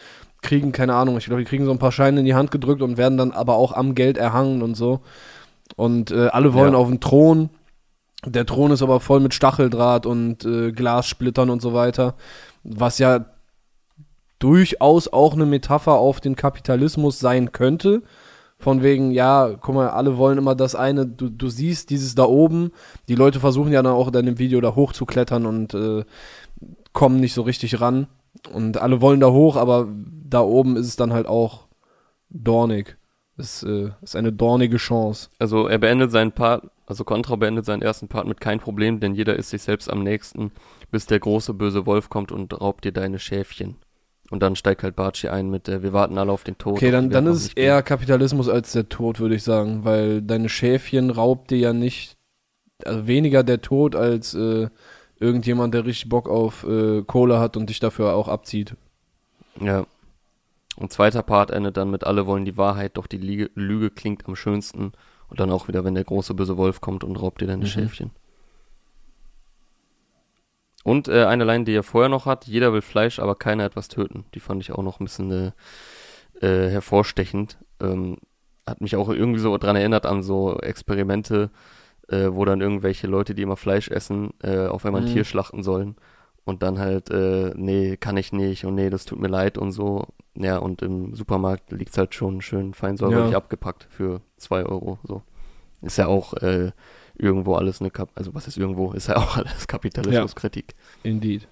kriegen, 0.42 0.72
keine 0.72 0.94
Ahnung, 0.94 1.16
ich 1.16 1.24
glaube, 1.26 1.40
die 1.40 1.48
kriegen 1.48 1.64
so 1.64 1.70
ein 1.70 1.78
paar 1.78 1.92
Scheine 1.92 2.20
in 2.20 2.26
die 2.26 2.34
Hand 2.34 2.50
gedrückt 2.50 2.82
und 2.82 2.98
werden 2.98 3.16
dann 3.16 3.30
aber 3.30 3.54
auch 3.56 3.72
am 3.72 3.94
Geld 3.94 4.18
erhangen 4.18 4.60
und 4.60 4.74
so. 4.74 5.00
Und 5.76 6.10
äh, 6.10 6.26
alle 6.28 6.52
wollen 6.52 6.74
Ja. 6.74 6.78
auf 6.78 6.88
den 6.88 7.00
Thron. 7.00 7.48
Der 8.26 8.44
Thron 8.44 8.70
ist 8.70 8.82
aber 8.82 9.00
voll 9.00 9.20
mit 9.20 9.32
Stacheldraht 9.32 10.04
und 10.04 10.44
äh, 10.44 10.72
Glassplittern 10.72 11.48
und 11.48 11.62
so 11.62 11.72
weiter. 11.72 12.14
Was 12.64 12.98
ja 12.98 13.24
durchaus 14.42 15.08
auch 15.08 15.34
eine 15.34 15.46
Metapher 15.46 15.92
auf 15.92 16.20
den 16.20 16.34
Kapitalismus 16.34 17.20
sein 17.20 17.52
könnte. 17.52 18.02
Von 18.58 18.82
wegen, 18.82 19.10
ja, 19.10 19.56
guck 19.60 19.74
mal, 19.74 19.88
alle 19.90 20.18
wollen 20.18 20.38
immer 20.38 20.54
das 20.54 20.74
eine, 20.74 21.06
du, 21.06 21.28
du 21.28 21.48
siehst 21.48 21.90
dieses 21.90 22.14
da 22.14 22.24
oben, 22.24 22.70
die 23.08 23.16
Leute 23.16 23.40
versuchen 23.40 23.72
ja 23.72 23.82
dann 23.82 23.92
auch 23.92 24.12
in 24.12 24.26
dem 24.26 24.38
Video 24.38 24.60
da 24.60 24.76
hochzuklettern 24.76 25.46
und 25.46 25.74
äh, 25.74 26.04
kommen 26.92 27.18
nicht 27.18 27.34
so 27.34 27.42
richtig 27.42 27.80
ran. 27.80 28.06
Und 28.52 28.78
alle 28.78 29.00
wollen 29.00 29.20
da 29.20 29.30
hoch, 29.30 29.56
aber 29.56 29.88
da 30.28 30.40
oben 30.40 30.76
ist 30.76 30.86
es 30.86 30.96
dann 30.96 31.12
halt 31.12 31.26
auch 31.26 31.66
dornig. 32.30 32.96
Es 33.36 33.62
äh, 33.62 33.90
ist 34.00 34.16
eine 34.16 34.32
dornige 34.32 34.76
Chance. 34.76 35.28
Also 35.38 35.66
er 35.66 35.78
beendet 35.78 36.10
seinen 36.10 36.32
Part, 36.32 36.64
also 36.86 37.04
Contra 37.04 37.36
beendet 37.36 37.64
seinen 37.64 37.82
ersten 37.82 38.08
Part 38.08 38.26
mit 38.26 38.40
kein 38.40 38.60
Problem, 38.60 39.00
denn 39.00 39.14
jeder 39.14 39.36
ist 39.36 39.50
sich 39.50 39.62
selbst 39.62 39.90
am 39.90 40.02
nächsten, 40.02 40.52
bis 40.90 41.06
der 41.06 41.20
große 41.20 41.54
böse 41.54 41.86
Wolf 41.86 42.10
kommt 42.10 42.30
und 42.30 42.60
raubt 42.60 42.84
dir 42.84 42.92
deine 42.92 43.18
Schäfchen. 43.18 43.76
Und 44.32 44.42
dann 44.42 44.56
steigt 44.56 44.82
halt 44.82 44.96
Barchi 44.96 45.28
ein 45.28 45.50
mit, 45.50 45.68
äh, 45.68 45.82
wir 45.82 45.92
warten 45.92 46.16
alle 46.16 46.32
auf 46.32 46.42
den 46.42 46.56
Tod. 46.56 46.76
Okay, 46.76 46.90
dann, 46.90 47.10
dann 47.10 47.26
ist 47.26 47.36
es 47.36 47.52
eher 47.52 47.82
Kapitalismus 47.82 48.48
als 48.48 48.72
der 48.72 48.88
Tod, 48.88 49.20
würde 49.20 49.34
ich 49.34 49.42
sagen, 49.42 49.84
weil 49.84 50.22
deine 50.22 50.48
Schäfchen 50.48 51.10
raubt 51.10 51.50
dir 51.50 51.58
ja 51.58 51.72
nicht, 51.74 52.16
also 52.82 53.06
weniger 53.06 53.42
der 53.42 53.60
Tod 53.60 53.94
als 53.94 54.32
äh, 54.32 54.70
irgendjemand, 55.20 55.74
der 55.74 55.84
richtig 55.84 56.08
Bock 56.08 56.30
auf 56.30 56.64
äh, 56.66 57.02
Kohle 57.02 57.40
hat 57.40 57.58
und 57.58 57.68
dich 57.68 57.78
dafür 57.78 58.14
auch 58.14 58.28
abzieht. 58.28 58.74
Ja. 59.60 59.84
Und 60.76 60.90
zweiter 60.94 61.22
Part 61.22 61.50
endet 61.50 61.76
dann 61.76 61.90
mit, 61.90 62.04
alle 62.04 62.26
wollen 62.26 62.46
die 62.46 62.56
Wahrheit, 62.56 62.96
doch 62.96 63.06
die 63.06 63.18
Lüge, 63.18 63.50
Lüge 63.54 63.90
klingt 63.90 64.26
am 64.26 64.34
schönsten. 64.34 64.92
Und 65.28 65.40
dann 65.40 65.50
auch 65.50 65.68
wieder, 65.68 65.84
wenn 65.84 65.94
der 65.94 66.04
große 66.04 66.32
böse 66.32 66.56
Wolf 66.56 66.80
kommt 66.80 67.04
und 67.04 67.16
raubt 67.16 67.42
dir 67.42 67.48
deine 67.48 67.64
Mhm. 67.64 67.68
Schäfchen. 67.68 68.10
Und 70.82 71.08
äh, 71.08 71.24
eine 71.24 71.44
Line, 71.44 71.64
die 71.64 71.74
er 71.74 71.82
vorher 71.82 72.08
noch 72.08 72.26
hat, 72.26 72.46
jeder 72.46 72.72
will 72.72 72.82
Fleisch, 72.82 73.18
aber 73.18 73.34
keiner 73.36 73.64
etwas 73.64 73.88
töten. 73.88 74.24
Die 74.34 74.40
fand 74.40 74.60
ich 74.62 74.72
auch 74.72 74.82
noch 74.82 74.98
ein 75.00 75.04
bisschen 75.04 75.30
äh, 76.40 76.46
äh, 76.46 76.70
hervorstechend. 76.70 77.58
Ähm, 77.80 78.18
hat 78.66 78.80
mich 78.80 78.96
auch 78.96 79.08
irgendwie 79.08 79.40
so 79.40 79.56
dran 79.58 79.76
erinnert 79.76 80.06
an 80.06 80.22
so 80.22 80.58
Experimente, 80.58 81.50
äh, 82.08 82.28
wo 82.30 82.44
dann 82.44 82.60
irgendwelche 82.60 83.06
Leute, 83.06 83.34
die 83.34 83.42
immer 83.42 83.56
Fleisch 83.56 83.88
essen, 83.88 84.30
äh, 84.42 84.66
auf 84.66 84.84
einmal 84.84 85.02
ein 85.02 85.04
Mhm. 85.08 85.12
Tier 85.12 85.24
schlachten 85.24 85.62
sollen. 85.62 85.96
Und 86.44 86.64
dann 86.64 86.80
halt, 86.80 87.10
äh, 87.10 87.52
nee, 87.54 87.96
kann 87.96 88.16
ich 88.16 88.32
nicht 88.32 88.64
und 88.64 88.74
nee, 88.74 88.90
das 88.90 89.04
tut 89.04 89.20
mir 89.20 89.28
leid 89.28 89.58
und 89.58 89.70
so. 89.70 90.08
Ja, 90.34 90.56
und 90.58 90.82
im 90.82 91.14
Supermarkt 91.14 91.70
liegt's 91.70 91.96
halt 91.96 92.14
schon 92.16 92.40
schön 92.40 92.74
fein 92.74 92.96
säuberlich 92.96 93.30
Ja. 93.30 93.36
abgepackt 93.36 93.86
für 93.90 94.20
zwei 94.36 94.64
Euro. 94.64 94.98
So. 95.04 95.22
Ist 95.82 95.98
ja 95.98 96.08
auch 96.08 96.34
äh, 96.34 96.72
irgendwo 97.22 97.54
alles 97.54 97.80
eine 97.80 97.90
Kap 97.90 98.10
also 98.14 98.34
was 98.34 98.46
ist 98.48 98.58
irgendwo, 98.58 98.92
ist 98.92 99.08
ja 99.08 99.16
auch 99.16 99.36
alles 99.38 99.66
Kapitalismuskritik. 99.68 100.74
Indeed. 101.02 101.48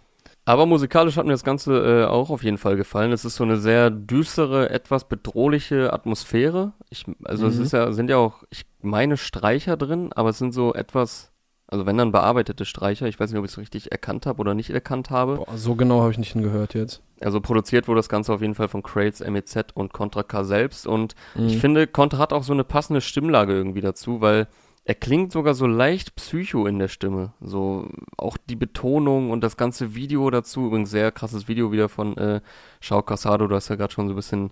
Aber 0.46 0.66
musikalisch 0.66 1.16
hat 1.16 1.26
mir 1.26 1.32
das 1.32 1.44
Ganze 1.44 2.02
äh, 2.02 2.04
auch 2.06 2.30
auf 2.30 2.42
jeden 2.42 2.58
Fall 2.58 2.76
gefallen. 2.76 3.12
Es 3.12 3.24
ist 3.24 3.36
so 3.36 3.44
eine 3.44 3.58
sehr 3.58 3.90
düstere, 3.90 4.70
etwas 4.70 5.04
bedrohliche 5.04 5.92
Atmosphäre. 5.92 6.72
Ich, 6.88 7.04
also 7.24 7.46
es 7.46 7.56
Mhm. 7.56 7.62
ist 7.62 7.72
ja, 7.72 7.92
sind 7.92 8.10
ja 8.10 8.16
auch, 8.16 8.42
ich 8.50 8.64
meine 8.82 9.16
Streicher 9.16 9.76
drin, 9.76 10.10
aber 10.14 10.30
es 10.30 10.38
sind 10.38 10.52
so 10.52 10.72
etwas, 10.74 11.30
also 11.68 11.86
wenn 11.86 11.98
dann 11.98 12.10
bearbeitete 12.10 12.64
Streicher, 12.64 13.06
ich 13.06 13.20
weiß 13.20 13.30
nicht, 13.30 13.38
ob 13.38 13.44
ich 13.44 13.52
es 13.52 13.58
richtig 13.58 13.92
erkannt 13.92 14.26
habe 14.26 14.40
oder 14.40 14.54
nicht 14.54 14.70
erkannt 14.70 15.10
habe. 15.10 15.36
Boah, 15.36 15.56
so 15.56 15.76
genau 15.76 16.00
habe 16.00 16.10
ich 16.10 16.18
nicht 16.18 16.32
hingehört 16.32 16.74
jetzt. 16.74 17.02
Also 17.20 17.40
produziert 17.40 17.86
wurde 17.86 17.98
das 17.98 18.08
Ganze 18.08 18.32
auf 18.32 18.40
jeden 18.40 18.54
Fall 18.54 18.68
von 18.68 18.82
Crates, 18.82 19.20
MEZ 19.20 19.66
und 19.74 19.92
Contra 19.92 20.22
K 20.22 20.42
selbst. 20.44 20.86
Und 20.86 21.14
Mhm. 21.36 21.46
ich 21.48 21.58
finde, 21.58 21.86
Contra 21.86 22.18
hat 22.18 22.32
auch 22.32 22.42
so 22.44 22.54
eine 22.54 22.64
passende 22.64 23.02
Stimmlage 23.02 23.52
irgendwie 23.52 23.82
dazu, 23.82 24.20
weil 24.22 24.48
er 24.84 24.94
klingt 24.94 25.30
sogar 25.30 25.54
so 25.54 25.66
leicht 25.66 26.14
psycho 26.16 26.66
in 26.66 26.78
der 26.78 26.88
Stimme. 26.88 27.32
So 27.40 27.88
auch 28.16 28.36
die 28.48 28.56
Betonung 28.56 29.30
und 29.30 29.42
das 29.42 29.56
ganze 29.56 29.94
Video 29.94 30.28
dazu. 30.30 30.66
Übrigens 30.66 30.90
sehr 30.90 31.12
krasses 31.12 31.48
Video 31.48 31.70
wieder 31.70 31.88
von 31.88 32.16
äh, 32.16 32.40
Shao 32.80 33.02
Casado. 33.02 33.46
Du 33.46 33.54
hast 33.54 33.68
ja 33.68 33.76
gerade 33.76 33.92
schon 33.92 34.08
so 34.08 34.14
ein 34.14 34.16
bisschen 34.16 34.50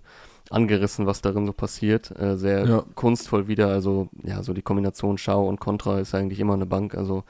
angerissen, 0.49 1.05
was 1.07 1.21
darin 1.21 1.45
so 1.45 1.53
passiert. 1.53 2.17
Äh, 2.17 2.37
sehr 2.37 2.65
Ja. 2.65 2.83
kunstvoll 2.95 3.47
wieder. 3.47 3.67
Also 3.69 4.09
ja, 4.23 4.41
so 4.43 4.53
die 4.53 4.61
Kombination 4.61 5.17
Shao 5.17 5.47
und 5.47 5.59
Contra 5.59 5.99
ist 5.99 6.15
eigentlich 6.15 6.39
immer 6.39 6.53
eine 6.53 6.65
Bank. 6.67 6.95
Also 6.95 7.23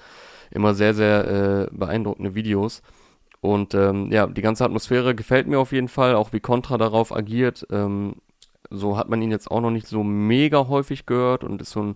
immer 0.51 0.73
sehr, 0.73 0.93
sehr 0.93 1.67
äh, 1.71 1.75
beeindruckende 1.75 2.35
Videos. 2.35 2.81
Und 3.41 3.73
ähm, 3.73 4.12
ja, 4.12 4.27
die 4.27 4.41
ganze 4.41 4.65
Atmosphäre 4.65 5.15
gefällt 5.15 5.47
mir 5.47 5.59
auf 5.59 5.71
jeden 5.71 5.88
Fall, 5.88 6.15
auch 6.15 6.33
wie 6.33 6.41
Contra 6.41 6.77
darauf 6.77 7.15
agiert. 7.15 7.65
Ähm, 7.71 8.15
so 8.69 8.97
hat 8.97 9.09
man 9.09 9.21
ihn 9.21 9.31
jetzt 9.31 9.49
auch 9.49 9.62
noch 9.62 9.71
nicht 9.71 9.88
so 9.88 10.03
mega 10.03 10.67
häufig 10.67 11.05
gehört 11.05 11.43
und 11.45 11.62
ist 11.62 11.71
so 11.71 11.81
ein 11.81 11.95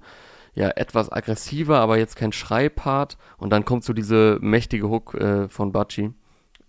ja 0.55 0.69
etwas 0.69 1.11
aggressiver, 1.11 1.79
aber 1.79 1.97
jetzt 1.97 2.15
kein 2.15 2.31
Schreipart. 2.31 3.17
Und 3.37 3.51
dann 3.51 3.65
kommt 3.65 3.83
so 3.83 3.93
diese 3.93 4.37
mächtige 4.41 4.89
Hook 4.89 5.15
äh, 5.15 5.47
von 5.49 5.71
Bachi. 5.71 6.11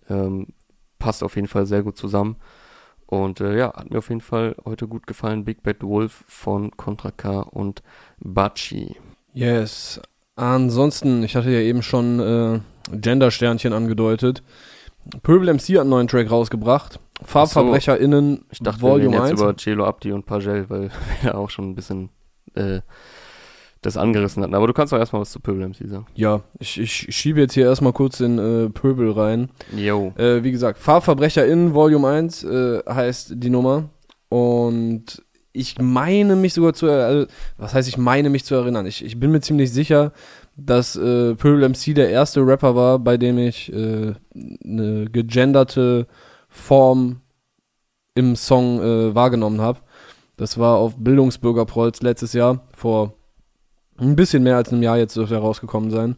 Ähm, 0.09 0.47
passt 0.99 1.23
auf 1.23 1.35
jeden 1.35 1.47
Fall 1.47 1.65
sehr 1.65 1.83
gut 1.83 1.97
zusammen. 1.97 2.37
Und 3.07 3.39
äh, 3.39 3.57
ja, 3.57 3.73
hat 3.73 3.91
mir 3.91 3.99
auf 3.99 4.09
jeden 4.09 4.21
Fall 4.21 4.55
heute 4.65 4.87
gut 4.87 5.05
gefallen. 5.05 5.45
Big 5.45 5.61
Bad 5.61 5.83
Wolf 5.83 6.23
von 6.27 6.75
Contra 6.75 7.11
K 7.11 7.41
und 7.41 7.83
Bachi. 8.19 8.95
Yes. 9.33 10.01
Ansonsten, 10.35 11.23
ich 11.23 11.35
hatte 11.35 11.51
ja 11.51 11.59
eben 11.59 11.83
schon 11.83 12.19
äh, 12.19 12.59
Gender-Sternchen 12.91 13.73
angedeutet. 13.73 14.43
Pöbel 15.21 15.53
MC 15.53 15.75
hat 15.75 15.81
einen 15.81 15.91
neuen 15.91 16.07
Track 16.07 16.31
rausgebracht. 16.31 16.99
FarbverbrecherInnen 17.23 18.45
Ich 18.51 18.59
dachte, 18.59 18.81
wir 18.81 18.89
Volume 18.89 19.15
reden 19.17 19.27
jetzt 19.27 19.31
1. 19.31 19.41
über 19.41 19.55
Celo 19.55 19.85
Abdi 19.85 20.11
und 20.11 20.25
Pagel, 20.25 20.69
weil 20.69 20.81
wir 21.21 21.31
ja 21.31 21.35
auch 21.35 21.49
schon 21.49 21.69
ein 21.69 21.75
bisschen 21.75 22.09
äh, 22.55 22.81
das 23.85 23.97
angerissen 23.97 24.41
hatten. 24.41 24.55
Aber 24.55 24.67
du 24.67 24.73
kannst 24.73 24.93
doch 24.93 24.97
erstmal 24.97 25.21
was 25.21 25.31
zu 25.31 25.39
Pöbel 25.39 25.67
MC 25.67 25.87
sagen. 25.87 26.05
Ja, 26.15 26.41
ich, 26.59 26.79
ich 26.79 27.15
schiebe 27.15 27.39
jetzt 27.39 27.53
hier 27.53 27.65
erstmal 27.65 27.93
kurz 27.93 28.17
den 28.17 28.39
äh, 28.39 28.69
Pöbel 28.69 29.11
rein. 29.11 29.49
Yo. 29.75 30.13
Äh, 30.17 30.43
wie 30.43 30.51
gesagt, 30.51 30.79
FarbverbrecherInnen 30.79 31.73
Volume 31.73 32.07
1 32.07 32.43
äh, 32.43 32.79
heißt 32.87 33.33
die 33.35 33.49
Nummer. 33.49 33.89
Und 34.29 35.23
ich 35.53 35.79
meine 35.79 36.35
mich 36.35 36.53
sogar 36.53 36.73
zu, 36.73 36.89
also, 36.89 37.27
was 37.57 37.73
heißt 37.73 37.87
ich 37.87 37.97
meine 37.97 38.29
mich 38.29 38.43
zu 38.43 38.55
erinnern? 38.55 38.85
Ich, 38.85 39.03
ich 39.03 39.19
bin 39.19 39.31
mir 39.31 39.41
ziemlich 39.41 39.71
sicher, 39.71 40.11
dass 40.57 40.95
äh, 40.95 41.35
Pöbel 41.35 41.69
MC 41.69 41.93
der 41.95 42.09
erste 42.09 42.45
Rapper 42.45 42.75
war, 42.75 42.99
bei 42.99 43.17
dem 43.17 43.37
ich 43.37 43.71
äh, 43.71 44.13
eine 44.33 45.05
gegenderte 45.11 46.07
Form 46.49 47.21
im 48.15 48.35
Song 48.35 48.81
äh, 48.81 49.13
wahrgenommen 49.13 49.61
habe. 49.61 49.79
Das 50.37 50.57
war 50.57 50.77
auf 50.77 50.95
Bildungsbürgerprolz 50.97 52.01
letztes 52.01 52.33
Jahr, 52.33 52.61
vor 52.73 53.13
ein 53.99 54.15
bisschen 54.15 54.43
mehr 54.43 54.57
als 54.57 54.71
einem 54.71 54.83
Jahr 54.83 54.97
jetzt 54.97 55.15
dürfte 55.15 55.35
er 55.35 55.41
rausgekommen 55.41 55.91
sein. 55.91 56.15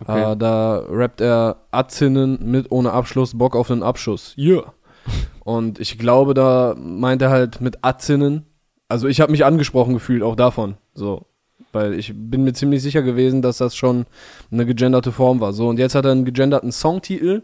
Okay. 0.00 0.32
Äh, 0.32 0.36
da 0.36 0.82
rappt 0.88 1.20
er 1.20 1.56
Atzinnen 1.70 2.38
mit 2.50 2.70
ohne 2.70 2.92
Abschluss, 2.92 3.38
Bock 3.38 3.54
auf 3.54 3.70
einen 3.70 3.82
Abschuss. 3.82 4.34
Yeah. 4.36 4.72
Und 5.44 5.78
ich 5.78 5.98
glaube, 5.98 6.34
da 6.34 6.74
meint 6.78 7.22
er 7.22 7.30
halt 7.30 7.60
mit 7.60 7.78
Atzinnen. 7.82 8.46
Also 8.88 9.08
ich 9.08 9.20
habe 9.20 9.32
mich 9.32 9.44
angesprochen 9.44 9.94
gefühlt, 9.94 10.22
auch 10.22 10.36
davon. 10.36 10.76
So. 10.94 11.26
Weil 11.72 11.94
ich 11.94 12.12
bin 12.14 12.44
mir 12.44 12.52
ziemlich 12.52 12.82
sicher 12.82 13.02
gewesen, 13.02 13.42
dass 13.42 13.58
das 13.58 13.76
schon 13.76 14.06
eine 14.50 14.64
gegenderte 14.64 15.12
Form 15.12 15.40
war. 15.40 15.52
So, 15.52 15.68
und 15.68 15.78
jetzt 15.78 15.94
hat 15.94 16.04
er 16.04 16.12
einen 16.12 16.24
gegenderten 16.24 16.72
Songtitel. 16.72 17.42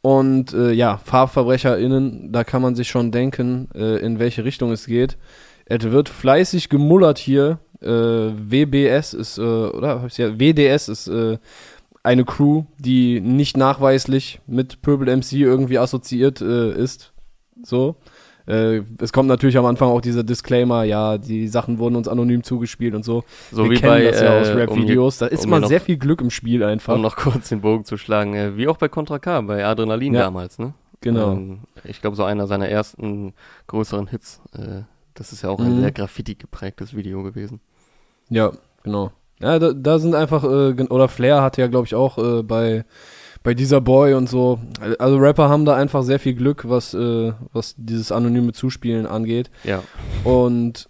Und 0.00 0.52
äh, 0.52 0.72
ja, 0.72 0.98
FarbverbrecherInnen, 0.98 2.32
da 2.32 2.42
kann 2.42 2.60
man 2.60 2.74
sich 2.74 2.88
schon 2.88 3.12
denken, 3.12 3.68
äh, 3.74 4.04
in 4.04 4.18
welche 4.18 4.44
Richtung 4.44 4.72
es 4.72 4.86
geht. 4.86 5.16
Es 5.64 5.84
wird 5.84 6.08
fleißig 6.08 6.68
gemullert 6.68 7.18
hier. 7.18 7.60
Äh, 7.82 8.32
WBS 8.36 9.14
ist, 9.14 9.38
äh, 9.38 9.42
oder 9.42 10.00
hab 10.00 10.06
ich's 10.06 10.16
ja, 10.18 10.38
WDS 10.38 10.88
ist 10.88 11.08
äh, 11.08 11.38
eine 12.02 12.24
Crew, 12.24 12.64
die 12.78 13.20
nicht 13.20 13.56
nachweislich 13.56 14.40
mit 14.46 14.82
Purple 14.82 15.14
MC 15.16 15.32
irgendwie 15.34 15.78
assoziiert 15.78 16.40
äh, 16.40 16.72
ist. 16.72 17.12
So. 17.64 17.96
Äh, 18.46 18.82
es 19.00 19.12
kommt 19.12 19.28
natürlich 19.28 19.56
am 19.56 19.66
Anfang 19.66 19.88
auch 19.88 20.00
dieser 20.00 20.24
Disclaimer, 20.24 20.82
ja, 20.82 21.16
die 21.16 21.46
Sachen 21.46 21.78
wurden 21.78 21.94
uns 21.94 22.08
anonym 22.08 22.42
zugespielt 22.42 22.92
und 22.94 23.04
so. 23.04 23.22
So 23.52 23.64
Wir 23.64 23.70
wie 23.70 23.74
kennen 23.76 23.92
bei 23.92 24.02
das 24.10 24.20
ja 24.20 24.40
aus 24.40 24.48
äh, 24.48 24.52
Rap-Videos. 24.54 25.18
da 25.18 25.26
ist 25.26 25.44
um 25.44 25.50
noch- 25.50 25.68
sehr 25.68 25.80
viel 25.80 25.96
Glück 25.96 26.20
im 26.20 26.30
Spiel 26.30 26.64
einfach. 26.64 26.96
Um 26.96 27.02
noch 27.02 27.14
kurz 27.16 27.50
den 27.50 27.60
Bogen 27.60 27.84
zu 27.84 27.96
schlagen, 27.96 28.56
wie 28.56 28.66
auch 28.66 28.78
bei 28.78 28.88
Contra 28.88 29.20
K, 29.20 29.40
bei 29.42 29.64
Adrenalin 29.64 30.14
Ja. 30.14 30.22
damals, 30.22 30.58
ne? 30.58 30.74
Genau. 31.02 31.32
Ähm, 31.34 31.60
ich 31.84 32.00
glaube, 32.00 32.16
so 32.16 32.24
einer 32.24 32.48
seiner 32.48 32.68
ersten 32.68 33.32
größeren 33.68 34.08
Hits. 34.08 34.40
Äh, 34.56 34.82
das 35.14 35.32
ist 35.32 35.42
ja 35.42 35.50
auch 35.50 35.60
Mhm. 35.60 35.66
ein 35.66 35.80
sehr 35.80 35.92
Graffiti 35.92 36.34
geprägtes 36.34 36.96
Video 36.96 37.22
gewesen. 37.22 37.60
Ja, 38.28 38.52
genau. 38.82 39.12
Ja, 39.40 39.58
da, 39.58 39.72
da 39.72 39.98
sind 39.98 40.14
einfach, 40.14 40.44
äh, 40.44 40.82
oder 40.88 41.08
Flair 41.08 41.42
hatte 41.42 41.60
ja, 41.60 41.66
glaube 41.66 41.86
ich, 41.86 41.94
auch 41.94 42.16
äh, 42.18 42.42
bei, 42.42 42.84
bei 43.42 43.54
dieser 43.54 43.80
Boy 43.80 44.14
und 44.14 44.28
so. 44.28 44.60
Also 44.98 45.16
Rapper 45.18 45.48
haben 45.48 45.64
da 45.64 45.74
einfach 45.74 46.04
sehr 46.04 46.20
viel 46.20 46.34
Glück, 46.34 46.68
was, 46.68 46.94
äh, 46.94 47.32
was 47.52 47.74
dieses 47.76 48.12
anonyme 48.12 48.52
Zuspielen 48.52 49.06
angeht. 49.06 49.50
Ja. 49.64 49.82
Und 50.22 50.88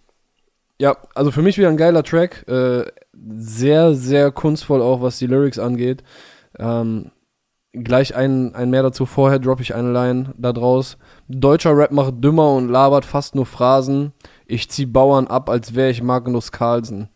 ja, 0.78 0.96
also 1.14 1.30
für 1.30 1.42
mich 1.42 1.58
wieder 1.58 1.68
ein 1.68 1.76
geiler 1.76 2.02
Track. 2.02 2.46
Äh, 2.48 2.84
sehr, 3.14 3.94
sehr 3.94 4.30
kunstvoll 4.32 4.82
auch, 4.82 5.00
was 5.00 5.18
die 5.18 5.26
Lyrics 5.26 5.58
angeht. 5.58 6.02
Ähm, 6.58 7.10
gleich 7.72 8.14
ein, 8.14 8.54
ein 8.54 8.70
mehr 8.70 8.82
dazu. 8.82 9.06
Vorher 9.06 9.38
droppe 9.38 9.62
ich 9.62 9.74
eine 9.74 9.92
Line 9.92 10.34
da 10.36 10.52
draus. 10.52 10.98
Deutscher 11.28 11.76
Rap 11.76 11.92
macht 11.92 12.22
dümmer 12.22 12.52
und 12.52 12.68
labert 12.68 13.04
fast 13.04 13.34
nur 13.34 13.46
Phrasen. 13.46 14.12
Ich 14.44 14.68
zieh 14.70 14.86
Bauern 14.86 15.26
ab, 15.26 15.48
als 15.48 15.74
wäre 15.74 15.90
ich 15.90 16.02
Magnus 16.02 16.52
Carlsen. 16.52 17.08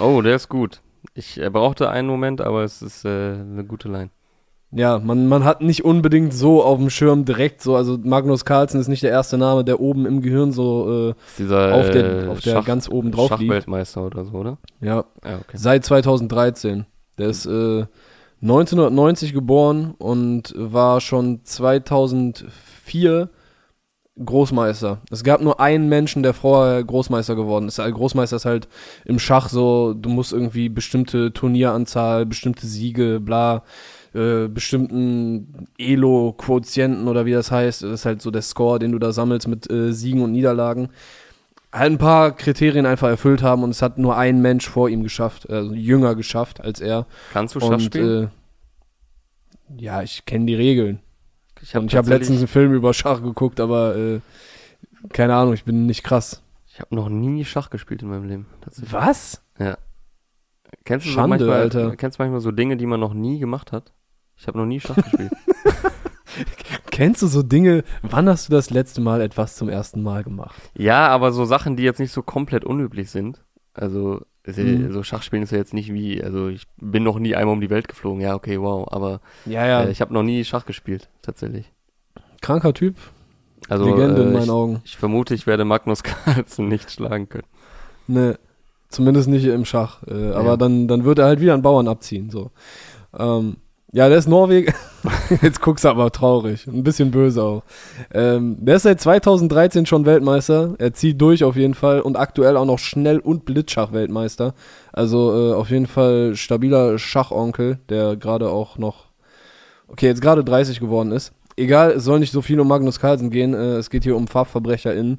Oh, 0.00 0.20
der 0.22 0.36
ist 0.36 0.48
gut. 0.48 0.80
Ich 1.14 1.40
äh, 1.40 1.48
brauchte 1.50 1.88
einen 1.90 2.08
Moment, 2.08 2.40
aber 2.40 2.64
es 2.64 2.82
ist 2.82 3.04
äh, 3.04 3.08
eine 3.08 3.64
gute 3.64 3.88
Line. 3.88 4.10
Ja, 4.72 4.98
man, 4.98 5.28
man 5.28 5.44
hat 5.44 5.62
nicht 5.62 5.84
unbedingt 5.84 6.34
so 6.34 6.62
auf 6.62 6.78
dem 6.78 6.90
Schirm 6.90 7.24
direkt 7.24 7.62
so, 7.62 7.76
also 7.76 7.96
Magnus 8.02 8.44
Carlsen 8.44 8.80
ist 8.80 8.88
nicht 8.88 9.02
der 9.04 9.10
erste 9.12 9.38
Name, 9.38 9.64
der 9.64 9.80
oben 9.80 10.04
im 10.06 10.20
Gehirn 10.20 10.50
so 10.52 11.10
Ist 11.28 11.38
dieser 11.38 11.72
Auf 11.72 11.88
der- 11.90 12.24
äh, 12.24 12.28
auf 12.28 12.40
der 12.40 12.60
ganz 12.62 12.88
oben 12.88 13.12
drauf 13.12 13.30
liegt. 13.30 13.42
Schachweltmeister 13.42 14.04
oder 14.04 14.24
so, 14.24 14.32
oder? 14.32 14.58
äh, 14.82 14.86
ja, 14.86 15.04
Ja, 15.24 15.36
okay. 15.38 15.54
Seit 15.56 15.84
2013. 15.84 16.84
Der 17.16 17.28
ist 17.28 17.46
äh, 17.46 17.86
1990 18.42 19.32
geboren 19.32 19.94
und 19.98 20.52
war 20.58 21.00
schon 21.00 21.40
2004 21.44 23.30
Großmeister. 24.24 25.02
Es 25.10 25.24
gab 25.24 25.42
nur 25.42 25.60
einen 25.60 25.88
Menschen, 25.88 26.22
der 26.22 26.32
vorher 26.34 26.82
Großmeister 26.82 27.36
geworden 27.36 27.68
ist. 27.68 27.76
Großmeister 27.76 28.36
ist 28.36 28.44
halt 28.46 28.68
im 29.04 29.18
Schach 29.18 29.48
so, 29.48 29.94
du 29.94 30.08
musst 30.08 30.32
irgendwie 30.32 30.68
bestimmte 30.68 31.32
Turnieranzahl, 31.32 32.24
bestimmte 32.24 32.66
Siege, 32.66 33.20
bla, 33.20 33.62
äh, 34.14 34.48
bestimmten 34.48 35.68
Elo-Quotienten 35.78 37.08
oder 37.08 37.26
wie 37.26 37.32
das 37.32 37.50
heißt. 37.50 37.82
Das 37.82 37.90
ist 37.90 38.06
halt 38.06 38.22
so 38.22 38.30
der 38.30 38.42
Score, 38.42 38.78
den 38.78 38.92
du 38.92 38.98
da 38.98 39.12
sammelst 39.12 39.48
mit 39.48 39.70
äh, 39.70 39.92
Siegen 39.92 40.22
und 40.22 40.32
Niederlagen 40.32 40.88
halt 41.72 41.92
ein 41.92 41.98
paar 41.98 42.34
Kriterien 42.34 42.86
einfach 42.86 43.08
erfüllt 43.08 43.42
haben 43.42 43.62
und 43.62 43.70
es 43.70 43.82
hat 43.82 43.98
nur 43.98 44.16
ein 44.16 44.40
Mensch 44.40 44.68
vor 44.68 44.88
ihm 44.88 45.02
geschafft, 45.02 45.50
also 45.50 45.74
jünger 45.74 46.14
geschafft 46.14 46.60
als 46.60 46.80
er. 46.80 47.06
Kannst 47.32 47.54
du 47.54 47.60
Schach 47.60 47.70
Und 47.70 47.80
spielen? 47.80 48.30
äh, 49.68 49.82
ja, 49.82 50.02
ich 50.02 50.24
kenne 50.24 50.46
die 50.46 50.54
Regeln. 50.54 51.00
Ich 51.66 51.74
habe 51.74 51.88
habe 51.88 52.10
letztens 52.10 52.38
einen 52.38 52.46
Film 52.46 52.72
über 52.72 52.94
Schach 52.94 53.22
geguckt, 53.22 53.58
aber 53.58 53.96
äh, 53.96 54.20
keine 55.12 55.34
Ahnung, 55.34 55.52
ich 55.54 55.64
bin 55.64 55.86
nicht 55.86 56.04
krass. 56.04 56.42
ich 56.68 56.80
habe 56.80 56.94
noch 56.94 57.08
nie 57.08 57.44
Schach 57.44 57.70
gespielt 57.70 58.02
in 58.02 58.08
meinem 58.08 58.28
Leben. 58.28 58.46
Was? 58.90 59.42
Kennst 60.84 61.06
du 61.06 61.10
Schande, 61.10 61.38
so 61.38 61.44
manchmal, 61.46 61.60
Alter. 61.62 61.96
Kennst 61.96 62.18
du 62.18 62.22
manchmal 62.22 62.40
so 62.40 62.52
Dinge, 62.52 62.76
die 62.76 62.86
man 62.86 63.00
noch 63.00 63.14
nie 63.14 63.40
gemacht 63.40 63.72
hat? 63.72 63.92
Ich 64.36 64.46
habe 64.46 64.58
noch 64.58 64.66
nie 64.66 64.78
Schach 64.78 64.94
gespielt. 64.94 65.32
Kennst 66.92 67.22
du 67.22 67.26
so 67.26 67.42
Dinge, 67.42 67.82
wann 68.02 68.28
hast 68.28 68.48
du 68.48 68.52
das 68.52 68.70
letzte 68.70 69.00
Mal 69.00 69.20
etwas 69.20 69.56
zum 69.56 69.68
ersten 69.68 70.02
Mal 70.02 70.22
gemacht? 70.22 70.70
Ja, 70.74 71.08
aber 71.08 71.32
so 71.32 71.44
Sachen, 71.44 71.76
die 71.76 71.82
jetzt 71.82 71.98
nicht 71.98 72.12
so 72.12 72.22
komplett 72.22 72.64
unüblich 72.64 73.10
sind. 73.10 73.44
Also, 73.74 74.24
ist 74.46 74.58
ja- 74.58 74.64
Mhm. 74.64 74.92
so 74.92 75.02
Schachspielen 75.02 75.42
ist 75.42 75.50
ja 75.52 75.58
jetzt 75.58 75.74
nicht 75.74 75.92
wie, 75.92 76.22
also 76.22 76.48
ich 76.48 76.64
bin 76.80 77.02
noch 77.02 77.18
nie 77.18 77.34
einmal 77.34 77.54
um 77.54 77.60
die 77.60 77.70
Welt 77.70 77.88
geflogen. 77.88 78.20
Ja, 78.20 78.34
okay, 78.34 78.60
wow. 78.60 78.86
Aber 78.90 79.20
Ja, 79.44 79.66
ja, 79.66 79.82
äh, 79.84 79.90
ich 79.90 80.00
habe 80.00 80.14
noch 80.14 80.22
nie 80.22 80.44
Schach 80.44 80.66
gespielt, 80.66 81.08
tatsächlich. 81.22 81.72
kranker 82.42 82.72
Typ, 82.74 82.94
Also, 83.68 83.84
Legende 83.86 84.22
in 84.22 84.28
äh, 84.28 84.32
meinen 84.32 84.44
ich, 84.44 84.50
Augen. 84.50 84.80
ich 84.84 84.96
vermute, 84.96 85.34
ich 85.34 85.46
werde 85.46 85.64
Magnus 85.64 86.02
Carlsen 86.44 86.68
nicht 86.68 86.90
schlagen 86.92 87.28
können. 87.28 87.46
Ne, 88.06 88.38
zumindest 88.88 89.28
nicht 89.28 89.44
im 89.46 89.64
Schach. 89.64 90.02
Äh, 90.06 90.30
aber 90.32 90.50
Ja. 90.50 90.56
dann, 90.56 90.86
dann 90.86 91.04
wird 91.04 91.18
er 91.18 91.24
halt 91.26 91.40
wieder 91.40 91.54
einen 91.54 91.62
Bauern 91.62 91.88
abziehen. 91.88 92.30
So. 92.30 92.50
Ähm, 93.18 93.56
ja, 93.92 94.08
der 94.08 94.18
ist 94.18 94.28
Norweger. 94.28 94.74
Jetzt 95.42 95.60
guckst 95.60 95.84
du 95.84 95.88
aber 95.88 96.10
traurig. 96.10 96.66
Ein 96.66 96.82
bisschen 96.82 97.10
böse 97.10 97.42
auch. 97.42 97.62
Ähm, 98.12 98.56
der 98.58 98.76
ist 98.76 98.82
seit 98.82 99.00
2013 99.00 99.86
schon 99.86 100.04
Weltmeister. 100.04 100.74
Er 100.78 100.92
zieht 100.92 101.20
durch 101.20 101.44
auf 101.44 101.56
jeden 101.56 101.74
Fall 101.74 102.00
und 102.00 102.16
aktuell 102.16 102.56
auch 102.56 102.64
noch 102.64 102.80
Schnell- 102.80 103.20
und 103.20 103.44
Blitzschach-Weltmeister. 103.44 104.54
Also 104.92 105.52
äh, 105.52 105.54
auf 105.54 105.70
jeden 105.70 105.86
Fall 105.86 106.34
stabiler 106.34 106.98
Schachonkel, 106.98 107.78
der 107.88 108.16
gerade 108.16 108.50
auch 108.50 108.76
noch, 108.76 109.06
okay, 109.86 110.06
jetzt 110.06 110.20
gerade 110.20 110.42
30 110.42 110.80
geworden 110.80 111.12
ist. 111.12 111.32
Egal, 111.56 111.92
es 111.92 112.04
soll 112.04 112.18
nicht 112.18 112.32
so 112.32 112.42
viel 112.42 112.60
um 112.60 112.68
Magnus 112.68 113.00
Carlsen 113.00 113.30
gehen. 113.30 113.54
Äh, 113.54 113.76
es 113.76 113.88
geht 113.88 114.02
hier 114.02 114.16
um 114.16 114.26
FarbverbrecherInnen. 114.26 115.18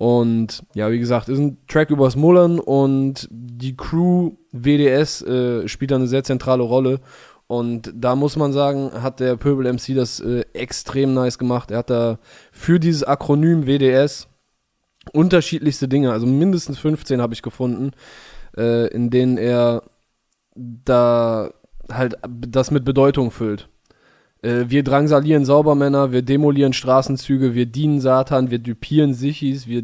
Und 0.00 0.62
ja, 0.72 0.90
wie 0.90 0.98
gesagt, 0.98 1.28
ist 1.28 1.38
ein 1.38 1.58
Track 1.68 1.90
übers 1.90 2.16
Mullern 2.16 2.58
und 2.58 3.28
die 3.30 3.76
Crew 3.76 4.30
WDS 4.50 5.20
äh, 5.20 5.68
spielt 5.68 5.90
da 5.90 5.96
eine 5.96 6.06
sehr 6.06 6.24
zentrale 6.24 6.62
Rolle. 6.62 7.00
Und 7.50 7.92
da 7.96 8.14
muss 8.14 8.36
man 8.36 8.52
sagen, 8.52 8.92
hat 9.02 9.18
der 9.18 9.34
Pöbel 9.34 9.72
MC 9.72 9.96
das 9.96 10.20
äh, 10.20 10.44
extrem 10.52 11.14
nice 11.14 11.36
gemacht. 11.36 11.72
Er 11.72 11.78
hat 11.78 11.90
da 11.90 12.20
für 12.52 12.78
dieses 12.78 13.02
Akronym 13.02 13.66
WDS 13.66 14.28
unterschiedlichste 15.12 15.88
Dinge, 15.88 16.12
also 16.12 16.26
mindestens 16.26 16.78
15 16.78 17.20
habe 17.20 17.34
ich 17.34 17.42
gefunden, 17.42 17.90
äh, 18.56 18.86
in 18.94 19.10
denen 19.10 19.36
er 19.36 19.82
da 20.54 21.50
halt 21.90 22.18
das 22.24 22.70
mit 22.70 22.84
Bedeutung 22.84 23.32
füllt. 23.32 23.68
Äh, 24.42 24.66
wir 24.68 24.84
drangsalieren 24.84 25.44
Saubermänner, 25.44 26.12
wir 26.12 26.22
demolieren 26.22 26.72
Straßenzüge, 26.72 27.56
wir 27.56 27.66
dienen 27.66 28.00
Satan, 28.00 28.52
wir 28.52 28.60
düpieren 28.60 29.12
Sichis, 29.12 29.66
wir 29.66 29.82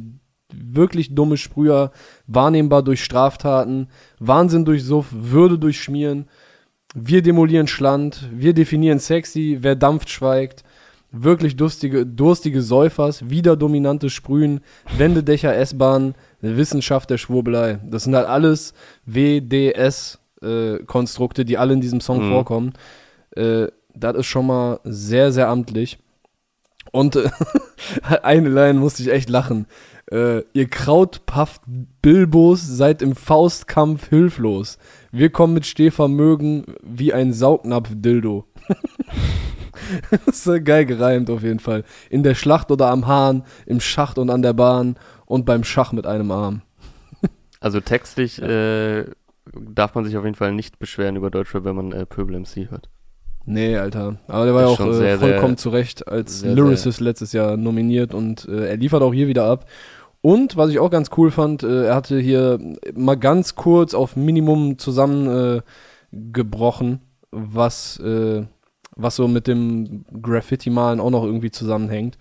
wirklich 0.54 1.16
dumme 1.16 1.36
Sprüher, 1.36 1.90
wahrnehmbar 2.28 2.84
durch 2.84 3.02
Straftaten, 3.02 3.88
Wahnsinn 4.20 4.64
durch 4.64 4.84
Suff, 4.84 5.08
Würde 5.10 5.58
durch 5.58 5.80
Schmieren, 5.80 6.28
wir 6.98 7.20
demolieren 7.20 7.66
Schland, 7.68 8.26
wir 8.32 8.54
definieren 8.54 8.98
sexy, 8.98 9.58
wer 9.60 9.76
dampft, 9.76 10.08
schweigt, 10.08 10.64
wirklich 11.12 11.54
durstige, 11.56 12.06
durstige 12.06 12.62
Säufers, 12.62 13.28
wieder 13.28 13.54
dominantes 13.54 14.14
Sprühen, 14.14 14.60
Wendedächer, 14.96 15.54
S-Bahn, 15.54 16.14
Wissenschaft 16.40 17.10
der 17.10 17.18
Schwurbelei. 17.18 17.80
Das 17.84 18.04
sind 18.04 18.16
halt 18.16 18.26
alles 18.26 18.72
WDS-Konstrukte, 20.40 21.44
die 21.44 21.58
alle 21.58 21.74
in 21.74 21.82
diesem 21.82 22.00
Song 22.00 22.24
Mhm. 22.26 22.30
vorkommen. 22.30 22.72
Äh, 23.36 23.66
das 23.94 24.16
ist 24.16 24.26
schon 24.26 24.46
mal 24.46 24.80
sehr, 24.84 25.32
sehr 25.32 25.48
amtlich. 25.48 25.98
Und 26.92 27.16
äh, 27.16 27.28
eine 28.22 28.48
Line 28.48 28.78
musste 28.80 29.02
ich 29.02 29.10
echt 29.10 29.28
lachen. 29.28 29.66
Äh, 30.10 30.42
ihr 30.52 30.68
Krautpafft 30.68 31.60
Bilbos 32.00 32.66
seid 32.66 33.02
im 33.02 33.14
Faustkampf 33.16 34.08
hilflos. 34.08 34.78
Wir 35.16 35.30
kommen 35.30 35.54
mit 35.54 35.64
Stehvermögen 35.64 36.64
wie 36.82 37.14
ein 37.14 37.32
Saugnapf-Dildo. 37.32 38.44
das 40.26 40.46
ist 40.46 40.64
geil 40.66 40.84
gereimt 40.84 41.30
auf 41.30 41.42
jeden 41.42 41.58
Fall. 41.58 41.84
In 42.10 42.22
der 42.22 42.34
Schlacht 42.34 42.70
oder 42.70 42.90
am 42.90 43.06
Hahn, 43.06 43.44
im 43.64 43.80
Schacht 43.80 44.18
und 44.18 44.28
an 44.28 44.42
der 44.42 44.52
Bahn 44.52 44.96
und 45.24 45.46
beim 45.46 45.64
Schach 45.64 45.92
mit 45.92 46.06
einem 46.06 46.30
Arm. 46.30 46.60
Also 47.60 47.80
textlich 47.80 48.40
äh, 48.42 49.06
darf 49.50 49.94
man 49.94 50.04
sich 50.04 50.18
auf 50.18 50.24
jeden 50.24 50.36
Fall 50.36 50.52
nicht 50.52 50.78
beschweren 50.78 51.16
über 51.16 51.30
Deutschrap, 51.30 51.64
wenn 51.64 51.74
man 51.74 51.92
äh, 51.92 52.04
Pöbel 52.04 52.38
MC 52.38 52.70
hört. 52.70 52.90
Nee, 53.46 53.78
Alter. 53.78 54.18
Aber 54.28 54.44
der 54.44 54.54
war 54.54 54.62
ja 54.62 54.68
auch 54.68 54.80
äh, 54.80 54.92
sehr, 54.92 55.18
vollkommen 55.18 55.56
sehr- 55.56 55.62
zu 55.62 55.70
Recht 55.70 56.06
als 56.06 56.40
sehr, 56.40 56.54
Lyricist 56.54 57.00
letztes 57.00 57.32
Jahr 57.32 57.56
nominiert 57.56 58.12
und 58.12 58.46
äh, 58.46 58.68
er 58.68 58.76
liefert 58.76 59.02
auch 59.02 59.14
hier 59.14 59.28
wieder 59.28 59.46
ab. 59.46 59.64
Und 60.26 60.56
was 60.56 60.70
ich 60.70 60.80
auch 60.80 60.90
ganz 60.90 61.10
cool 61.16 61.30
fand, 61.30 61.62
äh, 61.62 61.84
er 61.84 61.94
hatte 61.94 62.18
hier 62.18 62.58
mal 62.96 63.14
ganz 63.14 63.54
kurz 63.54 63.94
auf 63.94 64.16
Minimum 64.16 64.76
zusammengebrochen, 64.76 66.94
äh, 66.94 66.98
was, 67.30 68.00
äh, 68.00 68.42
was 68.96 69.14
so 69.14 69.28
mit 69.28 69.46
dem 69.46 70.04
Graffiti-Malen 70.20 70.98
auch 70.98 71.10
noch 71.10 71.22
irgendwie 71.22 71.52
zusammenhängt. 71.52 72.18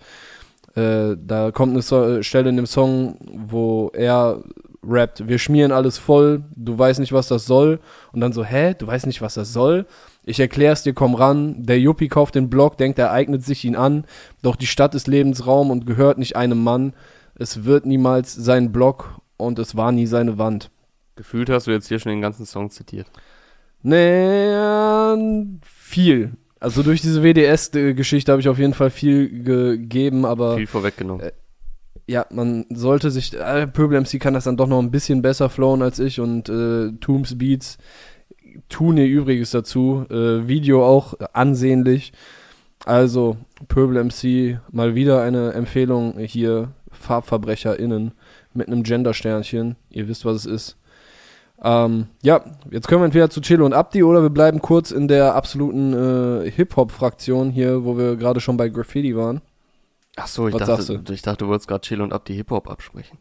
Äh, 0.76 1.16
da 1.18 1.50
kommt 1.50 1.72
eine 1.72 1.82
so 1.82 2.22
Stelle 2.22 2.50
in 2.50 2.54
dem 2.54 2.66
Song, 2.66 3.16
wo 3.48 3.90
er 3.92 4.40
rappt, 4.84 5.26
wir 5.26 5.40
schmieren 5.40 5.72
alles 5.72 5.98
voll, 5.98 6.44
du 6.54 6.78
weißt 6.78 7.00
nicht, 7.00 7.12
was 7.12 7.26
das 7.26 7.44
soll. 7.44 7.80
Und 8.12 8.20
dann 8.20 8.32
so, 8.32 8.44
hä, 8.44 8.76
du 8.78 8.86
weißt 8.86 9.08
nicht, 9.08 9.20
was 9.20 9.34
das 9.34 9.52
soll? 9.52 9.84
Ich 10.24 10.38
erklär's 10.38 10.84
dir, 10.84 10.92
komm 10.92 11.16
ran. 11.16 11.64
Der 11.64 11.80
Yuppie 11.80 12.06
kauft 12.06 12.36
den 12.36 12.50
Block, 12.50 12.78
denkt, 12.78 13.00
er 13.00 13.10
eignet 13.10 13.44
sich 13.44 13.64
ihn 13.64 13.74
an. 13.74 14.04
Doch 14.42 14.54
die 14.54 14.68
Stadt 14.68 14.94
ist 14.94 15.08
Lebensraum 15.08 15.72
und 15.72 15.86
gehört 15.86 16.18
nicht 16.18 16.36
einem 16.36 16.62
Mann. 16.62 16.92
Es 17.38 17.64
wird 17.64 17.86
niemals 17.86 18.34
sein 18.34 18.72
Block 18.72 19.20
und 19.36 19.58
es 19.58 19.76
war 19.76 19.92
nie 19.92 20.06
seine 20.06 20.38
Wand. 20.38 20.70
Gefühlt 21.16 21.50
hast 21.50 21.66
du 21.66 21.70
jetzt 21.70 21.88
hier 21.88 21.98
schon 21.98 22.10
den 22.10 22.20
ganzen 22.20 22.46
Song 22.46 22.70
zitiert. 22.70 23.06
Nee, 23.82 24.52
viel. 25.62 26.32
Also 26.58 26.82
durch 26.82 27.02
diese 27.02 27.22
WDS-Geschichte 27.22 28.32
habe 28.32 28.40
ich 28.40 28.48
auf 28.48 28.58
jeden 28.58 28.74
Fall 28.74 28.90
viel 28.90 29.44
gegeben, 29.44 30.24
aber 30.24 30.56
Viel 30.56 30.66
vorweggenommen. 30.66 31.26
Äh, 31.26 31.32
ja, 32.06 32.26
man 32.30 32.66
sollte 32.70 33.10
sich, 33.10 33.34
äh, 33.34 33.66
Pöbel 33.66 34.00
MC 34.00 34.18
kann 34.20 34.34
das 34.34 34.44
dann 34.44 34.56
doch 34.56 34.66
noch 34.66 34.78
ein 34.78 34.90
bisschen 34.90 35.22
besser 35.22 35.50
flowen 35.50 35.82
als 35.82 35.98
ich 35.98 36.20
und 36.20 36.48
äh, 36.48 36.92
Tooms 37.00 37.36
Beats 37.36 37.78
tun 38.68 38.96
ihr 38.96 39.06
Übriges 39.06 39.50
dazu. 39.50 40.06
Äh, 40.10 40.48
Video 40.48 40.84
auch 40.86 41.14
ansehnlich. 41.32 42.12
Also, 42.84 43.36
Pöbel 43.68 44.02
MC, 44.02 44.60
mal 44.70 44.94
wieder 44.94 45.22
eine 45.22 45.52
Empfehlung 45.52 46.18
hier, 46.18 46.72
FarbverbrecherInnen 46.96 48.12
mit 48.54 48.66
einem 48.68 48.82
Gender-Sternchen. 48.82 49.76
Ihr 49.90 50.08
wisst, 50.08 50.24
was 50.24 50.36
es 50.36 50.46
ist. 50.46 50.76
Ähm, 51.62 52.08
ja, 52.22 52.44
jetzt 52.70 52.86
können 52.86 53.00
wir 53.00 53.06
entweder 53.06 53.30
zu 53.30 53.40
Chelo 53.40 53.64
und 53.64 53.72
Abdi 53.72 54.02
oder 54.02 54.22
wir 54.22 54.30
bleiben 54.30 54.60
kurz 54.60 54.90
in 54.90 55.08
der 55.08 55.34
absoluten 55.34 55.92
äh, 56.44 56.50
Hip-Hop-Fraktion 56.50 57.50
hier, 57.50 57.84
wo 57.84 57.96
wir 57.96 58.16
gerade 58.16 58.40
schon 58.40 58.56
bei 58.56 58.68
Graffiti 58.68 59.16
waren. 59.16 59.40
Ach 60.16 60.26
so, 60.26 60.48
ich 60.48 60.54
Was 60.54 60.66
dachte, 60.66 60.82
sagst 60.82 61.10
ich 61.10 61.22
dachte, 61.22 61.44
du 61.44 61.48
wolltest 61.48 61.68
gerade 61.68 61.82
Chill 61.82 62.00
und 62.00 62.12
Abdi 62.12 62.34
Hip-Hop 62.34 62.68
absprechen. 62.68 63.18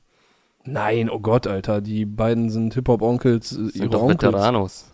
Nein, 0.65 1.09
oh 1.09 1.19
Gott, 1.19 1.47
Alter, 1.47 1.79
die 1.79 2.05
beiden 2.05 2.49
sind 2.49 2.73
Hip-Hop-Onkels, 2.73 3.51
äh, 3.51 3.55
Sind 3.55 3.75
ihre 3.75 3.89
doch 3.89 4.01
Onkels. 4.01 4.33
Veteranos. 4.33 4.91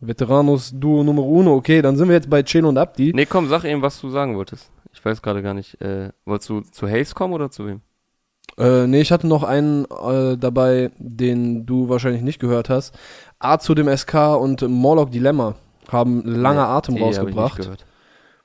Veteranos 0.00 0.72
Duo 0.74 1.04
Nummer 1.04 1.22
Uno. 1.22 1.54
Okay, 1.54 1.82
dann 1.82 1.96
sind 1.96 2.08
wir 2.08 2.16
jetzt 2.16 2.28
bei 2.28 2.42
Chelo 2.42 2.68
und 2.68 2.78
Abdi. 2.78 3.12
Nee, 3.14 3.26
komm, 3.26 3.48
sag 3.48 3.64
eben, 3.64 3.82
was 3.82 4.00
du 4.00 4.10
sagen 4.10 4.36
wolltest. 4.36 4.70
Ich 4.92 5.04
weiß 5.04 5.22
gerade 5.22 5.42
gar 5.42 5.54
nicht. 5.54 5.80
Äh, 5.80 6.10
wolltest 6.24 6.50
du 6.50 6.60
zu 6.62 6.88
Haze 6.88 7.14
kommen 7.14 7.34
oder 7.34 7.50
zu 7.50 7.66
wem? 7.66 7.80
Äh, 8.58 8.86
nee, 8.86 9.00
ich 9.00 9.12
hatte 9.12 9.26
noch 9.26 9.42
einen 9.44 9.84
äh, 9.86 10.36
dabei, 10.36 10.90
den 10.98 11.64
du 11.66 11.88
wahrscheinlich 11.88 12.22
nicht 12.22 12.38
gehört 12.40 12.68
hast. 12.68 12.94
A 13.38 13.58
zu 13.58 13.74
dem 13.74 13.88
SK 13.94 14.36
und 14.38 14.62
Morlock 14.68 15.10
Dilemma 15.10 15.54
haben 15.88 16.22
lange 16.24 16.60
Nee, 16.60 16.66
Atem 16.66 16.96
rausgebracht. 16.96 17.68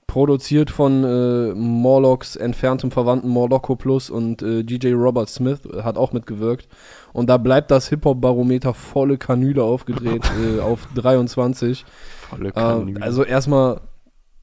Produziert 0.08 0.72
von 0.72 1.04
äh, 1.04 1.54
Morlocks 1.54 2.38
entferntem 2.38 2.92
Verwandten 2.92 3.28
Morlocco 3.28 3.76
Plus 3.76 4.10
und 4.10 4.42
äh, 4.42 4.64
DJ 4.64 4.94
Robert 4.94 5.28
Smith 5.30 5.60
hat 5.84 5.98
auch 5.98 6.14
mitgewirkt. 6.14 6.70
Und 7.12 7.30
da 7.30 7.36
bleibt 7.38 7.72
das 7.72 7.90
Hip-Hop-Barometer 7.90 8.74
volle 8.74 9.18
Kanüle 9.18 9.64
aufgedreht 9.64 10.24
äh, 10.58 10.62
auf 10.62 10.88
23. 10.96 11.84
Volle 12.30 12.50
Äh, 12.50 12.52
Kanüle. 12.54 13.02
also 13.02 13.24
erstmal 13.26 13.82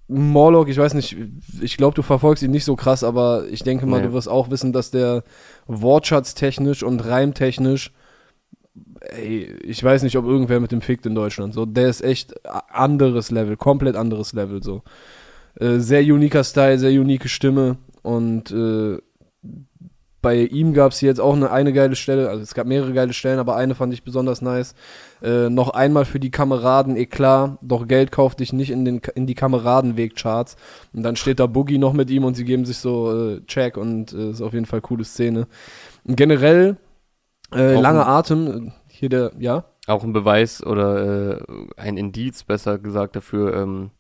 Morlock, 0.07 0.69
ich 0.69 0.77
weiß 0.77 0.95
nicht, 0.95 1.17
ich 1.63 1.77
glaube, 1.77 1.95
du 1.95 2.03
verfolgst 2.03 2.43
ihn 2.43 2.51
nicht 2.51 2.65
so 2.65 2.77
krass, 2.77 3.03
aber 3.03 3.47
ich 3.51 3.63
denke 3.63 3.87
mal, 3.87 4.01
Nee. 4.01 4.09
du 4.09 4.13
wirst 4.13 4.29
auch 4.29 4.51
wissen, 4.51 4.73
dass 4.73 4.91
der 4.91 5.25
wortschatztechnisch 5.67 6.83
und 6.83 7.01
reimtechnisch, 7.05 7.93
ey, 9.01 9.55
ich 9.63 9.83
weiß 9.83 10.03
nicht, 10.03 10.17
ob 10.19 10.27
irgendwer 10.27 10.61
mit 10.61 10.73
dem 10.73 10.83
fickt 10.83 11.07
in 11.07 11.15
Deutschland. 11.15 11.55
So, 11.55 11.65
der 11.65 11.89
ist 11.89 12.03
echt 12.03 12.35
anderes 12.71 13.31
Level, 13.31 13.57
komplett 13.57 13.97
anderes 13.97 14.33
Level. 14.35 14.63
So, 14.63 14.83
äh, 15.59 15.79
sehr 15.79 16.03
uniker 16.03 16.45
Style, 16.45 16.79
sehr 16.79 16.91
unique 16.91 17.29
Stimme 17.31 17.79
und 18.03 18.51
äh, 18.51 18.99
bei 20.25 20.39
ihm 20.39 20.73
gab 20.73 20.93
es 20.93 21.03
jetzt 21.03 21.21
auch 21.21 21.35
eine, 21.35 21.51
eine 21.51 21.73
geile 21.75 21.95
Stelle, 21.95 22.31
also 22.31 22.43
es 22.43 22.55
gab 22.55 22.67
mehrere 22.67 22.95
geile 22.95 23.13
Stellen, 23.13 23.39
aber 23.39 23.57
eine 23.57 23.75
fand 23.75 23.93
ich 23.93 24.03
besonders 24.03 24.41
nice. 24.41 24.75
Äh, 25.23 25.51
noch 25.51 25.69
einmal 25.69 26.07
für 26.07 26.19
die 26.19 26.31
Kameraden, 26.31 26.97
eklar, 26.97 27.59
doch 27.61 27.87
Geld 27.87 28.11
kauft 28.11 28.41
dich 28.41 28.55
nicht 28.55 28.71
in, 28.71 28.87
den, 28.87 29.03
in 29.15 29.27
die 29.27 29.35
Kameradenweg-Charts. 29.35 30.57
Und 30.95 31.03
dann 31.03 31.17
steht 31.17 31.41
da 31.41 31.47
Boogie 31.47 31.77
noch 31.77 31.93
mit 31.93 32.09
ihm 32.11 32.25
und 32.25 32.35
sie 32.35 32.47
geben 32.47 32.65
sich 32.65 32.79
so 32.79 33.13
äh, 33.13 33.41
Check 33.47 33.77
und 33.77 34.15
äh, 34.15 34.31
ist 34.31 34.41
auf 34.41 34.55
jeden 34.55 34.67
Fall 34.67 34.81
coole 34.81 35.05
Szene. 35.05 35.47
Und 36.05 36.17
generell, 36.17 36.79
äh, 37.55 37.79
langer 37.79 38.09
Atem, 38.09 38.73
hier 38.89 39.11
der, 39.11 39.33
ja? 39.39 39.65
auch 39.87 40.05
ein 40.05 40.15
Beweis 40.15 40.65
oder 40.65 41.37
äh, 41.37 41.43
ein 41.77 41.99
Indiz, 41.99 42.45
besser 42.45 42.79
gesagt, 42.79 43.15
dafür, 43.15 43.55
ähm, 43.55 43.91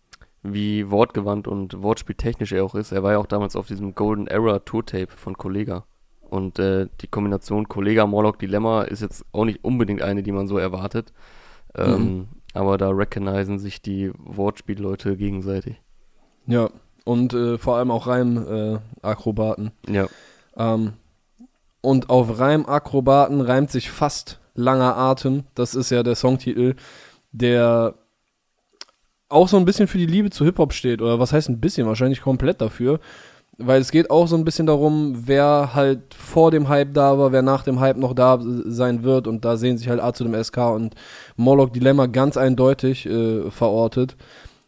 wie 0.42 0.90
wortgewandt 0.90 1.46
und 1.46 1.82
wortspieltechnisch 1.82 2.52
er 2.52 2.64
auch 2.64 2.74
ist. 2.74 2.92
Er 2.92 3.02
war 3.02 3.12
ja 3.12 3.18
auch 3.18 3.26
damals 3.26 3.56
auf 3.56 3.66
diesem 3.66 3.94
Golden 3.94 4.26
Era 4.26 4.60
Tour-Tape 4.60 5.12
von 5.14 5.36
Kollega. 5.36 5.84
Und 6.34 6.58
äh, 6.58 6.88
die 7.00 7.06
Kombination 7.06 7.68
Kollega-Morlock 7.68 8.40
Dilemma 8.40 8.82
ist 8.82 9.02
jetzt 9.02 9.24
auch 9.30 9.44
nicht 9.44 9.62
unbedingt 9.62 10.02
eine, 10.02 10.24
die 10.24 10.32
man 10.32 10.48
so 10.48 10.58
erwartet. 10.58 11.12
Ähm, 11.76 12.26
Aber 12.54 12.76
da 12.76 12.90
recognizen 12.90 13.60
sich 13.60 13.82
die 13.82 14.10
Wortspielleute 14.18 15.16
gegenseitig. 15.16 15.80
Ja. 16.46 16.70
Und 17.04 17.34
äh, 17.34 17.56
vor 17.56 17.76
allem 17.76 17.92
auch 17.92 18.08
Reimakrobaten. 18.08 19.70
Ja. 19.88 20.08
Ähm, 20.56 20.94
und 21.80 22.10
auf 22.10 22.40
Reimakrobaten 22.40 23.40
reimt 23.40 23.70
sich 23.70 23.92
fast 23.92 24.40
langer 24.54 24.96
Atem. 24.96 25.44
Das 25.54 25.76
ist 25.76 25.90
ja 25.90 26.02
der 26.02 26.16
Songtitel, 26.16 26.74
der 27.30 27.94
auch 29.28 29.46
so 29.46 29.56
ein 29.56 29.66
bisschen 29.66 29.86
für 29.86 29.98
die 29.98 30.06
Liebe 30.06 30.30
zu 30.30 30.44
Hip-Hop 30.44 30.72
steht. 30.72 31.00
Oder 31.00 31.20
was 31.20 31.32
heißt 31.32 31.48
ein 31.48 31.60
bisschen? 31.60 31.86
Wahrscheinlich 31.86 32.22
komplett 32.22 32.60
dafür. 32.60 32.98
Weil 33.58 33.80
es 33.80 33.92
geht 33.92 34.10
auch 34.10 34.26
so 34.26 34.36
ein 34.36 34.44
bisschen 34.44 34.66
darum, 34.66 35.22
wer 35.26 35.74
halt 35.74 36.12
vor 36.14 36.50
dem 36.50 36.68
Hype 36.68 36.92
da 36.92 37.18
war, 37.18 37.30
wer 37.30 37.42
nach 37.42 37.62
dem 37.62 37.78
Hype 37.78 37.96
noch 37.96 38.12
da 38.12 38.40
sein 38.42 39.04
wird. 39.04 39.28
Und 39.28 39.44
da 39.44 39.56
sehen 39.56 39.78
sich 39.78 39.88
halt 39.88 40.00
A 40.00 40.12
zu 40.12 40.24
dem 40.24 40.42
SK 40.42 40.58
und 40.74 40.94
Morlock 41.36 41.72
Dilemma 41.72 42.06
ganz 42.06 42.36
eindeutig 42.36 43.06
äh, 43.06 43.50
verortet. 43.50 44.16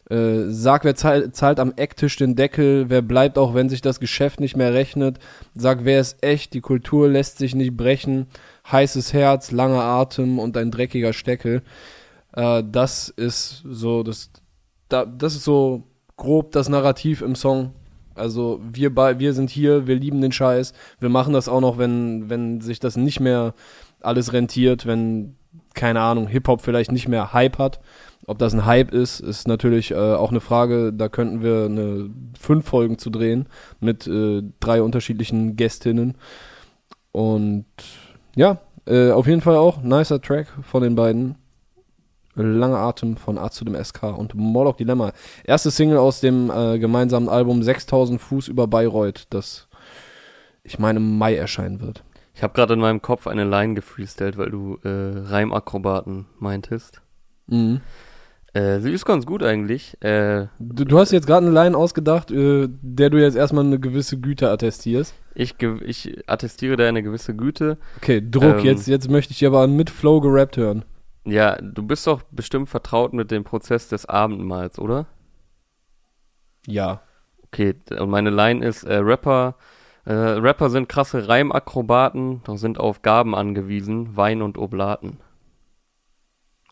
Äh, 0.09 0.51
sag, 0.51 0.85
wer 0.85 0.95
zahl, 0.95 1.33
zahlt 1.33 1.59
am 1.59 1.73
Ecktisch 1.75 2.17
den 2.17 2.37
Deckel, 2.37 2.89
wer 2.89 3.03
bleibt 3.03 3.39
auch, 3.39 3.55
wenn 3.55 3.69
sich 3.69 3.81
das 3.81 3.99
Geschäft 3.99 4.39
nicht 4.39 4.57
mehr 4.57 4.73
rechnet. 4.73 5.19
Sag, 5.57 5.85
wer 5.85 6.01
ist 6.01 6.23
echt, 6.23 6.55
die 6.55 6.61
Kultur 6.61 7.09
lässt 7.09 7.39
sich 7.39 7.57
nicht 7.57 7.77
brechen. 7.77 8.27
Heißes 8.71 9.13
Herz, 9.13 9.51
langer 9.51 9.83
Atem 9.83 10.39
und 10.39 10.57
ein 10.57 10.71
dreckiger 10.71 11.13
Steckel. 11.13 11.63
Äh, 12.35 12.63
das 12.71 13.09
ist 13.09 13.65
so, 13.69 14.05
das, 14.05 14.31
da, 14.89 15.05
das 15.05 15.35
ist 15.35 15.45
so 15.45 15.83
grob 16.17 16.53
das 16.53 16.69
Narrativ 16.69 17.21
im 17.21 17.35
Song. 17.35 17.73
Also 18.17 18.61
wir, 18.73 18.95
bei, 18.95 19.19
wir 19.19 19.33
sind 19.33 19.51
hier, 19.51 19.87
wir 19.87 19.97
lieben 19.97 20.21
den 20.21 20.33
Scheiß. 20.33 20.73
Wir 21.01 21.09
machen 21.09 21.33
das 21.33 21.49
auch 21.49 21.61
noch, 21.61 21.79
wenn, 21.79 22.29
wenn 22.31 22.61
sich 22.61 22.81
das 22.81 22.97
nicht 22.97 23.21
mehr 23.21 23.55
alles 24.01 24.33
rentiert, 24.33 24.87
wenn, 24.87 25.37
keine 25.75 26.01
Ahnung, 26.01 26.27
Hip-Hop 26.29 26.61
vielleicht 26.63 26.93
nicht 26.93 27.09
mehr 27.09 27.33
Hype 27.33 27.59
hat. 27.59 27.81
Ob 28.27 28.39
das 28.39 28.53
ein 28.53 28.67
Hype 28.67 28.93
ist, 28.93 29.21
ist 29.21 29.47
natürlich 29.47 29.93
äh, 29.93 29.95
auch 29.95 30.31
eine 30.31 30.41
Frage, 30.41 30.93
da 30.93 31.09
könnten 31.09 31.43
wir 31.43 31.67
eine 31.67 32.11
fünf 32.39 32.67
Folgen 32.67 32.99
zu 32.99 33.11
drehen 33.11 33.47
mit 33.79 34.07
äh, 34.07 34.43
drei 34.59 34.83
unterschiedlichen 34.83 35.57
Gästinnen. 35.57 36.17
Und 37.13 37.67
ja, 38.35 38.59
äh, 38.87 39.11
auf 39.11 39.27
jeden 39.27 39.43
Fall 39.43 39.57
auch 39.57 39.83
nicer 39.83 40.21
Track 40.21 40.49
von 40.63 40.83
den 40.83 40.97
beiden. 40.97 41.37
Langer 42.37 42.79
Atem 42.79 43.17
von 43.17 43.39
A 43.39 43.51
zu 43.51 43.65
dem 43.65 43.75
SK 43.83 44.05
und 44.17 44.35
Morlock 44.35 44.77
Dilemma. 44.77 45.13
Erste 45.45 45.71
Single 45.71 45.99
aus 45.99 46.21
dem 46.21 46.51
äh, 46.51 46.79
gemeinsamen 46.79 47.29
Album 47.29 47.63
6000 47.63 48.21
Fuß 48.21 48.49
über 48.49 48.67
Bayreuth, 48.67 49.27
das 49.31 49.69
ich 50.63 50.79
meine 50.79 50.99
im 50.99 51.17
Mai 51.19 51.37
erscheinen 51.37 51.81
wird. 51.81 52.03
Ich 52.35 52.43
habe 52.43 52.53
gerade 52.53 52.75
in 52.75 52.81
meinem 52.81 53.01
Kopf 53.01 53.27
eine 53.27 53.45
Line 53.45 53.75
gefreestylt, 53.75 54.37
weil 54.37 54.51
du 54.51 54.79
äh, 54.85 54.89
Reimakrobaten 54.91 56.27
meintest. 56.39 57.01
Mhm. 57.47 57.81
Äh, 58.53 58.81
sie 58.81 58.93
ist 58.93 59.05
ganz 59.07 59.25
gut 59.27 59.43
eigentlich. 59.43 59.97
Äh, 60.03 60.49
Du, 60.59 60.85
du 60.85 60.99
hast 60.99 61.13
jetzt 61.13 61.27
gerade 61.27 61.47
eine 61.47 61.55
Line 61.55 61.77
ausgedacht, 61.77 62.31
äh, 62.31 62.69
der 62.83 63.11
du 63.11 63.21
jetzt 63.21 63.37
erstmal 63.37 63.65
eine 63.65 63.79
gewisse 63.79 64.19
Güte 64.19 64.51
attestierst. 64.51 65.15
ich, 65.35 65.55
ich 65.85 66.19
attestiere 66.29 66.77
da 66.77 66.89
eine 66.89 67.03
gewisse 67.03 67.35
Güte. 67.35 67.79
Okay, 67.99 68.23
Druck, 68.29 68.59
Ähm. 68.59 68.65
jetzt, 68.65 68.87
jetzt 68.89 69.09
möchte 69.11 69.33
ich 69.33 69.47
aber 69.47 69.67
mit 69.67 69.89
Flow 69.91 70.21
gerappt 70.21 70.57
hören. 70.57 70.85
Ja, 71.27 71.57
du 71.61 71.83
bist 71.83 72.07
doch 72.07 72.23
bestimmt 72.31 72.69
vertraut 72.69 73.13
mit 73.13 73.33
dem 73.33 73.43
Prozess 73.43 73.89
des 73.89 74.07
Abendmahls, 74.07 74.79
oder? 74.79 75.07
Ja. 76.67 77.01
Okay, 77.47 77.75
und 77.99 78.11
meine 78.11 78.31
Line 78.31 78.65
ist, 78.65 78.85
äh, 78.85 78.97
Rapper, 78.97 79.57
äh, 80.05 80.13
Rapper 80.13 80.71
sind 80.71 80.89
krasse 80.89 81.29
Reimakrobaten, 81.29 82.43
doch 82.45 82.57
sind 82.57 82.79
auf 82.79 83.03
Gaben 83.03 83.35
angewiesen, 83.35 84.17
Wein 84.17 84.41
und 84.41 84.57
Oblaten. 84.57 85.19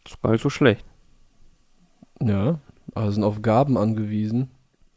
Das 0.04 0.12
ist 0.12 0.22
gar 0.22 0.30
nicht 0.32 0.42
so 0.42 0.50
schlecht. 0.50 0.84
Ja, 2.22 2.60
aber 2.94 3.10
sind 3.10 3.24
auf 3.24 3.42
Gaben 3.42 3.76
angewiesen. 3.76 4.50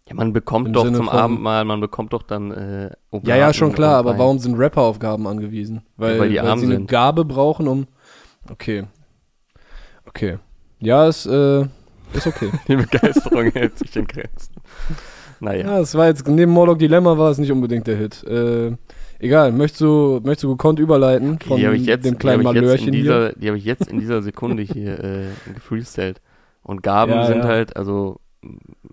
Ja, 0.08 0.16
man 0.16 0.34
bekommt 0.34 0.68
Im 0.68 0.74
doch 0.74 0.86
Sinne 0.86 0.98
zum 0.98 1.10
Abendmahl, 1.10 1.66
man 1.66 1.82
bekommt 1.82 2.14
doch 2.14 2.22
dann 2.22 2.52
äh, 2.52 2.92
Oblaten 3.10 3.28
Ja, 3.28 3.36
ja, 3.38 3.54
schon 3.54 3.74
klar, 3.74 3.98
aber 3.98 4.18
warum 4.20 4.38
sind 4.40 4.56
Rapper 4.56 4.84
auf 4.84 5.00
Gaben 5.00 5.26
angewiesen? 5.26 5.82
Weil, 5.98 6.20
weil 6.20 6.30
die 6.30 6.40
arm 6.40 6.60
sie 6.60 6.66
eine 6.66 6.76
sind. 6.76 6.88
Gabe 6.88 7.26
brauchen, 7.26 7.68
um. 7.68 7.88
Okay. 8.50 8.86
Okay. 10.08 10.38
Ja, 10.80 11.08
ist, 11.08 11.26
äh, 11.26 11.62
ist 12.14 12.28
okay. 12.28 12.52
Die 12.68 12.76
Begeisterung 12.76 13.52
hält 13.52 13.78
sich 13.78 13.96
in 13.96 14.06
Grenzen. 14.08 14.54
Naja. 15.40 15.66
ja, 15.66 15.80
es 15.80 15.94
war 15.96 16.08
jetzt, 16.08 16.28
neben 16.28 16.52
Morlock 16.52 16.80
Dilemma 16.80 17.18
war 17.18 17.30
es 17.32 17.38
nicht 17.38 17.52
unbedingt 17.52 17.86
der 17.86 17.96
Hit. 17.98 18.24
Äh, 18.24 18.72
egal, 19.20 19.52
möchtest 19.52 19.82
du, 19.82 20.20
möchtest 20.24 20.44
du 20.46 20.50
gekonnt 20.50 20.80
überleiten 20.80 21.38
von 21.40 21.58
die 21.58 21.66
habe 21.68 21.76
ich 21.76 21.86
jetzt, 21.86 22.06
dem 22.06 22.18
kleinen 22.18 22.40
die 22.40 22.46
Malörchen 22.46 22.92
hier? 22.94 23.02
dieser, 23.04 23.34
Die 23.34 23.48
habe 23.48 23.58
ich 23.58 23.66
jetzt 23.66 23.88
in 23.92 24.00
dieser 24.00 24.22
Sekunde 24.24 24.64
hier 24.64 25.00
äh, 25.04 25.26
gefreestylt. 25.54 26.22
Und 26.64 26.82
Gaben 26.84 27.12
Ja, 27.14 27.26
sind 27.28 27.40
ja. 27.40 27.46
halt, 27.46 27.76
also 27.78 28.20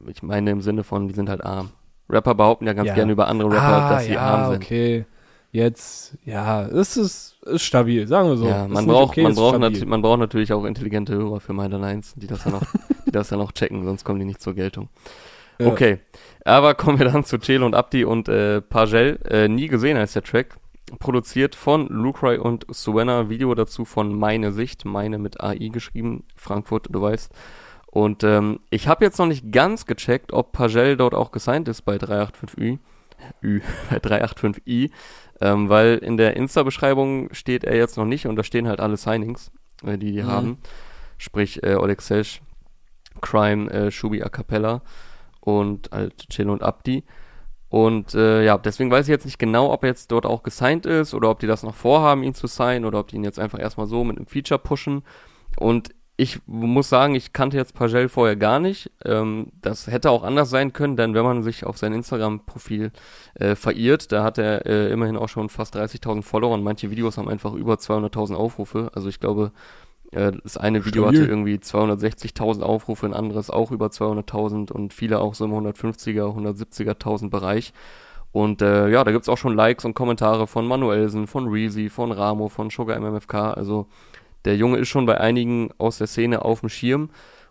ich 0.08 0.22
meine 0.22 0.50
im 0.50 0.60
Sinne 0.60 0.84
von, 0.84 1.08
die 1.08 1.14
sind 1.14 1.28
halt 1.30 1.44
arm. 1.44 1.70
Rapper 2.10 2.34
behaupten 2.34 2.66
ja 2.66 2.74
ganz 2.74 2.88
Ja. 2.88 2.94
gerne 2.94 3.12
über 3.12 3.28
andere 3.28 3.48
Rapper, 3.50 3.62
ah, 3.62 3.90
dass 3.94 4.04
sie 4.04 4.16
arm 4.18 4.52
sind. 4.52 4.62
okay. 4.62 5.04
Jetzt, 5.54 6.18
ja, 6.24 6.66
es 6.66 6.96
ist, 6.96 7.36
ist 7.44 7.62
stabil, 7.62 8.08
sagen 8.08 8.28
wir 8.28 8.36
so. 8.36 8.48
ja, 8.48 8.66
man 8.66 8.86
braucht, 8.86 9.10
okay, 9.10 9.22
man, 9.22 9.36
braucht 9.36 9.60
nat- 9.60 9.86
man 9.86 10.02
braucht 10.02 10.18
natürlich 10.18 10.52
auch 10.52 10.64
intelligente 10.64 11.14
Hörer 11.14 11.38
für 11.38 11.52
meine 11.52 11.78
Lines, 11.78 12.12
die 12.16 12.26
das 12.26 12.42
dann 12.42 12.54
auch, 12.54 12.62
die 13.06 13.12
das 13.12 13.28
dann 13.28 13.40
auch 13.40 13.52
checken, 13.52 13.84
sonst 13.84 14.02
kommen 14.02 14.18
die 14.18 14.24
nicht 14.24 14.40
zur 14.42 14.54
Geltung. 14.54 14.88
Ja. 15.60 15.68
Okay, 15.68 16.00
aber 16.44 16.74
kommen 16.74 16.98
wir 16.98 17.06
dann 17.08 17.22
zu 17.24 17.38
Chelo 17.38 17.66
und 17.66 17.76
Abdi 17.76 18.04
und 18.04 18.28
äh, 18.28 18.62
Pagel. 18.62 19.20
Äh, 19.30 19.46
nie 19.46 19.68
gesehen 19.68 19.96
als 19.96 20.14
der 20.14 20.24
Track. 20.24 20.56
Produziert 20.98 21.54
von 21.54 21.86
Lucry 21.86 22.36
und 22.36 22.66
Suena. 22.70 23.30
Video 23.30 23.54
dazu 23.54 23.84
von 23.84 24.12
Meine 24.12 24.50
Sicht. 24.50 24.84
Meine 24.84 25.18
mit 25.18 25.40
AI 25.40 25.68
geschrieben. 25.68 26.24
Frankfurt, 26.34 26.88
du 26.90 27.00
weißt. 27.00 27.30
Und 27.86 28.24
ähm, 28.24 28.58
ich 28.70 28.88
habe 28.88 29.04
jetzt 29.04 29.18
noch 29.20 29.26
nicht 29.26 29.52
ganz 29.52 29.86
gecheckt, 29.86 30.32
ob 30.32 30.50
Pagel 30.50 30.96
dort 30.96 31.14
auch 31.14 31.30
gesigned 31.30 31.68
ist 31.68 31.82
bei 31.82 31.94
385i. 31.94 32.78
Ü, 33.42 33.60
bei 33.90 33.98
385i, 33.98 34.90
ähm, 35.40 35.68
weil 35.68 35.98
in 35.98 36.16
der 36.16 36.36
Insta-Beschreibung 36.36 37.32
steht 37.32 37.64
er 37.64 37.76
jetzt 37.76 37.96
noch 37.96 38.04
nicht 38.04 38.26
und 38.26 38.36
da 38.36 38.42
stehen 38.42 38.68
halt 38.68 38.80
alle 38.80 38.96
Signings, 38.96 39.50
äh, 39.84 39.98
die 39.98 40.12
die 40.12 40.22
mhm. 40.22 40.26
haben. 40.26 40.58
Sprich, 41.18 41.62
äh, 41.62 41.74
Oleg 41.74 42.02
Sesh, 42.02 42.40
Crime, 43.20 43.70
äh, 43.70 43.90
Shubi 43.90 44.22
A 44.22 44.28
Cappella 44.28 44.82
und 45.40 45.90
halt 45.92 46.28
Chill 46.28 46.50
und 46.50 46.62
Abdi. 46.62 47.04
Und 47.68 48.14
äh, 48.14 48.44
ja, 48.44 48.56
deswegen 48.56 48.90
weiß 48.90 49.06
ich 49.06 49.10
jetzt 49.10 49.24
nicht 49.24 49.38
genau, 49.38 49.72
ob 49.72 49.82
er 49.82 49.88
jetzt 49.88 50.12
dort 50.12 50.26
auch 50.26 50.44
gesigned 50.44 50.86
ist 50.86 51.12
oder 51.12 51.30
ob 51.30 51.40
die 51.40 51.48
das 51.48 51.64
noch 51.64 51.74
vorhaben, 51.74 52.22
ihn 52.22 52.34
zu 52.34 52.46
signen 52.46 52.84
oder 52.84 53.00
ob 53.00 53.08
die 53.08 53.16
ihn 53.16 53.24
jetzt 53.24 53.40
einfach 53.40 53.58
erstmal 53.58 53.86
so 53.86 54.04
mit 54.04 54.16
einem 54.16 54.26
Feature 54.26 54.60
pushen. 54.60 55.02
Und 55.56 55.90
ich 56.16 56.40
muss 56.46 56.88
sagen, 56.88 57.16
ich 57.16 57.32
kannte 57.32 57.56
jetzt 57.56 57.74
Pagel 57.74 58.08
vorher 58.08 58.36
gar 58.36 58.60
nicht. 58.60 58.90
Ähm, 59.04 59.48
das 59.60 59.88
hätte 59.88 60.10
auch 60.10 60.22
anders 60.22 60.48
sein 60.48 60.72
können, 60.72 60.96
denn 60.96 61.14
wenn 61.14 61.24
man 61.24 61.42
sich 61.42 61.66
auf 61.66 61.76
sein 61.76 61.92
Instagram-Profil 61.92 62.92
äh, 63.34 63.56
verirrt, 63.56 64.12
da 64.12 64.22
hat 64.22 64.38
er 64.38 64.64
äh, 64.64 64.92
immerhin 64.92 65.16
auch 65.16 65.28
schon 65.28 65.48
fast 65.48 65.76
30.000 65.76 66.22
Follower 66.22 66.54
und 66.54 66.62
manche 66.62 66.90
Videos 66.90 67.18
haben 67.18 67.28
einfach 67.28 67.52
über 67.54 67.74
200.000 67.74 68.34
Aufrufe. 68.34 68.92
Also 68.94 69.08
ich 69.08 69.18
glaube, 69.18 69.50
äh, 70.12 70.30
das 70.44 70.56
eine 70.56 70.84
Video 70.84 71.02
Stabil. 71.02 71.22
hatte 71.22 71.30
irgendwie 71.30 71.56
260.000 71.56 72.62
Aufrufe, 72.62 73.06
ein 73.06 73.14
anderes 73.14 73.50
auch 73.50 73.72
über 73.72 73.86
200.000 73.86 74.70
und 74.70 74.94
viele 74.94 75.18
auch 75.18 75.34
so 75.34 75.46
im 75.46 75.52
150er, 75.52 76.36
170er.000 76.36 77.28
Bereich. 77.28 77.72
Und 78.30 78.62
äh, 78.62 78.88
ja, 78.88 79.02
da 79.04 79.12
gibt's 79.12 79.28
auch 79.28 79.38
schon 79.38 79.54
Likes 79.54 79.84
und 79.84 79.94
Kommentare 79.94 80.46
von 80.46 80.66
Manuelsen, 80.66 81.26
von 81.26 81.48
Reezy, 81.48 81.88
von 81.88 82.12
Ramo, 82.12 82.48
von 82.48 82.70
Sugar 82.70 82.98
MMFK. 82.98 83.34
Also 83.56 83.86
der 84.44 84.56
Junge 84.56 84.78
ist 84.78 84.88
schon 84.88 85.06
bei 85.06 85.20
einigen 85.20 85.70
aus 85.78 85.98
der 85.98 86.06
Szene 86.06 86.42
auf 86.42 86.60
dem 86.60 86.68
Schirm. 86.68 87.10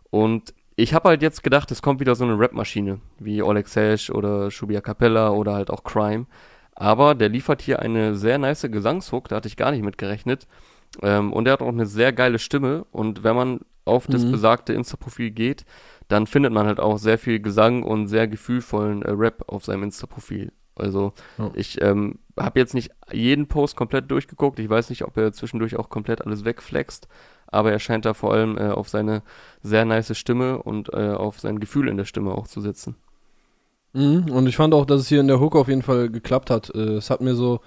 Und 0.09 0.53
ich 0.75 0.93
habe 0.93 1.09
halt 1.09 1.21
jetzt 1.21 1.43
gedacht, 1.43 1.71
es 1.71 1.81
kommt 1.81 1.99
wieder 1.99 2.15
so 2.15 2.23
eine 2.23 2.37
Rap-Maschine, 2.37 2.99
wie 3.19 3.41
Oleg 3.41 3.67
Sesh 3.67 4.09
oder 4.09 4.49
Shubia 4.51 4.81
Capella 4.81 5.29
oder 5.29 5.53
halt 5.53 5.69
auch 5.69 5.83
Crime. 5.83 6.25
Aber 6.75 7.15
der 7.15 7.29
liefert 7.29 7.61
hier 7.61 7.79
eine 7.79 8.15
sehr 8.15 8.37
nice 8.37 8.67
Gesangshook, 8.69 9.27
da 9.27 9.37
hatte 9.37 9.47
ich 9.47 9.57
gar 9.57 9.71
nicht 9.71 9.83
mit 9.83 9.97
gerechnet. 9.97 10.47
Ähm, 11.01 11.31
und 11.31 11.47
er 11.47 11.53
hat 11.53 11.61
auch 11.61 11.67
eine 11.67 11.85
sehr 11.85 12.13
geile 12.13 12.39
Stimme. 12.39 12.85
Und 12.91 13.23
wenn 13.23 13.35
man 13.35 13.59
auf 13.85 14.07
das 14.07 14.23
mhm. 14.23 14.31
besagte 14.31 14.73
Insta-Profil 14.73 15.31
geht, 15.31 15.65
dann 16.07 16.27
findet 16.27 16.53
man 16.53 16.67
halt 16.67 16.79
auch 16.79 16.97
sehr 16.97 17.17
viel 17.17 17.39
Gesang 17.39 17.83
und 17.83 18.07
sehr 18.07 18.27
gefühlvollen 18.27 19.01
äh, 19.03 19.11
Rap 19.11 19.43
auf 19.47 19.65
seinem 19.65 19.83
Insta-Profil. 19.83 20.51
Also 20.75 21.13
oh. 21.37 21.51
ich 21.53 21.81
ähm, 21.81 22.19
habe 22.37 22.59
jetzt 22.59 22.73
nicht 22.73 22.91
jeden 23.11 23.47
Post 23.47 23.75
komplett 23.75 24.09
durchgeguckt. 24.09 24.59
Ich 24.59 24.69
weiß 24.69 24.89
nicht, 24.89 25.03
ob 25.03 25.17
er 25.17 25.33
zwischendurch 25.33 25.77
auch 25.77 25.89
komplett 25.89 26.25
alles 26.25 26.45
wegflext, 26.45 27.07
aber 27.47 27.71
er 27.71 27.79
scheint 27.79 28.05
da 28.05 28.13
vor 28.13 28.33
allem 28.33 28.57
äh, 28.57 28.69
auf 28.69 28.89
seine 28.89 29.21
sehr 29.61 29.85
nice 29.85 30.17
Stimme 30.17 30.61
und 30.61 30.91
äh, 30.93 31.11
auf 31.11 31.39
sein 31.39 31.59
Gefühl 31.59 31.87
in 31.87 31.97
der 31.97 32.05
Stimme 32.05 32.31
auch 32.31 32.47
zu 32.47 32.61
sitzen. 32.61 32.95
Mhm. 33.93 34.31
Und 34.31 34.47
ich 34.47 34.55
fand 34.55 34.73
auch, 34.73 34.85
dass 34.85 35.01
es 35.01 35.07
hier 35.07 35.19
in 35.19 35.27
der 35.27 35.39
Hook 35.39 35.55
auf 35.55 35.67
jeden 35.67 35.83
Fall 35.83 36.09
geklappt 36.09 36.49
hat. 36.49 36.73
Äh, 36.73 36.95
es 36.95 37.09
hat 37.09 37.21
mir 37.21 37.35
so, 37.35 37.61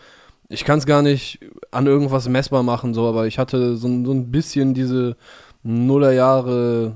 ich 0.49 0.65
kann 0.65 0.79
es 0.79 0.87
gar 0.87 1.03
nicht 1.03 1.41
an 1.71 1.87
irgendwas 1.87 2.29
messbar 2.29 2.63
machen, 2.63 2.95
so, 2.95 3.07
aber 3.07 3.27
ich 3.27 3.39
hatte 3.39 3.77
so, 3.77 3.89
so 4.05 4.13
ein 4.13 4.31
bisschen 4.31 4.75
diese 4.75 5.17
Nullerjahre, 5.63 6.95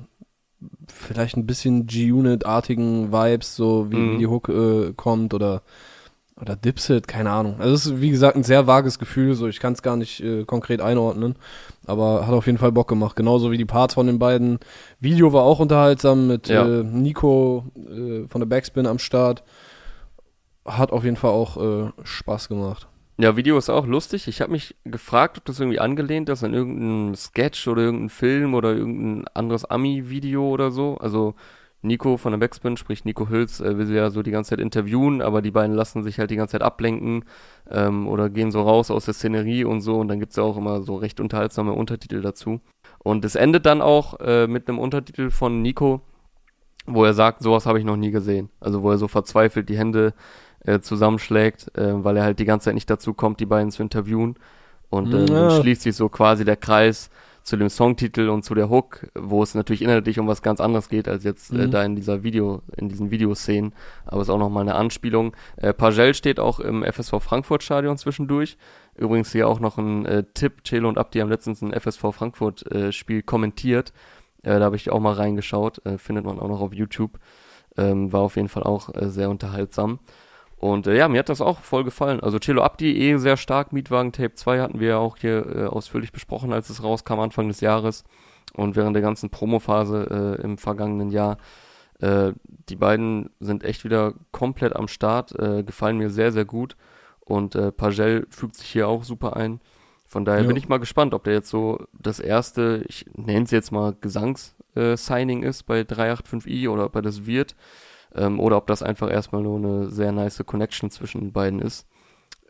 vielleicht 0.92 1.36
ein 1.36 1.46
bisschen 1.46 1.86
G-Unit-artigen 1.86 3.12
Vibes, 3.12 3.56
so 3.56 3.90
wie, 3.90 3.96
mhm. 3.96 4.12
wie 4.12 4.18
die 4.18 4.26
Hook 4.26 4.48
äh, 4.48 4.92
kommt 4.94 5.32
oder 5.32 5.62
oder 6.40 6.56
Dipset, 6.56 7.06
keine 7.06 7.30
Ahnung. 7.30 7.56
Also 7.58 7.74
es 7.74 7.86
ist 7.86 8.00
wie 8.00 8.10
gesagt 8.10 8.36
ein 8.36 8.42
sehr 8.42 8.66
vages 8.66 8.98
Gefühl, 8.98 9.34
so 9.34 9.46
ich 9.48 9.60
kann 9.60 9.72
es 9.72 9.82
gar 9.82 9.96
nicht 9.96 10.20
äh, 10.22 10.44
konkret 10.44 10.80
einordnen, 10.80 11.36
aber 11.86 12.26
hat 12.26 12.34
auf 12.34 12.46
jeden 12.46 12.58
Fall 12.58 12.72
Bock 12.72 12.88
gemacht, 12.88 13.16
genauso 13.16 13.50
wie 13.50 13.58
die 13.58 13.64
Parts 13.64 13.94
von 13.94 14.06
den 14.06 14.18
beiden. 14.18 14.58
Video 14.98 15.32
war 15.32 15.42
auch 15.42 15.60
unterhaltsam 15.60 16.26
mit 16.26 16.48
ja. 16.48 16.66
äh, 16.66 16.82
Nico 16.82 17.64
äh, 17.76 18.26
von 18.28 18.40
der 18.40 18.46
Backspin 18.46 18.86
am 18.86 18.98
Start. 18.98 19.42
Hat 20.64 20.92
auf 20.92 21.04
jeden 21.04 21.16
Fall 21.16 21.30
auch 21.30 21.56
äh, 21.56 21.90
Spaß 22.04 22.48
gemacht. 22.48 22.86
Ja, 23.18 23.36
Video 23.36 23.58
ist 23.58 23.68
auch 23.68 23.86
lustig. 23.86 24.28
Ich 24.28 24.40
habe 24.40 24.52
mich 24.52 24.76
gefragt, 24.84 25.36
ob 25.36 25.44
das 25.44 25.60
irgendwie 25.60 25.78
angelehnt 25.78 26.30
ist 26.30 26.42
an 26.42 26.54
irgendeinen 26.54 27.14
Sketch 27.14 27.68
oder 27.68 27.82
irgendeinen 27.82 28.08
Film 28.08 28.54
oder 28.54 28.72
irgendein 28.72 29.28
anderes 29.34 29.66
Ami-Video 29.66 30.48
oder 30.48 30.70
so. 30.70 30.96
Also 30.96 31.34
Nico 31.82 32.16
von 32.16 32.32
der 32.32 32.38
Backspin, 32.38 32.76
sprich 32.76 33.04
Nico 33.04 33.28
Hülz, 33.28 33.60
äh, 33.60 33.78
will 33.78 33.86
sie 33.86 33.94
ja 33.94 34.10
so 34.10 34.22
die 34.22 34.30
ganze 34.30 34.50
Zeit 34.50 34.60
interviewen, 34.60 35.22
aber 35.22 35.40
die 35.42 35.50
beiden 35.50 35.74
lassen 35.74 36.02
sich 36.02 36.18
halt 36.18 36.30
die 36.30 36.36
ganze 36.36 36.52
Zeit 36.52 36.62
ablenken 36.62 37.24
ähm, 37.70 38.06
oder 38.06 38.28
gehen 38.28 38.50
so 38.50 38.62
raus 38.62 38.90
aus 38.90 39.06
der 39.06 39.14
Szenerie 39.14 39.64
und 39.64 39.80
so 39.80 39.98
und 39.98 40.08
dann 40.08 40.20
gibt's 40.20 40.36
ja 40.36 40.42
auch 40.42 40.56
immer 40.56 40.82
so 40.82 40.96
recht 40.96 41.20
unterhaltsame 41.20 41.72
Untertitel 41.72 42.20
dazu. 42.20 42.60
Und 42.98 43.24
es 43.24 43.34
endet 43.34 43.64
dann 43.64 43.80
auch 43.80 44.20
äh, 44.20 44.46
mit 44.46 44.68
einem 44.68 44.78
Untertitel 44.78 45.30
von 45.30 45.62
Nico, 45.62 46.02
wo 46.86 47.04
er 47.04 47.14
sagt, 47.14 47.42
sowas 47.42 47.66
habe 47.66 47.78
ich 47.78 47.84
noch 47.84 47.96
nie 47.96 48.10
gesehen. 48.10 48.50
Also 48.60 48.82
wo 48.82 48.90
er 48.90 48.98
so 48.98 49.08
verzweifelt 49.08 49.68
die 49.68 49.78
Hände 49.78 50.12
äh, 50.64 50.80
zusammenschlägt, 50.80 51.76
äh, 51.78 52.04
weil 52.04 52.16
er 52.16 52.24
halt 52.24 52.38
die 52.38 52.44
ganze 52.44 52.66
Zeit 52.66 52.74
nicht 52.74 52.90
dazu 52.90 53.14
kommt, 53.14 53.40
die 53.40 53.46
beiden 53.46 53.70
zu 53.70 53.82
interviewen. 53.82 54.36
Und 54.90 55.14
äh, 55.14 55.20
ja. 55.20 55.26
dann 55.26 55.62
schließt 55.62 55.82
sich 55.82 55.96
so 55.96 56.08
quasi 56.08 56.44
der 56.44 56.56
Kreis 56.56 57.10
zu 57.50 57.56
dem 57.56 57.68
Songtitel 57.68 58.28
und 58.28 58.44
zu 58.44 58.54
der 58.54 58.70
Hook, 58.70 59.08
wo 59.14 59.42
es 59.42 59.56
natürlich 59.56 59.82
inhaltlich 59.82 60.20
um 60.20 60.28
was 60.28 60.40
ganz 60.40 60.60
anderes 60.60 60.88
geht 60.88 61.08
als 61.08 61.24
jetzt 61.24 61.50
äh, 61.50 61.54
mhm. 61.54 61.60
äh, 61.60 61.68
da 61.68 61.82
in 61.82 61.96
dieser 61.96 62.22
Video, 62.22 62.62
in 62.76 62.88
diesen 62.88 63.10
Videoszenen. 63.10 63.74
Aber 64.06 64.22
es 64.22 64.28
ist 64.28 64.30
auch 64.32 64.38
nochmal 64.38 64.62
eine 64.62 64.76
Anspielung. 64.76 65.34
Äh, 65.56 65.74
Pagel 65.74 66.14
steht 66.14 66.38
auch 66.38 66.60
im 66.60 66.84
FSV 66.84 67.14
Frankfurt 67.18 67.64
Stadion 67.64 67.98
zwischendurch. 67.98 68.56
Übrigens 68.96 69.32
hier 69.32 69.48
auch 69.48 69.58
noch 69.58 69.78
ein 69.78 70.06
äh, 70.06 70.24
Tipp. 70.32 70.62
Chelo 70.62 70.88
und 70.88 70.96
Abdi 70.96 71.18
haben 71.18 71.28
letztens 71.28 71.60
ein 71.60 71.72
FSV 71.72 72.12
Frankfurt 72.12 72.70
äh, 72.70 72.92
Spiel 72.92 73.22
kommentiert. 73.22 73.92
Äh, 74.44 74.60
da 74.60 74.66
habe 74.66 74.76
ich 74.76 74.90
auch 74.90 75.00
mal 75.00 75.14
reingeschaut. 75.14 75.84
Äh, 75.84 75.98
findet 75.98 76.24
man 76.24 76.38
auch 76.38 76.48
noch 76.48 76.60
auf 76.60 76.72
YouTube. 76.72 77.18
Ähm, 77.76 78.12
war 78.12 78.20
auf 78.20 78.36
jeden 78.36 78.48
Fall 78.48 78.62
auch 78.62 78.90
sehr 78.94 79.28
unterhaltsam. 79.28 79.98
Und 80.60 80.86
äh, 80.86 80.94
ja, 80.94 81.08
mir 81.08 81.20
hat 81.20 81.30
das 81.30 81.40
auch 81.40 81.60
voll 81.60 81.84
gefallen. 81.84 82.20
Also 82.20 82.38
Cello 82.38 82.62
Abdi 82.62 82.94
eh 82.94 83.16
sehr 83.16 83.38
stark. 83.38 83.72
Mietwagen 83.72 84.12
Tape 84.12 84.34
2 84.34 84.60
hatten 84.60 84.78
wir 84.78 84.88
ja 84.88 84.98
auch 84.98 85.16
hier 85.16 85.46
äh, 85.46 85.64
ausführlich 85.64 86.12
besprochen, 86.12 86.52
als 86.52 86.68
es 86.68 86.82
rauskam 86.82 87.18
Anfang 87.18 87.48
des 87.48 87.62
Jahres. 87.62 88.04
Und 88.52 88.76
während 88.76 88.94
der 88.94 89.02
ganzen 89.02 89.30
Promophase 89.30 90.36
äh, 90.38 90.42
im 90.42 90.58
vergangenen 90.58 91.08
Jahr. 91.08 91.38
Äh, 92.00 92.32
die 92.68 92.76
beiden 92.76 93.30
sind 93.40 93.64
echt 93.64 93.84
wieder 93.84 94.12
komplett 94.32 94.76
am 94.76 94.86
Start. 94.86 95.32
Äh, 95.38 95.62
gefallen 95.62 95.96
mir 95.96 96.10
sehr, 96.10 96.30
sehr 96.30 96.44
gut. 96.44 96.76
Und 97.20 97.54
äh, 97.54 97.72
Pagel 97.72 98.26
fügt 98.28 98.56
sich 98.56 98.68
hier 98.68 98.86
auch 98.86 99.02
super 99.02 99.36
ein. 99.36 99.60
Von 100.04 100.26
daher 100.26 100.42
jo. 100.42 100.48
bin 100.48 100.56
ich 100.58 100.68
mal 100.68 100.78
gespannt, 100.78 101.14
ob 101.14 101.24
der 101.24 101.32
jetzt 101.32 101.48
so 101.48 101.86
das 101.98 102.20
erste, 102.20 102.84
ich 102.86 103.06
nenne 103.14 103.44
es 103.44 103.50
jetzt 103.50 103.72
mal 103.72 103.94
Gesangs-Signing 103.98 105.42
äh, 105.42 105.48
ist 105.48 105.62
bei 105.62 105.80
385i 105.80 106.68
oder 106.68 106.84
ob 106.84 106.96
er 106.96 107.02
das 107.02 107.24
wird 107.24 107.56
ähm, 108.14 108.40
oder 108.40 108.56
ob 108.56 108.66
das 108.66 108.82
einfach 108.82 109.10
erstmal 109.10 109.42
nur 109.42 109.58
eine 109.58 109.90
sehr 109.90 110.12
nice 110.12 110.42
Connection 110.44 110.90
zwischen 110.90 111.20
den 111.20 111.32
beiden 111.32 111.60
ist. 111.60 111.86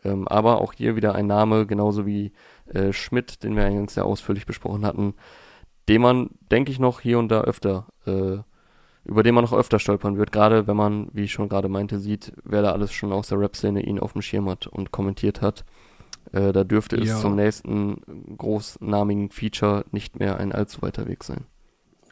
Ähm, 0.03 0.27
aber 0.27 0.61
auch 0.61 0.73
hier 0.73 0.95
wieder 0.95 1.15
ein 1.15 1.27
Name, 1.27 1.65
genauso 1.65 2.05
wie 2.05 2.31
äh, 2.65 2.91
Schmidt, 2.93 3.43
den 3.43 3.55
wir 3.55 3.65
eingangs 3.65 3.93
sehr 3.93 4.05
ausführlich 4.05 4.45
besprochen 4.45 4.85
hatten, 4.85 5.13
den 5.89 6.01
man, 6.01 6.29
denke 6.51 6.71
ich, 6.71 6.79
noch 6.79 7.01
hier 7.01 7.19
und 7.19 7.29
da 7.29 7.41
öfter, 7.41 7.87
äh, 8.05 8.37
über 9.03 9.23
den 9.23 9.35
man 9.35 9.43
noch 9.43 9.53
öfter 9.53 9.79
stolpern 9.79 10.17
wird, 10.17 10.31
gerade 10.31 10.67
wenn 10.67 10.77
man, 10.77 11.09
wie 11.13 11.23
ich 11.23 11.31
schon 11.31 11.49
gerade 11.49 11.69
meinte, 11.69 11.99
sieht, 11.99 12.33
wer 12.43 12.61
da 12.61 12.71
alles 12.71 12.93
schon 12.93 13.11
aus 13.11 13.29
der 13.29 13.39
Rap-Szene 13.39 13.81
ihn 13.81 13.99
auf 13.99 14.13
dem 14.13 14.21
Schirm 14.21 14.49
hat 14.49 14.67
und 14.67 14.91
kommentiert 14.91 15.41
hat. 15.41 15.65
Äh, 16.31 16.51
da 16.51 16.63
dürfte 16.63 16.97
ja. 16.97 17.15
es 17.15 17.21
zum 17.21 17.35
nächsten 17.35 18.37
großnamigen 18.37 19.31
Feature 19.31 19.85
nicht 19.91 20.19
mehr 20.19 20.37
ein 20.37 20.51
allzu 20.51 20.81
weiter 20.81 21.07
Weg 21.07 21.23
sein. 21.23 21.45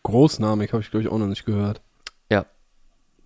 Großnamig 0.03 0.73
habe 0.73 0.81
ich, 0.81 0.91
glaube 0.91 1.03
ich, 1.03 1.11
auch 1.11 1.17
noch 1.17 1.27
nicht 1.27 1.45
gehört. 1.45 1.81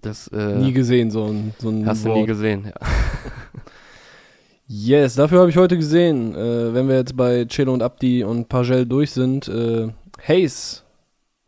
Das, 0.04 0.28
äh, 0.28 0.56
nie 0.56 0.74
gesehen, 0.74 1.10
so 1.12 1.26
ein, 1.26 1.54
so 1.58 1.70
ein 1.70 1.86
Hast 1.86 2.04
Wort. 2.04 2.16
du 2.16 2.20
nie 2.22 2.28
gesehen, 2.28 2.66
ja. 2.66 2.74
yes, 4.68 5.16
dafür 5.16 5.40
habe 5.40 5.50
ich 5.50 5.58
heute 5.58 5.78
gesehen, 5.78 6.36
äh, 6.36 6.74
wenn 6.74 6.90
wir 6.90 6.98
jetzt 6.98 7.16
bei 7.16 7.46
Chelo 7.46 7.74
und 7.74 7.82
Abdi 7.82 8.24
und 8.24 8.50
Pagel 8.50 8.86
durch 8.86 9.12
sind, 9.12 9.48
äh, 9.48 9.88
Hayes 10.28 10.84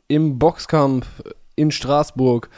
im 0.08 0.40
Boxkampf 0.40 1.06
in 1.56 1.70
Straßburg. 1.70 2.50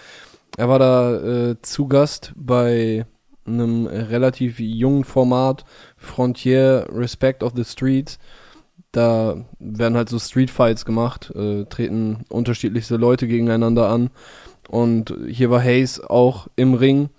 Er 0.55 0.69
war 0.69 0.79
da 0.79 1.15
äh, 1.49 1.61
zu 1.61 1.87
Gast 1.87 2.31
bei 2.35 3.05
einem 3.45 3.87
relativ 3.87 4.59
jungen 4.59 5.03
Format, 5.03 5.65
Frontier 5.95 6.87
Respect 6.91 7.41
of 7.41 7.53
the 7.55 7.63
Streets. 7.63 8.19
Da 8.91 9.45
werden 9.59 9.97
halt 9.97 10.09
so 10.09 10.19
Streetfights 10.19 10.85
gemacht, 10.85 11.31
äh, 11.35 11.65
treten 11.65 12.25
unterschiedlichste 12.29 12.97
Leute 12.97 13.27
gegeneinander 13.27 13.89
an. 13.89 14.09
Und 14.67 15.15
hier 15.27 15.49
war 15.49 15.61
Hayes 15.61 16.01
auch 16.01 16.47
im 16.55 16.73
Ring. 16.73 17.09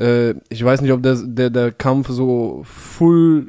Äh, 0.00 0.34
ich 0.48 0.64
weiß 0.64 0.80
nicht, 0.80 0.92
ob 0.92 1.02
der, 1.02 1.16
der, 1.16 1.50
der 1.50 1.72
Kampf 1.72 2.08
so 2.08 2.62
full, 2.64 3.48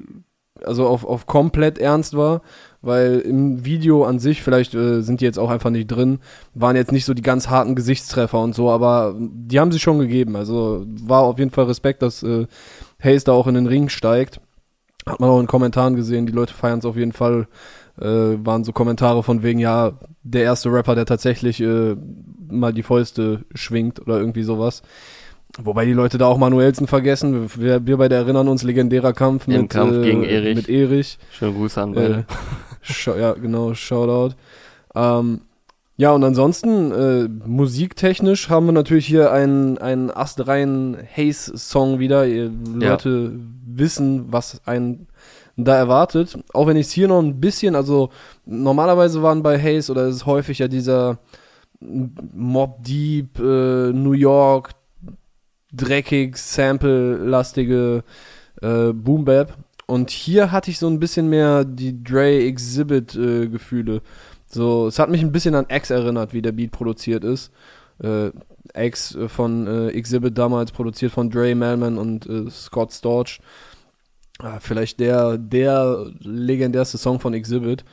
also 0.64 0.88
auf, 0.88 1.06
auf 1.06 1.26
komplett 1.26 1.78
ernst 1.78 2.18
war, 2.18 2.42
weil 2.82 3.20
im 3.20 3.66
Video 3.66 4.06
an 4.06 4.20
sich, 4.20 4.42
vielleicht 4.42 4.74
äh, 4.74 5.02
sind 5.02 5.22
die 5.22 5.26
jetzt 5.26 5.40
auch 5.40 5.50
einfach 5.50 5.70
nicht 5.70 5.88
drin, 5.88 6.20
waren 6.54 6.76
jetzt 6.76 6.92
nicht 6.92 7.06
so 7.06 7.14
die 7.14 7.22
ganz 7.22 7.50
harten 7.50 7.76
Gesichtstreffer 7.76 8.40
und 8.40 8.56
so, 8.56 8.70
aber 8.70 9.16
die 9.18 9.60
haben 9.60 9.72
sich 9.72 9.82
schon 9.82 10.00
gegeben. 10.00 10.36
Also 10.36 10.86
war 10.86 11.22
auf 11.22 11.40
jeden 11.40 11.52
Fall 11.52 11.66
Respekt, 11.66 12.02
dass 12.02 12.24
äh, 12.24 12.48
Hayes 13.02 13.24
da 13.24 13.32
auch 13.32 13.48
in 13.48 13.56
den 13.56 13.68
Ring 13.68 13.90
steigt. 13.90 14.42
Hat 15.06 15.20
man 15.20 15.30
auch 15.30 15.40
in 15.40 15.48
Kommentaren 15.48 15.96
gesehen, 15.96 16.26
die 16.26 16.34
Leute 16.34 16.54
feiern 16.54 16.80
es 16.80 16.86
auf 16.86 16.98
jeden 16.98 17.14
Fall 17.14 17.48
äh, 18.00 18.46
waren 18.46 18.64
so 18.64 18.72
Kommentare 18.72 19.24
von 19.24 19.44
wegen, 19.44 19.60
ja, 19.60 19.94
der 20.24 20.44
erste 20.44 20.72
Rapper, 20.72 20.96
der 20.96 21.06
tatsächlich 21.06 21.62
äh, 21.62 21.96
mal 22.50 22.74
die 22.74 22.84
Fäuste 22.84 23.46
schwingt 23.54 24.00
oder 24.00 24.20
irgendwie 24.20 24.44
sowas. 24.44 24.82
Wobei 25.62 25.86
die 25.86 25.94
Leute 25.94 26.18
da 26.18 26.28
auch 26.28 26.38
Manuelsen 26.38 26.88
vergessen. 26.88 27.50
Wir, 27.56 27.86
wir 27.86 27.98
beide 27.98 28.16
erinnern 28.16 28.48
uns, 28.48 28.64
legendärer 28.64 29.14
Kampf 29.14 29.48
Im 29.48 29.62
mit, 29.62 29.70
Kampf 29.70 29.94
äh, 29.96 30.02
gegen 30.04 30.24
Erich. 30.24 30.56
mit 30.56 30.70
Erich. 30.70 31.18
Schöne 31.32 31.54
Grüße 31.54 31.82
an 31.82 31.94
beide. 31.94 32.26
Äh, 33.08 33.20
ja, 33.20 33.34
genau, 33.34 33.74
Shoutout. 33.74 34.36
Ähm, 34.96 35.42
ja, 35.98 36.12
und 36.14 36.24
ansonsten, 36.24 36.92
äh, 36.92 37.28
musiktechnisch 37.46 38.50
haben 38.50 38.68
wir 38.68 38.72
natürlich 38.72 39.06
hier 39.06 39.34
einen, 39.34 39.78
einen 39.80 40.12
astreinen 40.12 40.96
Haze-Song 40.96 42.00
wieder. 42.00 42.26
Ihr 42.26 42.52
Ja. 42.80 42.92
Leute 42.92 43.34
wissen, 43.66 44.32
was 44.32 44.62
einen 44.66 45.08
da 45.66 45.76
erwartet. 45.76 46.38
Auch 46.54 46.68
wenn 46.68 46.78
ich 46.78 46.88
es 46.88 46.92
hier 46.92 47.08
noch 47.08 47.22
ein 47.22 47.40
bisschen, 47.40 47.76
also 47.76 48.10
normalerweise 48.46 49.22
waren 49.22 49.44
bei 49.44 49.60
Haze 49.60 49.92
oder 49.92 50.08
ist 50.08 50.16
es 50.16 50.26
häufig 50.26 50.60
ja 50.60 50.68
dieser 50.68 51.20
Mob 51.80 52.84
Deep, 52.84 53.40
äh, 53.40 53.92
New 53.94 54.14
York, 54.14 54.72
dreckig, 55.72 56.38
sample-lastige 56.38 58.04
äh, 58.62 58.92
Boom 58.94 59.26
Bap. 59.26 59.58
Und 59.86 60.12
hier 60.12 60.52
hatte 60.52 60.70
ich 60.70 60.78
so 60.78 60.88
ein 60.88 61.00
bisschen 61.00 61.30
mehr 61.30 61.66
die 61.66 62.04
Dre 62.04 62.44
Exhibit 62.44 63.16
äh, 63.16 63.48
Gefühle. 63.48 64.02
So, 64.52 64.88
es 64.88 65.00
hat 65.00 65.10
mich 65.10 65.22
ein 65.22 65.32
bisschen 65.32 65.56
an 65.56 65.66
X 65.70 65.90
erinnert, 65.90 66.34
wie 66.34 66.42
der 66.42 66.52
Beat 66.52 66.72
produziert 66.72 67.24
ist. 67.24 67.52
Äh, 68.04 68.32
X 68.76 69.18
von 69.28 69.68
äh, 69.68 69.88
Exhibit 69.90 70.38
damals 70.38 70.72
produziert 70.72 71.12
von 71.12 71.30
Dre 71.30 71.56
Melman 71.56 71.98
und 71.98 72.28
äh, 72.28 72.50
Scott 72.50 72.94
Storch. 72.94 73.40
Ah, 74.40 74.60
vielleicht 74.60 75.00
der, 75.00 75.38
der 75.38 76.08
legendärste 76.20 76.98
Song 76.98 77.20
von 77.20 77.34
Exhibit. 77.34 77.84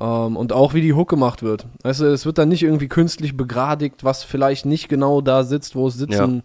Ähm, 0.00 0.36
und 0.36 0.52
auch 0.52 0.74
wie 0.74 0.80
die 0.80 0.94
Hook 0.94 1.10
gemacht 1.10 1.42
wird. 1.42 1.66
Du, 1.82 1.88
es 1.88 2.24
wird 2.24 2.38
dann 2.38 2.48
nicht 2.48 2.62
irgendwie 2.62 2.88
künstlich 2.88 3.36
begradigt, 3.36 4.04
was 4.04 4.22
vielleicht 4.22 4.64
nicht 4.64 4.88
genau 4.88 5.20
da 5.20 5.44
sitzt, 5.44 5.74
wo 5.74 5.88
es 5.88 5.94
sitzen 5.94 6.42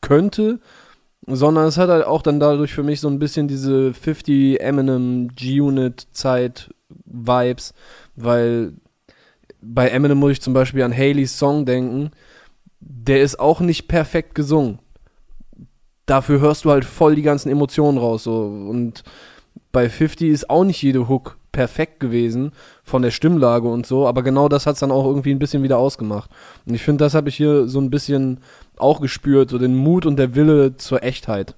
könnte, 0.00 0.60
sondern 1.26 1.66
es 1.66 1.78
hat 1.78 1.88
halt 1.88 2.06
auch 2.06 2.22
dann 2.22 2.40
dadurch 2.40 2.72
für 2.72 2.82
mich 2.82 3.00
so 3.00 3.08
ein 3.08 3.18
bisschen 3.18 3.48
diese 3.48 3.92
50 3.92 4.60
Eminem 4.60 5.28
G-Unit 5.34 6.08
Zeit 6.12 6.70
Vibes, 7.04 7.74
weil 8.14 8.74
bei 9.60 9.88
Eminem 9.88 10.18
muss 10.18 10.32
ich 10.32 10.42
zum 10.42 10.54
Beispiel 10.54 10.82
an 10.82 10.96
Haleys 10.96 11.38
Song 11.38 11.66
denken, 11.66 12.12
der 12.80 13.22
ist 13.22 13.40
auch 13.40 13.60
nicht 13.60 13.88
perfekt 13.88 14.34
gesungen. 14.34 14.78
Dafür 16.06 16.40
hörst 16.40 16.64
du 16.64 16.70
halt 16.70 16.84
voll 16.84 17.16
die 17.16 17.22
ganzen 17.22 17.50
Emotionen 17.50 17.98
raus, 17.98 18.24
so. 18.24 18.42
Und 18.42 19.02
bei 19.72 19.88
50 19.88 20.30
ist 20.30 20.50
auch 20.50 20.64
nicht 20.64 20.82
jede 20.82 21.08
Hook 21.08 21.36
perfekt 21.52 22.00
gewesen 22.00 22.52
von 22.84 23.02
der 23.02 23.10
Stimmlage 23.10 23.66
und 23.66 23.86
so, 23.86 24.06
aber 24.06 24.22
genau 24.22 24.48
das 24.48 24.66
hat 24.66 24.74
es 24.74 24.80
dann 24.80 24.92
auch 24.92 25.06
irgendwie 25.06 25.30
ein 25.30 25.38
bisschen 25.38 25.62
wieder 25.62 25.78
ausgemacht. 25.78 26.30
Und 26.66 26.74
ich 26.74 26.82
finde, 26.82 27.04
das 27.04 27.14
habe 27.14 27.30
ich 27.30 27.36
hier 27.36 27.66
so 27.66 27.80
ein 27.80 27.90
bisschen 27.90 28.40
auch 28.76 29.00
gespürt, 29.00 29.50
so 29.50 29.58
den 29.58 29.74
Mut 29.74 30.04
und 30.06 30.16
der 30.16 30.34
Wille 30.34 30.76
zur 30.76 31.02
Echtheit. 31.02 31.56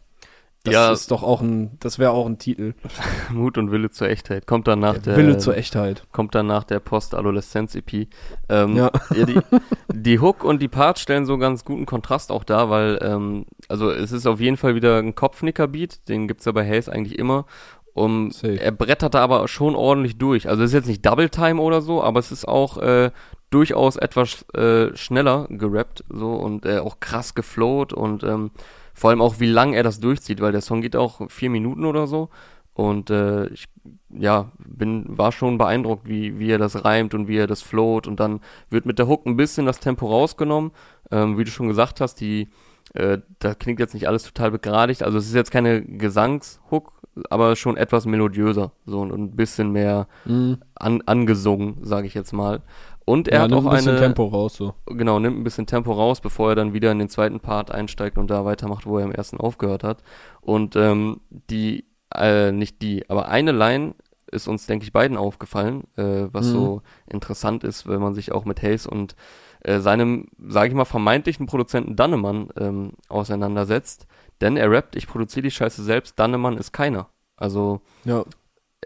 Das 0.69 0.75
Ja. 0.75 0.93
ist 0.93 1.11
doch 1.11 1.23
auch 1.23 1.41
ein, 1.41 1.77
das 1.81 1.99
wäre 1.99 2.11
auch 2.13 2.27
ein 2.27 2.39
Titel. 2.39 2.75
Mut 3.33 3.59
und 3.59 3.71
Wille 3.71 3.91
zur 3.91 4.09
Echtheit. 4.09 4.47
Kommt 4.47 4.67
dann 4.69 4.81
nach 4.81 4.99
der, 4.99 5.17
Wille 5.17 5.39
zur 5.39 5.57
Echtheit. 5.57 6.05
kommt 6.13 6.35
dann 6.35 6.47
nach 6.47 6.65
der 6.65 6.81
Post-Adoleszenz-EP. 6.81 8.09
Ähm, 8.49 8.77
Ja. 8.77 8.91
ja. 9.15 9.25
die, 9.27 9.41
die 9.93 10.21
Hook 10.21 10.45
und 10.45 10.61
die 10.63 10.69
Parts 10.69 11.01
stellen 11.01 11.27
so 11.27 11.39
ganz 11.39 11.65
guten 11.65 11.87
Kontrast 11.87 12.31
auch 12.33 12.45
dar, 12.45 12.71
weil, 12.71 12.99
ähm, 13.03 13.45
also 13.69 13.91
es 13.91 14.13
ist 14.13 14.27
auf 14.27 14.41
jeden 14.41 14.57
Fall 14.57 14.75
wieder 14.75 14.99
ein 14.99 15.15
Kopfnicker-Beat, 15.15 16.09
den 16.09 16.29
gibt's 16.29 16.45
ja 16.45 16.53
bei 16.53 16.67
Haze 16.69 16.91
eigentlich 16.93 17.19
immer. 17.19 17.47
Um, 17.95 18.31
er 18.43 18.71
brettert 18.71 19.15
da 19.15 19.21
aber 19.25 19.49
schon 19.49 19.75
ordentlich 19.75 20.19
durch. 20.19 20.49
Also 20.49 20.63
es 20.63 20.71
ist 20.71 20.75
jetzt 20.75 20.87
nicht 20.87 21.05
Double 21.05 21.31
Time 21.31 21.61
oder 21.61 21.81
so, 21.81 22.01
aber 22.01 22.21
es 22.21 22.31
ist 22.31 22.47
auch 22.47 22.79
äh, 22.79 23.11
durchaus 23.51 23.97
etwas 23.97 24.45
äh, 24.55 24.95
schneller 24.97 25.47
gerappt 25.51 26.05
so 26.09 26.35
und 26.35 26.65
äh, 26.65 26.79
auch 26.79 27.01
krass 27.01 27.35
geflowt 27.35 27.93
und 27.93 28.23
ähm, 28.23 28.53
vor 28.99 29.11
allem 29.11 29.23
auch 29.23 29.41
wie 29.41 29.47
lang 29.47 29.73
er 29.75 29.83
das 29.83 30.01
durchzieht, 30.01 30.41
weil 30.41 30.53
der 30.53 30.61
Song 30.61 30.81
geht 30.83 30.97
auch 30.97 31.31
vier 31.31 31.51
Minuten 31.51 31.85
oder 31.85 32.07
so 32.07 32.29
und 32.75 33.11
äh, 33.11 33.47
ich 33.49 33.67
ja 34.11 34.51
bin 34.59 35.05
war 35.19 35.33
schon 35.33 35.59
beeindruckt, 35.59 36.09
wie 36.09 36.39
wie 36.39 36.51
er 36.51 36.59
das 36.59 36.85
reimt 36.85 37.15
und 37.15 37.29
wie 37.29 37.37
er 37.39 37.47
das 37.47 37.63
float 37.63 38.07
und 38.07 38.21
dann 38.21 38.41
wird 38.71 38.87
mit 38.87 38.99
der 38.99 39.07
Hook 39.09 39.27
ein 39.27 39.37
bisschen 39.37 39.67
das 39.67 39.81
Tempo 39.81 40.07
rausgenommen, 40.07 40.71
ähm, 41.11 41.39
wie 41.39 41.45
du 41.45 41.51
schon 41.51 41.69
gesagt 41.69 42.01
hast, 42.01 42.17
die 42.21 42.49
äh, 42.95 43.19
da 43.39 43.55
klingt 43.55 43.81
jetzt 43.81 43.95
nicht 43.95 44.09
alles 44.09 44.23
total 44.25 44.51
begradigt, 44.51 45.03
also 45.03 45.19
es 45.19 45.27
ist 45.27 45.35
jetzt 45.35 45.51
keine 45.51 45.83
Gesangshook, 45.83 46.93
aber 47.31 47.55
schon 47.57 47.77
etwas 47.77 48.07
melodiöser 48.07 48.73
so 48.87 49.01
und 49.01 49.13
ein 49.13 49.37
bisschen 49.37 49.73
mehr 49.73 50.07
Mhm. 50.25 50.59
an, 50.75 51.03
angesungen, 51.07 51.79
sage 51.83 52.07
ich 52.07 52.15
jetzt 52.15 52.33
mal. 52.33 52.63
Und 53.09 53.29
er 53.29 53.39
ja, 53.39 53.43
hat 53.45 53.51
nimmt 53.51 53.63
auch 53.63 53.71
ein 53.71 53.77
bisschen 53.77 53.91
eine 53.93 54.01
Tempo 54.01 54.27
raus, 54.27 54.55
so. 54.57 54.75
genau, 54.87 55.19
nimmt 55.19 55.39
ein 55.39 55.45
bisschen 55.45 55.67
Tempo 55.67 55.93
raus, 55.93 56.21
bevor 56.21 56.51
er 56.51 56.55
dann 56.55 56.73
wieder 56.73 56.93
in 56.93 56.99
den 56.99 57.09
zweiten 57.09 57.41
Part 57.41 57.71
einsteigt 57.71 58.19
und 58.19 58.31
da 58.31 58.45
weitermacht, 58.45 58.87
wo 58.87 58.99
er 58.99 59.05
im 59.05 59.13
ersten 59.13 59.39
aufgehört 59.39 59.83
hat. 59.85 60.03
Und 60.41 60.77
ähm, 60.77 61.21
die, 61.31 61.87
äh, 62.15 62.53
nicht 62.53 62.83
die, 62.83 63.09
aber 63.09 63.29
eine 63.29 63.53
Line 63.53 63.95
ist 64.31 64.47
uns, 64.47 64.67
denke 64.67 64.85
ich, 64.85 64.93
beiden 64.93 65.17
aufgefallen, 65.17 65.85
äh, 65.97 66.27
was 66.33 66.47
Mhm. 66.49 66.53
so 66.53 66.83
interessant 67.07 67.65
ist, 67.65 67.87
wenn 67.89 68.01
man 68.01 68.15
sich 68.15 68.31
auch 68.33 68.45
mit 68.45 68.63
Hayes 68.63 68.87
und 68.87 69.17
äh, 69.65 69.81
seinem, 69.81 70.27
sage 70.47 70.69
ich 70.69 70.75
mal, 70.75 70.85
vermeintlichen 70.85 71.47
Produzenten 71.47 71.97
Dannemann 71.97 72.49
ähm, 72.61 72.93
auseinandersetzt. 73.09 74.07
Denn 74.41 74.57
er 74.57 74.71
rappt, 74.71 74.97
ich 74.97 75.07
produziere 75.07 75.45
die 75.45 75.51
Scheiße 75.51 75.83
selbst, 75.83 76.19
Dannemann 76.19 76.59
ist 76.59 76.73
keiner. 76.73 77.09
Also 77.37 77.81
Ja. 78.05 78.25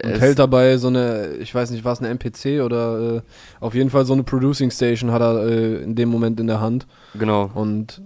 Und 0.01 0.11
es- 0.11 0.21
hält 0.21 0.39
dabei 0.39 0.77
so 0.77 0.87
eine, 0.87 1.33
ich 1.39 1.53
weiß 1.53 1.71
nicht, 1.71 1.85
was 1.85 1.99
eine 1.99 2.09
MPC 2.09 2.61
oder 2.61 3.17
äh, 3.17 3.21
auf 3.59 3.75
jeden 3.75 3.89
Fall 3.89 4.05
so 4.05 4.13
eine 4.13 4.23
Producing 4.23 4.71
Station 4.71 5.11
hat 5.11 5.21
er 5.21 5.45
äh, 5.47 5.83
in 5.83 5.95
dem 5.95 6.09
Moment 6.09 6.39
in 6.39 6.47
der 6.47 6.61
Hand. 6.61 6.87
genau. 7.13 7.51
Und 7.53 8.01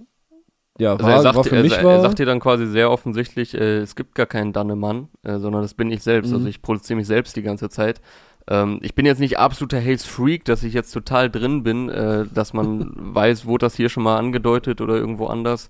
ja, 0.79 0.91
Also 0.91 1.05
war, 1.05 1.11
er, 1.13 1.21
sagt, 1.23 1.35
war 1.37 1.43
für 1.43 1.55
er, 1.55 1.63
mich 1.63 1.73
er 1.73 1.83
war, 1.83 2.01
sagt 2.01 2.19
dir 2.19 2.25
dann 2.27 2.39
quasi 2.39 2.67
sehr 2.67 2.91
offensichtlich, 2.91 3.55
äh, 3.55 3.77
es 3.79 3.95
gibt 3.95 4.13
gar 4.15 4.27
keinen 4.27 4.53
Dannemann, 4.53 5.07
äh, 5.23 5.39
sondern 5.39 5.63
das 5.63 5.73
bin 5.73 5.89
ich 5.91 6.03
selbst. 6.03 6.29
Mhm. 6.29 6.35
Also 6.35 6.47
ich 6.47 6.61
produziere 6.61 6.97
mich 6.97 7.07
selbst 7.07 7.35
die 7.35 7.41
ganze 7.41 7.69
Zeit. 7.69 7.99
Ähm, 8.47 8.77
ich 8.83 8.93
bin 8.93 9.05
jetzt 9.07 9.19
nicht 9.19 9.39
absoluter 9.39 9.81
Haze 9.81 10.07
Freak, 10.07 10.45
dass 10.45 10.61
ich 10.63 10.73
jetzt 10.73 10.91
total 10.91 11.31
drin 11.31 11.63
bin, 11.63 11.89
äh, 11.89 12.25
dass 12.31 12.53
man 12.53 12.91
weiß, 12.95 13.45
wurde 13.45 13.65
das 13.65 13.75
hier 13.75 13.89
schon 13.89 14.03
mal 14.03 14.17
angedeutet 14.17 14.79
oder 14.81 14.95
irgendwo 14.95 15.25
anders. 15.27 15.69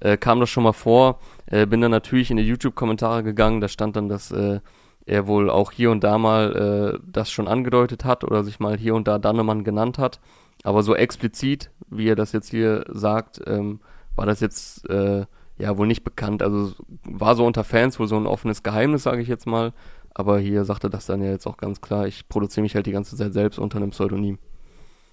Äh, 0.00 0.16
kam 0.16 0.40
das 0.40 0.48
schon 0.48 0.62
mal 0.62 0.72
vor. 0.72 1.18
Äh, 1.46 1.66
bin 1.66 1.80
dann 1.82 1.90
natürlich 1.90 2.30
in 2.30 2.36
die 2.38 2.44
YouTube-Kommentare 2.44 3.22
gegangen, 3.24 3.60
da 3.60 3.68
stand 3.68 3.96
dann, 3.96 4.08
dass 4.08 4.30
äh, 4.30 4.60
er 5.08 5.26
wohl 5.26 5.48
auch 5.48 5.72
hier 5.72 5.90
und 5.90 6.04
da 6.04 6.18
mal 6.18 6.94
äh, 6.94 6.98
das 7.10 7.30
schon 7.30 7.48
angedeutet 7.48 8.04
hat 8.04 8.24
oder 8.24 8.44
sich 8.44 8.60
mal 8.60 8.76
hier 8.76 8.94
und 8.94 9.08
da 9.08 9.18
Dannemann 9.18 9.64
genannt 9.64 9.98
hat. 9.98 10.20
Aber 10.64 10.82
so 10.82 10.94
explizit, 10.94 11.70
wie 11.88 12.08
er 12.08 12.16
das 12.16 12.32
jetzt 12.32 12.50
hier 12.50 12.84
sagt, 12.88 13.40
ähm, 13.46 13.80
war 14.16 14.26
das 14.26 14.40
jetzt 14.40 14.88
äh, 14.90 15.24
ja 15.56 15.78
wohl 15.78 15.86
nicht 15.86 16.04
bekannt. 16.04 16.42
Also 16.42 16.74
war 17.04 17.36
so 17.36 17.46
unter 17.46 17.64
Fans 17.64 17.98
wohl 17.98 18.06
so 18.06 18.16
ein 18.16 18.26
offenes 18.26 18.62
Geheimnis, 18.62 19.04
sage 19.04 19.22
ich 19.22 19.28
jetzt 19.28 19.46
mal. 19.46 19.72
Aber 20.14 20.38
hier 20.38 20.64
sagte 20.64 20.90
das 20.90 21.06
dann 21.06 21.22
ja 21.22 21.30
jetzt 21.30 21.46
auch 21.46 21.56
ganz 21.56 21.80
klar, 21.80 22.06
ich 22.06 22.28
produziere 22.28 22.62
mich 22.62 22.74
halt 22.74 22.86
die 22.86 22.92
ganze 22.92 23.16
Zeit 23.16 23.32
selbst 23.32 23.58
unter 23.58 23.78
einem 23.78 23.90
Pseudonym. 23.90 24.38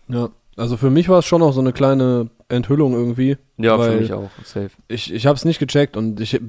ja, 0.08 0.30
also 0.58 0.78
für 0.78 0.90
mich 0.90 1.10
war 1.10 1.20
es 1.20 1.26
schon 1.26 1.42
auch 1.42 1.52
so 1.52 1.60
eine 1.60 1.74
kleine 1.74 2.30
Enthüllung 2.48 2.94
irgendwie. 2.94 3.38
Ja, 3.58 3.78
für 3.78 3.96
mich 3.98 4.14
auch, 4.14 4.30
safe. 4.44 4.70
Ich, 4.88 5.14
ich 5.14 5.26
habe 5.26 5.36
es 5.36 5.46
nicht 5.46 5.60
gecheckt 5.60 5.98
und 5.98 6.20
ich 6.20 6.40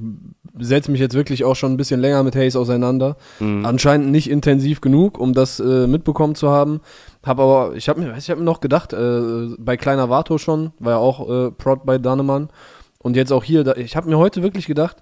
setze 0.59 0.91
mich 0.91 0.99
jetzt 0.99 1.15
wirklich 1.15 1.43
auch 1.43 1.55
schon 1.55 1.73
ein 1.73 1.77
bisschen 1.77 1.99
länger 1.99 2.23
mit 2.23 2.35
Hayes 2.35 2.55
auseinander. 2.55 3.17
Mhm. 3.39 3.65
Anscheinend 3.65 4.11
nicht 4.11 4.29
intensiv 4.29 4.81
genug, 4.81 5.17
um 5.19 5.33
das 5.33 5.59
äh, 5.59 5.87
mitbekommen 5.87 6.35
zu 6.35 6.49
haben. 6.49 6.81
Hab 7.23 7.39
aber, 7.39 7.75
ich 7.75 7.89
habe 7.89 7.99
mir, 7.99 8.11
weiß 8.11 8.23
ich 8.23 8.29
habe 8.29 8.39
mir 8.39 8.45
noch 8.45 8.61
gedacht, 8.61 8.93
äh, 8.93 9.47
bei 9.59 9.75
Kleiner 9.75 10.09
Vato 10.09 10.37
schon, 10.37 10.71
war 10.79 10.93
ja 10.93 10.97
auch 10.99 11.29
äh, 11.29 11.51
Prod 11.51 11.85
bei 11.85 11.97
Dannemann. 11.97 12.49
Und 12.99 13.15
jetzt 13.15 13.31
auch 13.33 13.43
hier, 13.43 13.63
da, 13.63 13.75
ich 13.75 13.95
habe 13.95 14.09
mir 14.09 14.17
heute 14.17 14.41
wirklich 14.43 14.67
gedacht, 14.67 14.97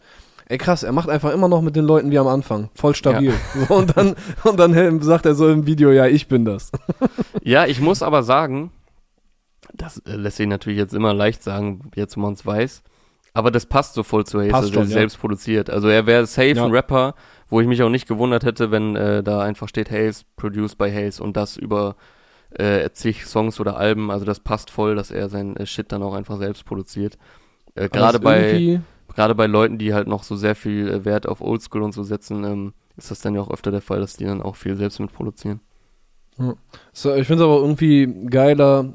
ey 0.48 0.58
krass, 0.58 0.84
er 0.84 0.92
macht 0.92 1.10
einfach 1.10 1.32
immer 1.34 1.48
noch 1.48 1.62
mit 1.62 1.76
den 1.76 1.86
Leuten 1.86 2.12
wie 2.12 2.20
am 2.20 2.28
Anfang. 2.28 2.70
Voll 2.74 2.96
stabil. 2.96 3.34
So, 3.68 3.76
und 3.76 3.96
dann, 3.96 4.16
und 4.44 4.60
dann 4.60 5.02
sagt 5.02 5.26
er 5.26 5.36
so 5.36 5.50
im 5.50 5.68
Video, 5.68 5.92
ja, 5.92 6.08
ich 6.08 6.28
bin 6.28 6.46
das. 6.46 6.72
Ja, 7.44 7.66
ich 7.66 7.80
muss 7.82 8.02
aber 8.02 8.24
sagen, 8.24 8.72
das 9.78 10.00
äh, 10.00 10.16
lässt 10.16 10.38
sich 10.38 10.48
natürlich 10.48 10.80
jetzt 10.80 10.94
immer 10.94 11.14
leicht 11.14 11.44
sagen, 11.44 11.92
jetzt 11.96 12.18
wo 12.18 12.22
man 12.22 12.34
es 12.34 12.46
weiß, 12.46 12.84
aber 13.34 13.52
das 13.52 13.66
passt 13.66 13.96
so 13.96 14.04
voll 14.04 14.26
zu 14.26 14.40
Hayes, 14.40 14.52
Passt 14.52 14.64
also 14.64 14.74
schon, 14.74 14.84
er 14.84 14.86
ist 14.86 14.92
ja. 14.94 15.00
selbst 15.00 15.20
produziert. 15.20 15.70
Also 15.70 15.90
er 15.90 16.06
wäre 16.06 16.26
safe 16.26 16.54
Ja. 16.54 16.66
ein 16.66 16.72
Rapper, 16.72 17.16
wo 17.50 17.60
ich 17.60 17.68
mich 17.68 17.84
auch 17.84 17.90
nicht 17.90 18.08
gewundert 18.08 18.46
hätte, 18.46 18.72
wenn 18.72 18.96
äh, 18.96 19.24
da 19.24 19.42
einfach 19.42 19.68
steht 19.68 19.92
Hayes, 19.92 20.26
produced 20.38 20.78
by 20.78 20.90
Hayes 20.90 21.20
und 21.20 21.36
das 21.36 21.58
über 21.58 21.96
äh, 22.52 22.90
zig 22.92 23.26
Songs 23.26 23.60
oder 23.60 23.76
Alben. 23.78 24.10
Also 24.10 24.26
das 24.26 24.40
passt 24.40 24.72
voll, 24.72 24.96
dass 24.96 25.12
er 25.12 25.28
sein 25.30 25.58
äh, 25.58 25.66
Shit 25.66 25.92
dann 25.92 26.02
auch 26.02 26.14
einfach 26.14 26.38
selbst 26.38 26.66
produziert. 26.66 27.18
Äh, 27.76 27.90
Gerade 27.90 28.20
bei 28.20 28.80
gerade 29.14 29.36
bei 29.36 29.48
Leuten, 29.48 29.78
die 29.78 29.94
halt 29.94 30.08
noch 30.08 30.24
so 30.24 30.36
sehr 30.36 30.56
viel 30.56 30.90
äh, 30.90 31.06
Wert 31.06 31.28
auf 31.28 31.42
Oldschool 31.42 31.82
und 31.84 31.94
so 31.94 32.04
setzen, 32.04 32.44
ähm, 32.44 32.74
ist 32.98 33.12
das 33.12 33.20
dann 33.20 33.36
ja 33.36 33.42
auch 33.42 33.52
öfter 33.52 33.72
der 33.72 33.82
Fall, 33.82 34.00
dass 34.00 34.16
die 34.16 34.26
dann 34.26 34.42
auch 34.42 34.56
viel 34.56 34.76
selbst 34.78 35.00
mitproduzieren. 35.00 35.60
So, 36.92 37.14
ich 37.16 37.28
finde 37.28 37.44
es 37.44 37.50
aber 37.50 37.58
irgendwie 37.58 38.08
geiler. 38.30 38.94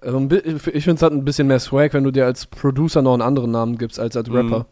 Also 0.00 0.18
ich 0.30 0.84
finde 0.84 0.94
es 0.94 1.02
hat 1.02 1.12
ein 1.12 1.24
bisschen 1.24 1.46
mehr 1.48 1.58
Swag, 1.60 1.94
wenn 1.94 2.04
du 2.04 2.10
dir 2.10 2.26
als 2.26 2.46
Producer 2.46 3.02
noch 3.02 3.14
einen 3.14 3.22
anderen 3.22 3.50
Namen 3.50 3.78
gibst 3.78 3.98
als 3.98 4.16
als 4.16 4.28
Mhm. 4.28 4.36
Rapper. 4.36 4.66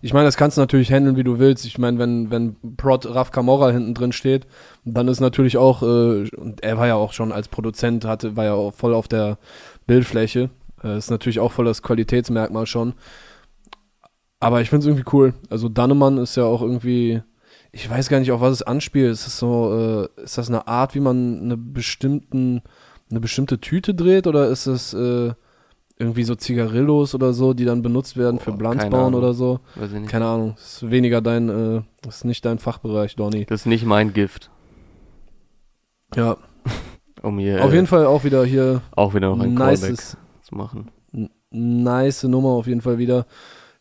ich 0.00 0.12
meine, 0.12 0.24
das 0.26 0.36
kannst 0.36 0.56
du 0.56 0.60
natürlich 0.62 0.90
handeln, 0.92 1.16
wie 1.16 1.22
du 1.24 1.38
willst. 1.38 1.64
Ich 1.64 1.78
meine, 1.78 1.98
wenn, 1.98 2.30
wenn 2.30 2.56
Prod 2.76 3.06
Raf 3.06 3.30
Camorra 3.30 3.70
hinten 3.70 3.94
drin 3.94 4.12
steht, 4.12 4.46
dann 4.84 5.06
ist 5.08 5.20
natürlich 5.20 5.56
auch, 5.58 5.82
äh, 5.82 6.28
und 6.36 6.62
er 6.62 6.78
war 6.78 6.86
ja 6.88 6.94
auch 6.96 7.12
schon 7.12 7.30
als 7.32 7.48
Produzent, 7.48 8.04
hatte, 8.04 8.34
war 8.36 8.44
ja 8.44 8.54
auch 8.54 8.72
voll 8.74 8.94
auf 8.94 9.06
der 9.08 9.38
Bildfläche. 9.86 10.50
Äh, 10.82 10.96
ist 10.98 11.10
natürlich 11.10 11.38
auch 11.38 11.52
voll 11.52 11.66
das 11.66 11.82
Qualitätsmerkmal 11.82 12.66
schon. 12.66 12.94
Aber 14.40 14.60
ich 14.60 14.70
finde 14.70 14.80
es 14.84 14.86
irgendwie 14.88 15.08
cool. 15.12 15.34
Also 15.50 15.68
Dannemann 15.68 16.18
ist 16.18 16.36
ja 16.36 16.44
auch 16.44 16.62
irgendwie, 16.62 17.22
ich 17.70 17.88
weiß 17.88 18.08
gar 18.08 18.18
nicht, 18.18 18.32
auf 18.32 18.40
was 18.40 18.52
es 18.54 18.62
anspielt. 18.62 19.12
Ist 19.12 19.26
das 19.26 19.38
so, 19.38 20.08
äh, 20.18 20.22
ist 20.22 20.36
das 20.36 20.48
eine 20.48 20.66
Art, 20.66 20.96
wie 20.96 21.00
man 21.00 21.42
eine 21.42 21.56
bestimmten, 21.56 22.62
eine 23.12 23.20
bestimmte 23.20 23.60
Tüte 23.60 23.94
dreht 23.94 24.26
oder 24.26 24.48
ist 24.48 24.66
es 24.66 24.94
äh, 24.94 25.32
irgendwie 25.98 26.24
so 26.24 26.34
Zigarillos 26.34 27.14
oder 27.14 27.32
so, 27.34 27.52
die 27.52 27.66
dann 27.66 27.82
benutzt 27.82 28.16
werden 28.16 28.40
für 28.40 28.52
Blanzbauen 28.52 29.14
oder 29.14 29.34
so? 29.34 29.60
Weiß 29.76 29.92
ich 29.92 30.00
nicht. 30.00 30.10
Keine 30.10 30.24
Ahnung. 30.26 30.54
Das 30.56 30.82
ist 30.82 30.90
weniger 30.90 31.20
dein, 31.20 31.48
äh, 31.48 31.82
ist 32.08 32.24
nicht 32.24 32.44
dein 32.44 32.58
Fachbereich, 32.58 33.14
Donny. 33.14 33.44
Das 33.44 33.60
ist 33.60 33.66
nicht 33.66 33.84
mein 33.84 34.14
Gift, 34.14 34.50
Ja, 36.16 36.38
um 37.22 37.38
hier 37.38 37.62
auf 37.62 37.70
äh, 37.70 37.74
jeden 37.74 37.86
Fall 37.86 38.06
auch 38.06 38.24
wieder 38.24 38.44
hier 38.44 38.80
auch 38.96 39.14
wieder 39.14 39.28
noch 39.28 39.44
ein 39.44 39.54
nices, 39.54 40.16
zu 40.42 40.54
machen. 40.54 40.90
nice 41.50 42.24
Nummer 42.24 42.48
auf 42.50 42.66
jeden 42.66 42.80
Fall 42.80 42.96
wieder. 42.98 43.26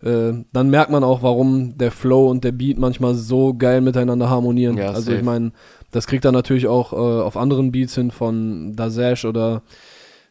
Äh, 0.03 0.43
dann 0.51 0.69
merkt 0.69 0.91
man 0.91 1.03
auch, 1.03 1.21
warum 1.21 1.77
der 1.77 1.91
Flow 1.91 2.29
und 2.29 2.43
der 2.43 2.51
Beat 2.51 2.77
manchmal 2.77 3.15
so 3.15 3.53
geil 3.53 3.81
miteinander 3.81 4.29
harmonieren. 4.29 4.77
Ja, 4.77 4.89
also 4.89 5.01
safe. 5.01 5.17
ich 5.17 5.23
meine, 5.23 5.51
das 5.91 6.07
kriegt 6.07 6.25
er 6.25 6.31
natürlich 6.31 6.67
auch 6.67 6.93
äh, 6.93 6.95
auf 6.95 7.37
anderen 7.37 7.71
Beats 7.71 7.95
hin 7.95 8.11
von 8.11 8.75
Dazesh 8.75 9.25
oder 9.25 9.61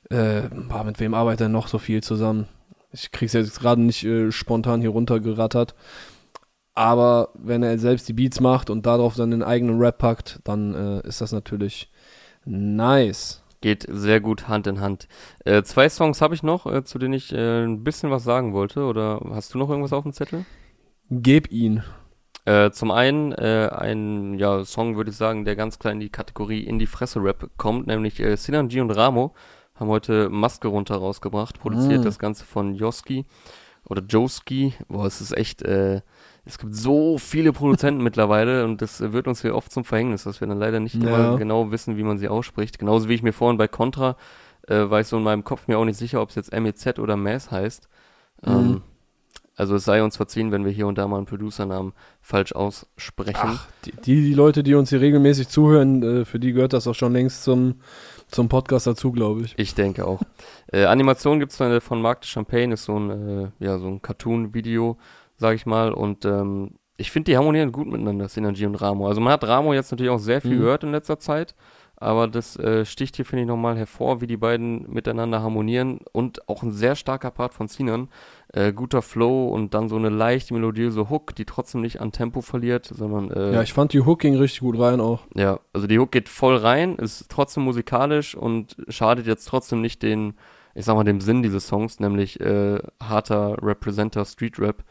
äh, 0.08 0.42
boah, 0.68 0.84
mit 0.84 0.98
wem 0.98 1.14
arbeitet 1.14 1.42
er 1.42 1.48
noch 1.48 1.68
so 1.68 1.78
viel 1.78 2.02
zusammen? 2.02 2.46
Ich 2.92 3.12
krieg's 3.12 3.32
jetzt 3.32 3.60
gerade 3.60 3.80
nicht 3.80 4.04
äh, 4.04 4.32
spontan 4.32 4.80
hier 4.80 4.90
runtergerattert. 4.90 5.74
Aber 6.74 7.30
wenn 7.34 7.62
er 7.62 7.78
selbst 7.78 8.08
die 8.08 8.12
Beats 8.12 8.40
macht 8.40 8.70
und 8.70 8.86
darauf 8.86 9.14
dann 9.14 9.30
den 9.30 9.42
eigenen 9.42 9.78
Rap 9.78 9.98
packt, 9.98 10.40
dann 10.44 10.74
äh, 10.74 11.06
ist 11.06 11.20
das 11.20 11.32
natürlich 11.32 11.92
nice. 12.44 13.39
Geht 13.60 13.86
sehr 13.88 14.20
gut 14.20 14.48
Hand 14.48 14.66
in 14.66 14.80
Hand. 14.80 15.06
Äh, 15.44 15.62
zwei 15.62 15.88
Songs 15.88 16.22
habe 16.22 16.34
ich 16.34 16.42
noch, 16.42 16.66
äh, 16.66 16.82
zu 16.84 16.98
denen 16.98 17.14
ich 17.14 17.32
äh, 17.32 17.64
ein 17.64 17.84
bisschen 17.84 18.10
was 18.10 18.24
sagen 18.24 18.52
wollte. 18.54 18.84
Oder 18.84 19.20
hast 19.32 19.52
du 19.52 19.58
noch 19.58 19.68
irgendwas 19.68 19.92
auf 19.92 20.02
dem 20.04 20.12
Zettel? 20.12 20.46
Geb 21.10 21.50
ihn. 21.52 21.82
Äh, 22.46 22.70
zum 22.70 22.90
einen 22.90 23.32
äh, 23.32 23.68
ein 23.70 24.38
ja, 24.38 24.64
Song, 24.64 24.96
würde 24.96 25.10
ich 25.10 25.16
sagen, 25.16 25.44
der 25.44 25.56
ganz 25.56 25.78
klar 25.78 25.92
in 25.92 26.00
die 26.00 26.08
Kategorie 26.08 26.64
In 26.64 26.78
die 26.78 26.86
Fresse 26.86 27.22
Rap 27.22 27.50
kommt, 27.58 27.86
nämlich 27.86 28.18
äh, 28.20 28.36
Sinanji 28.36 28.80
und 28.80 28.90
Ramo 28.90 29.34
haben 29.74 29.88
heute 29.88 30.28
Maske 30.30 30.68
runter 30.68 30.96
rausgebracht, 30.96 31.58
produziert 31.60 32.00
Mm. 32.00 32.04
das 32.04 32.18
Ganze 32.18 32.44
von 32.44 32.74
Joski 32.74 33.24
oder 33.88 34.02
Joski. 34.02 34.74
Boah, 34.88 35.06
es 35.06 35.20
ist 35.20 35.36
echt, 35.36 35.62
äh, 35.62 36.00
es 36.50 36.58
gibt 36.58 36.74
so 36.74 37.16
viele 37.16 37.52
Produzenten 37.52 38.02
mittlerweile 38.02 38.64
und 38.64 38.82
das 38.82 39.00
wird 39.00 39.28
uns 39.28 39.40
hier 39.42 39.54
oft 39.54 39.70
zum 39.72 39.84
Verhängnis, 39.84 40.24
dass 40.24 40.40
wir 40.40 40.48
dann 40.48 40.58
leider 40.58 40.80
nicht 40.80 40.96
Ja. 40.96 41.08
immer 41.08 41.38
genau 41.38 41.70
wissen, 41.70 41.96
wie 41.96 42.02
man 42.02 42.18
sie 42.18 42.28
ausspricht. 42.28 42.78
Genauso 42.78 43.08
wie 43.08 43.14
ich 43.14 43.22
mir 43.22 43.32
vorhin 43.32 43.56
bei 43.56 43.68
Contra, 43.68 44.16
äh, 44.68 44.90
war 44.90 45.00
ich 45.00 45.06
so 45.06 45.16
in 45.16 45.22
meinem 45.22 45.44
Kopf 45.44 45.68
mir 45.68 45.78
auch 45.78 45.84
nicht 45.84 45.96
sicher, 45.98 46.20
ob 46.20 46.30
es 46.30 46.34
jetzt 46.34 46.52
MEZ 46.52 46.98
oder 46.98 47.16
Mass 47.16 47.50
heißt. 47.52 47.88
Mhm. 48.44 48.50
Ähm, 48.50 48.82
also 49.56 49.76
es 49.76 49.84
sei 49.84 50.02
uns 50.02 50.16
verziehen, 50.16 50.52
wenn 50.52 50.64
wir 50.64 50.72
hier 50.72 50.86
und 50.86 50.96
da 50.98 51.06
mal 51.06 51.18
einen 51.18 51.26
Producernamen 51.26 51.92
falsch 52.20 52.52
aussprechen. 52.52 53.36
Ach, 53.42 53.68
die, 53.84 53.92
die, 53.92 54.34
Leute, 54.34 54.62
die 54.62 54.74
uns 54.74 54.88
hier 54.90 55.00
regelmäßig 55.02 55.48
zuhören, 55.48 56.02
äh, 56.02 56.24
für 56.24 56.40
die 56.40 56.52
gehört 56.52 56.72
das 56.72 56.86
auch 56.88 56.94
schon 56.94 57.12
längst 57.12 57.44
zum, 57.44 57.74
zum 58.28 58.48
Podcast 58.48 58.86
dazu, 58.86 59.12
glaube 59.12 59.42
ich. 59.42 59.54
Ich 59.58 59.74
denke 59.74 60.06
auch. 60.06 60.20
äh, 60.72 60.86
Animation 60.86 61.38
gibt's 61.38 61.58
von, 61.58 61.80
von 61.80 62.00
Marc 62.00 62.22
de 62.22 62.28
Champagne, 62.28 62.72
ist 62.72 62.86
so 62.86 62.98
ein, 62.98 63.10
äh, 63.10 63.48
ja, 63.58 63.78
so 63.78 63.86
ein 63.86 64.00
Cartoon-Video, 64.00 64.96
sag 65.40 65.56
ich 65.56 65.66
mal. 65.66 65.92
Und 65.92 66.24
ähm, 66.24 66.76
ich 66.96 67.10
finde, 67.10 67.30
die 67.32 67.36
harmonieren 67.36 67.72
gut 67.72 67.88
miteinander, 67.88 68.28
Synergy 68.28 68.66
und 68.66 68.74
Ramo. 68.76 69.08
Also 69.08 69.20
man 69.20 69.32
hat 69.32 69.42
Ramo 69.44 69.72
jetzt 69.74 69.90
natürlich 69.90 70.10
auch 70.12 70.18
sehr 70.18 70.40
viel 70.40 70.54
Mhm. 70.56 70.60
gehört 70.60 70.84
in 70.84 70.92
letzter 70.92 71.18
Zeit. 71.18 71.54
Aber 72.02 72.28
das 72.28 72.56
äh, 72.56 72.86
sticht 72.86 73.16
hier, 73.16 73.26
finde 73.26 73.42
ich, 73.42 73.46
nochmal 73.48 73.76
hervor, 73.76 74.22
wie 74.22 74.26
die 74.26 74.38
beiden 74.38 74.90
miteinander 74.90 75.42
harmonieren. 75.42 75.98
Und 76.12 76.48
auch 76.48 76.62
ein 76.62 76.70
sehr 76.72 76.94
starker 76.96 77.30
Part 77.30 77.52
von 77.52 77.68
Sinan. 77.68 78.08
Äh, 78.54 78.72
guter 78.72 79.02
Flow 79.02 79.48
und 79.48 79.74
dann 79.74 79.90
so 79.90 79.96
eine 79.96 80.08
leicht 80.08 80.50
melodiöse 80.50 81.10
Hook, 81.10 81.34
die 81.34 81.44
trotzdem 81.44 81.82
nicht 81.82 82.00
an 82.00 82.10
Tempo 82.10 82.40
verliert, 82.40 82.86
sondern 82.86 83.30
äh, 83.30 83.52
Ja, 83.52 83.62
ich 83.62 83.74
fand 83.74 83.92
die 83.92 84.00
Hook 84.00 84.20
ging 84.20 84.34
richtig 84.36 84.60
gut 84.60 84.78
rein 84.78 84.98
auch. 85.00 85.20
ja, 85.34 85.60
also 85.74 85.86
die 85.86 85.98
Hook 85.98 86.10
geht 86.10 86.30
voll 86.30 86.56
rein, 86.56 86.96
ist 86.96 87.26
trotzdem 87.30 87.64
musikalisch 87.64 88.34
und 88.34 88.76
schadet 88.88 89.26
jetzt 89.26 89.44
trotzdem 89.44 89.82
nicht 89.82 90.02
den, 90.02 90.34
ich 90.74 90.86
sag 90.86 90.96
mal, 90.96 91.04
dem 91.04 91.20
Sinn 91.20 91.42
dieses 91.42 91.66
Songs, 91.66 92.00
nämlich 92.00 92.40
äh, 92.40 92.78
harter 93.02 93.56
Representer 93.62 94.24
Street 94.24 94.58
Rap. 94.58 94.84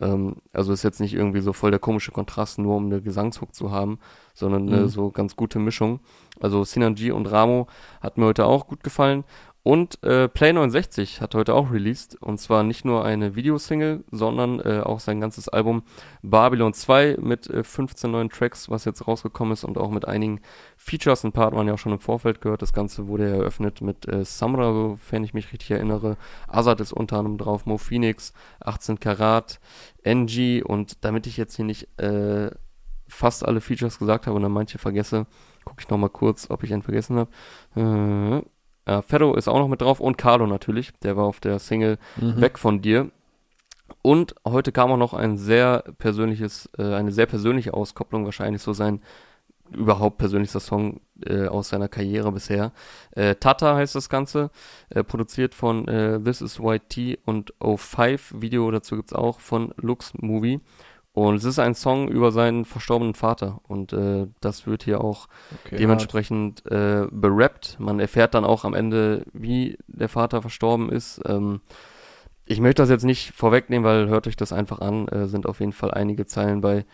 Ähm, 0.00 0.36
also 0.52 0.72
ist 0.72 0.82
jetzt 0.82 1.00
nicht 1.00 1.14
irgendwie 1.14 1.40
so 1.40 1.52
voll 1.52 1.70
der 1.70 1.80
komische 1.80 2.10
Kontrast, 2.12 2.58
nur 2.58 2.76
um 2.76 2.86
eine 2.86 3.00
Gesangshook 3.00 3.54
zu 3.54 3.70
haben, 3.70 3.98
sondern 4.34 4.68
eine 4.68 4.82
Mhm. 4.84 4.88
so 4.88 5.10
ganz 5.10 5.36
gute 5.36 5.58
Mischung. 5.58 6.00
Also 6.40 6.64
Sinanji 6.64 7.12
und 7.12 7.26
Ramo 7.30 7.68
hat 8.00 8.18
mir 8.18 8.26
heute 8.26 8.46
auch 8.46 8.66
gut 8.66 8.82
gefallen. 8.82 9.24
Und 9.64 10.02
äh, 10.04 10.28
Play 10.28 10.52
69 10.52 11.22
hat 11.22 11.34
heute 11.34 11.54
auch 11.54 11.72
released. 11.72 12.20
Und 12.20 12.38
zwar 12.38 12.62
nicht 12.64 12.84
nur 12.84 13.02
eine 13.02 13.34
Videosingle, 13.34 14.04
sondern 14.10 14.60
äh, 14.60 14.82
auch 14.84 15.00
sein 15.00 15.22
ganzes 15.22 15.48
Album 15.48 15.84
Babylon 16.20 16.74
2 16.74 17.16
mit 17.18 17.48
äh, 17.48 17.64
15 17.64 18.10
neuen 18.10 18.28
Tracks, 18.28 18.68
was 18.68 18.84
jetzt 18.84 19.08
rausgekommen 19.08 19.54
ist 19.54 19.64
und 19.64 19.78
auch 19.78 19.90
mit 19.90 20.06
einigen 20.06 20.42
Features. 20.76 21.24
Ein 21.24 21.32
paar 21.32 21.46
hat 21.46 21.54
man 21.54 21.66
ja 21.66 21.72
auch 21.72 21.78
schon 21.78 21.92
im 21.92 21.98
Vorfeld 21.98 22.42
gehört. 22.42 22.60
Das 22.60 22.74
Ganze 22.74 23.08
wurde 23.08 23.26
eröffnet 23.26 23.80
mit 23.80 24.06
äh, 24.06 24.22
Samra, 24.26 24.70
sofern 24.74 25.24
ich 25.24 25.32
mich 25.32 25.50
richtig 25.50 25.70
erinnere. 25.70 26.18
Azad 26.46 26.82
ist 26.82 26.92
unter 26.92 27.16
anderem 27.16 27.38
drauf, 27.38 27.64
Mo 27.64 27.78
Phoenix, 27.78 28.34
18 28.60 29.00
Karat, 29.00 29.60
NG 30.02 30.62
und 30.62 31.02
damit 31.06 31.26
ich 31.26 31.38
jetzt 31.38 31.56
hier 31.56 31.64
nicht 31.64 31.88
äh, 31.98 32.50
fast 33.08 33.42
alle 33.46 33.62
Features 33.62 33.98
gesagt 33.98 34.26
habe 34.26 34.36
und 34.36 34.42
dann 34.42 34.52
manche 34.52 34.76
vergesse, 34.76 35.26
gucke 35.64 35.80
ich 35.80 35.88
nochmal 35.88 36.10
kurz, 36.10 36.50
ob 36.50 36.64
ich 36.64 36.72
einen 36.74 36.82
vergessen 36.82 37.16
habe. 37.16 38.42
Äh, 38.42 38.46
äh, 38.86 39.02
Ferro 39.02 39.34
ist 39.34 39.48
auch 39.48 39.58
noch 39.58 39.68
mit 39.68 39.80
drauf 39.80 40.00
und 40.00 40.18
Carlo 40.18 40.46
natürlich, 40.46 40.92
der 41.02 41.16
war 41.16 41.24
auf 41.24 41.40
der 41.40 41.58
Single 41.58 41.98
Mhm. 42.16 42.40
Weg 42.40 42.58
von 42.58 42.82
dir. 42.82 43.10
Und 44.02 44.34
heute 44.46 44.72
kam 44.72 44.90
auch 44.92 44.96
noch 44.96 45.14
ein 45.14 45.36
sehr 45.36 45.84
persönliches, 45.98 46.68
äh, 46.78 46.94
eine 46.94 47.12
sehr 47.12 47.26
persönliche 47.26 47.74
Auskopplung, 47.74 48.24
wahrscheinlich 48.24 48.62
so 48.62 48.72
sein 48.72 49.00
überhaupt 49.72 50.18
persönlichster 50.18 50.60
Song 50.60 51.00
äh, 51.24 51.46
aus 51.46 51.70
seiner 51.70 51.88
Karriere 51.88 52.30
bisher. 52.32 52.72
Äh, 53.12 53.34
Tata 53.36 53.76
heißt 53.76 53.94
das 53.94 54.08
Ganze, 54.08 54.50
äh, 54.90 55.02
produziert 55.02 55.54
von 55.54 55.88
äh, 55.88 56.20
This 56.20 56.42
is 56.42 56.58
YT 56.58 57.18
und 57.24 57.54
O5. 57.60 58.40
Video 58.40 58.70
dazu 58.70 58.96
gibt's 58.96 59.12
auch 59.12 59.40
von 59.40 59.72
Lux 59.76 60.12
Movie. 60.14 60.60
Und 61.14 61.36
es 61.36 61.44
ist 61.44 61.60
ein 61.60 61.76
Song 61.76 62.08
über 62.08 62.32
seinen 62.32 62.64
verstorbenen 62.64 63.14
Vater. 63.14 63.60
Und 63.68 63.92
äh, 63.92 64.26
das 64.40 64.66
wird 64.66 64.82
hier 64.82 65.00
auch 65.00 65.28
Okay, 65.64 65.76
dementsprechend 65.76 66.66
äh, 66.66 67.06
berappt. 67.08 67.78
Man 67.78 68.00
erfährt 68.00 68.34
dann 68.34 68.44
auch 68.44 68.64
am 68.64 68.74
Ende, 68.74 69.24
wie 69.32 69.78
der 69.86 70.08
Vater 70.08 70.42
verstorben 70.42 70.90
ist. 70.90 71.20
Ähm, 71.24 71.60
ich 72.46 72.60
möchte 72.60 72.82
das 72.82 72.90
jetzt 72.90 73.04
nicht 73.04 73.32
vorwegnehmen, 73.32 73.84
weil 73.84 74.08
hört 74.08 74.26
euch 74.26 74.34
das 74.34 74.52
einfach 74.52 74.80
an. 74.80 75.06
Äh, 75.06 75.28
sind 75.28 75.46
auf 75.46 75.60
jeden 75.60 75.72
Fall 75.72 75.92
einige 75.92 76.26
Zeilen 76.26 76.60
bei, 76.60 76.84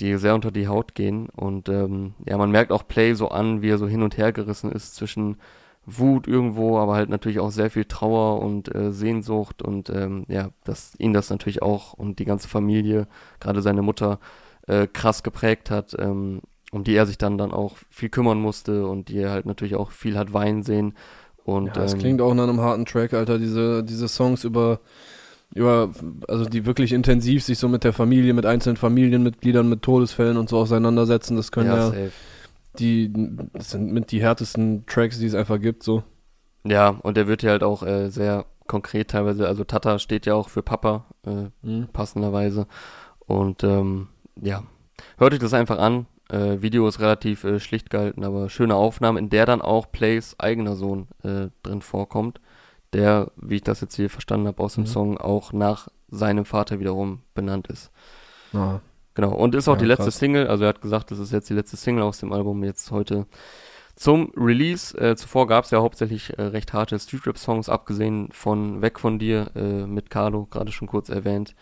die 0.00 0.18
sehr 0.18 0.34
unter 0.34 0.50
die 0.50 0.68
Haut 0.68 0.94
gehen. 0.94 1.30
Und 1.30 1.70
ähm, 1.70 2.12
ja, 2.28 2.36
man 2.36 2.50
merkt 2.50 2.72
auch 2.72 2.86
Play 2.86 3.14
so 3.14 3.28
an, 3.28 3.62
wie 3.62 3.70
er 3.70 3.78
so 3.78 3.88
hin 3.88 4.02
und 4.02 4.18
her 4.18 4.32
gerissen 4.32 4.70
ist 4.70 4.96
zwischen 4.96 5.38
Wut 5.84 6.28
irgendwo, 6.28 6.78
aber 6.78 6.94
halt 6.94 7.08
natürlich 7.08 7.40
auch 7.40 7.50
sehr 7.50 7.70
viel 7.70 7.84
Trauer 7.84 8.40
und 8.40 8.72
äh, 8.74 8.92
Sehnsucht 8.92 9.62
und 9.62 9.90
ähm, 9.90 10.24
ja, 10.28 10.50
dass 10.64 10.94
ihn 10.98 11.12
das 11.12 11.28
natürlich 11.30 11.62
auch 11.62 11.92
und 11.92 12.18
die 12.18 12.24
ganze 12.24 12.48
Familie, 12.48 13.08
gerade 13.40 13.62
seine 13.62 13.82
Mutter, 13.82 14.20
äh, 14.68 14.86
krass 14.86 15.22
geprägt 15.22 15.70
hat, 15.70 15.96
ähm, 15.98 16.40
um 16.70 16.84
die 16.84 16.94
er 16.94 17.06
sich 17.06 17.18
dann 17.18 17.36
dann 17.36 17.52
auch 17.52 17.76
viel 17.90 18.08
kümmern 18.08 18.40
musste 18.40 18.86
und 18.86 19.08
die 19.08 19.18
er 19.18 19.30
halt 19.30 19.44
natürlich 19.46 19.74
auch 19.74 19.90
viel 19.90 20.16
hat 20.16 20.32
weinen 20.32 20.62
sehen. 20.62 20.94
Und 21.44 21.66
Ja, 21.66 21.72
das 21.72 21.94
ähm, 21.94 21.98
klingt 21.98 22.20
auch 22.20 22.34
nach 22.34 22.44
einem 22.44 22.60
harten 22.60 22.86
Track, 22.86 23.12
Alter. 23.12 23.38
Diese, 23.38 23.82
diese 23.82 24.06
Songs 24.06 24.44
über, 24.44 24.80
über, 25.54 25.90
also 26.28 26.44
die 26.44 26.64
wirklich 26.64 26.92
intensiv 26.92 27.42
sich 27.42 27.58
so 27.58 27.68
mit 27.68 27.82
der 27.82 27.92
Familie, 27.92 28.32
mit 28.34 28.46
einzelnen 28.46 28.76
Familienmitgliedern, 28.76 29.68
mit 29.68 29.82
Todesfällen 29.82 30.36
und 30.36 30.48
so 30.48 30.58
auseinandersetzen, 30.58 31.36
das 31.36 31.50
können 31.50 31.66
ja, 31.66 31.76
ja, 31.76 31.86
safe. 31.86 32.12
Die, 32.78 33.12
das 33.52 33.70
sind 33.70 33.92
mit 33.92 34.10
die 34.12 34.22
härtesten 34.22 34.84
Tracks, 34.86 35.18
die 35.18 35.26
es 35.26 35.34
einfach 35.34 35.60
gibt, 35.60 35.82
so. 35.82 36.02
Ja, 36.64 36.88
und 36.88 37.18
er 37.18 37.26
wird 37.26 37.42
ja 37.42 37.50
halt 37.50 37.62
auch 37.62 37.82
äh, 37.82 38.08
sehr 38.08 38.46
konkret 38.66 39.10
teilweise, 39.10 39.46
also 39.48 39.64
Tata 39.64 39.98
steht 39.98 40.26
ja 40.26 40.34
auch 40.34 40.48
für 40.48 40.62
Papa, 40.62 41.06
äh, 41.26 41.48
Mhm. 41.62 41.88
passenderweise. 41.92 42.66
Und 43.26 43.64
ähm, 43.64 44.08
ja, 44.40 44.62
hört 45.18 45.32
euch 45.34 45.40
das 45.40 45.54
einfach 45.54 45.78
an. 45.78 46.06
Äh, 46.30 46.62
Video 46.62 46.86
ist 46.88 47.00
relativ 47.00 47.44
äh, 47.44 47.58
schlicht 47.60 47.90
gehalten, 47.90 48.24
aber 48.24 48.48
schöne 48.48 48.74
Aufnahme, 48.76 49.18
in 49.18 49.28
der 49.28 49.44
dann 49.46 49.60
auch 49.60 49.90
Plays 49.92 50.36
eigener 50.38 50.76
Sohn 50.76 51.08
äh, 51.24 51.48
drin 51.62 51.82
vorkommt, 51.82 52.40
der, 52.92 53.32
wie 53.36 53.56
ich 53.56 53.62
das 53.62 53.80
jetzt 53.80 53.96
hier 53.96 54.08
verstanden 54.08 54.46
habe 54.46 54.62
aus 54.62 54.74
dem 54.74 54.84
Mhm. 54.84 54.88
Song, 54.88 55.18
auch 55.18 55.52
nach 55.52 55.88
seinem 56.10 56.44
Vater 56.44 56.78
wiederum 56.78 57.20
benannt 57.34 57.66
ist. 57.66 57.90
Ja. 58.52 58.80
Genau, 59.14 59.34
und 59.34 59.54
ist 59.54 59.68
auch 59.68 59.74
Ja, 59.74 59.80
die 59.80 59.86
letzte 59.86 60.04
krass. 60.04 60.18
Single, 60.18 60.46
also 60.46 60.64
er 60.64 60.70
hat 60.70 60.80
gesagt, 60.80 61.10
das 61.10 61.18
ist 61.18 61.32
jetzt 61.32 61.50
die 61.50 61.54
letzte 61.54 61.76
Single 61.76 62.02
aus 62.02 62.18
dem 62.18 62.32
Album, 62.32 62.64
jetzt 62.64 62.90
heute 62.90 63.26
zum 63.94 64.32
Release. 64.36 64.96
Äh, 64.98 65.16
zuvor 65.16 65.46
gab 65.46 65.64
es 65.64 65.70
ja 65.70 65.80
hauptsächlich 65.80 66.38
äh, 66.38 66.42
recht 66.42 66.72
harte 66.72 66.98
Street-Rap-Songs, 66.98 67.68
abgesehen 67.68 68.30
von 68.32 68.80
Weg 68.80 68.98
von 68.98 69.18
dir 69.18 69.50
äh, 69.54 69.86
mit 69.86 70.08
Carlo, 70.10 70.46
gerade 70.46 70.72
schon 70.72 70.88
kurz 70.88 71.08
erwähnt. 71.10 71.54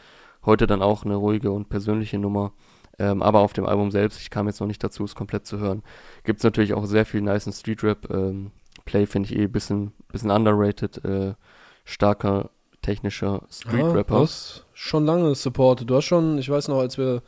Heute 0.44 0.66
dann 0.66 0.80
auch 0.80 1.04
eine 1.04 1.16
ruhige 1.16 1.50
und 1.50 1.68
persönliche 1.68 2.18
Nummer. 2.18 2.52
Ähm, 2.98 3.22
aber 3.22 3.40
auf 3.40 3.52
dem 3.52 3.66
Album 3.66 3.90
selbst, 3.90 4.20
ich 4.20 4.30
kam 4.30 4.46
jetzt 4.46 4.60
noch 4.60 4.66
nicht 4.66 4.82
dazu, 4.84 5.04
es 5.04 5.14
komplett 5.14 5.46
zu 5.46 5.58
hören, 5.58 5.82
gibt 6.22 6.38
es 6.40 6.44
natürlich 6.44 6.74
auch 6.74 6.84
sehr 6.84 7.04
viel 7.06 7.22
nice 7.22 7.48
Street 7.58 7.82
Rap. 7.82 8.08
Ähm, 8.10 8.52
Play 8.84 9.06
finde 9.06 9.28
ich 9.30 9.38
eh 9.38 9.44
ein 9.44 9.52
bisschen, 9.52 9.92
bisschen 10.12 10.30
underrated. 10.30 11.04
Äh, 11.04 11.34
starker 11.84 12.50
technischer 12.82 13.42
Street 13.50 13.84
Rapper. 13.84 14.14
Ja, 14.14 14.18
du 14.18 14.22
hast 14.22 14.66
schon 14.82 15.04
lange 15.04 15.34
supportet. 15.34 15.90
Du 15.90 15.96
hast 15.96 16.06
schon, 16.06 16.38
ich 16.38 16.48
weiß 16.48 16.68
noch, 16.68 16.78
als 16.78 16.96
wir 16.96 17.22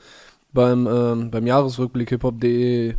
beim, 0.54 0.86
ähm, 0.86 1.30
beim 1.30 1.46
Jahresrückblick 1.46 2.08
hiphop.de 2.08 2.94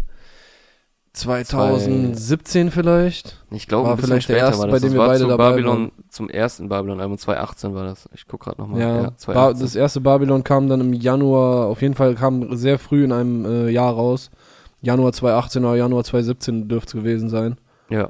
2017 1.13 2.69
vielleicht. 2.71 3.43
Ich 3.51 3.67
glaube, 3.67 3.89
war 3.89 3.97
vielleicht 3.97 4.29
der 4.29 4.35
später 4.35 4.47
erste, 4.47 4.61
war 4.63 4.69
bei 4.69 4.79
dem 4.79 4.83
das 4.89 4.93
wir 4.93 5.07
beide 5.07 5.19
zu 5.21 5.27
dabei 5.27 5.49
Babylon, 5.51 5.77
waren. 5.77 5.91
Zum 6.09 6.29
ersten 6.29 6.69
Babylon-Album, 6.69 7.17
2018 7.17 7.73
war 7.73 7.85
das. 7.85 8.07
Ich 8.13 8.27
gucke 8.27 8.45
gerade 8.45 8.61
nochmal. 8.61 8.79
Ja, 8.79 8.95
Ja, 8.95 9.03
ba 9.09 9.17
2018. 9.17 9.61
das 9.65 9.75
erste 9.75 10.01
Babylon 10.01 10.43
kam 10.43 10.69
dann 10.69 10.81
im 10.81 10.93
Januar, 10.93 11.67
auf 11.67 11.81
jeden 11.81 11.95
Fall 11.95 12.13
kam 12.15 12.55
sehr 12.55 12.77
früh 12.77 13.03
in 13.03 13.11
einem 13.11 13.45
äh, 13.45 13.69
Jahr 13.69 13.93
raus. 13.93 14.29
Januar 14.81 15.13
2018 15.13 15.65
oder 15.65 15.75
Januar 15.75 16.03
2017 16.03 16.67
dürfte 16.67 16.97
es 16.97 17.03
gewesen 17.03 17.29
sein. 17.29 17.57
Ja. 17.89 18.09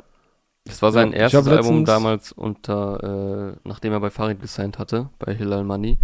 Das 0.65 0.81
war 0.81 0.91
sein 0.93 1.11
Ja, 1.11 1.19
erstes 1.19 1.47
Album 1.47 1.83
damals 1.83 2.31
unter, 2.31 3.53
äh, 3.53 3.67
nachdem 3.67 3.91
er 3.91 3.99
bei 3.99 4.09
Farid 4.09 4.39
gesigned 4.39 4.79
hatte, 4.79 5.09
bei 5.19 5.33
Hilal 5.33 5.65
Money. 5.65 5.97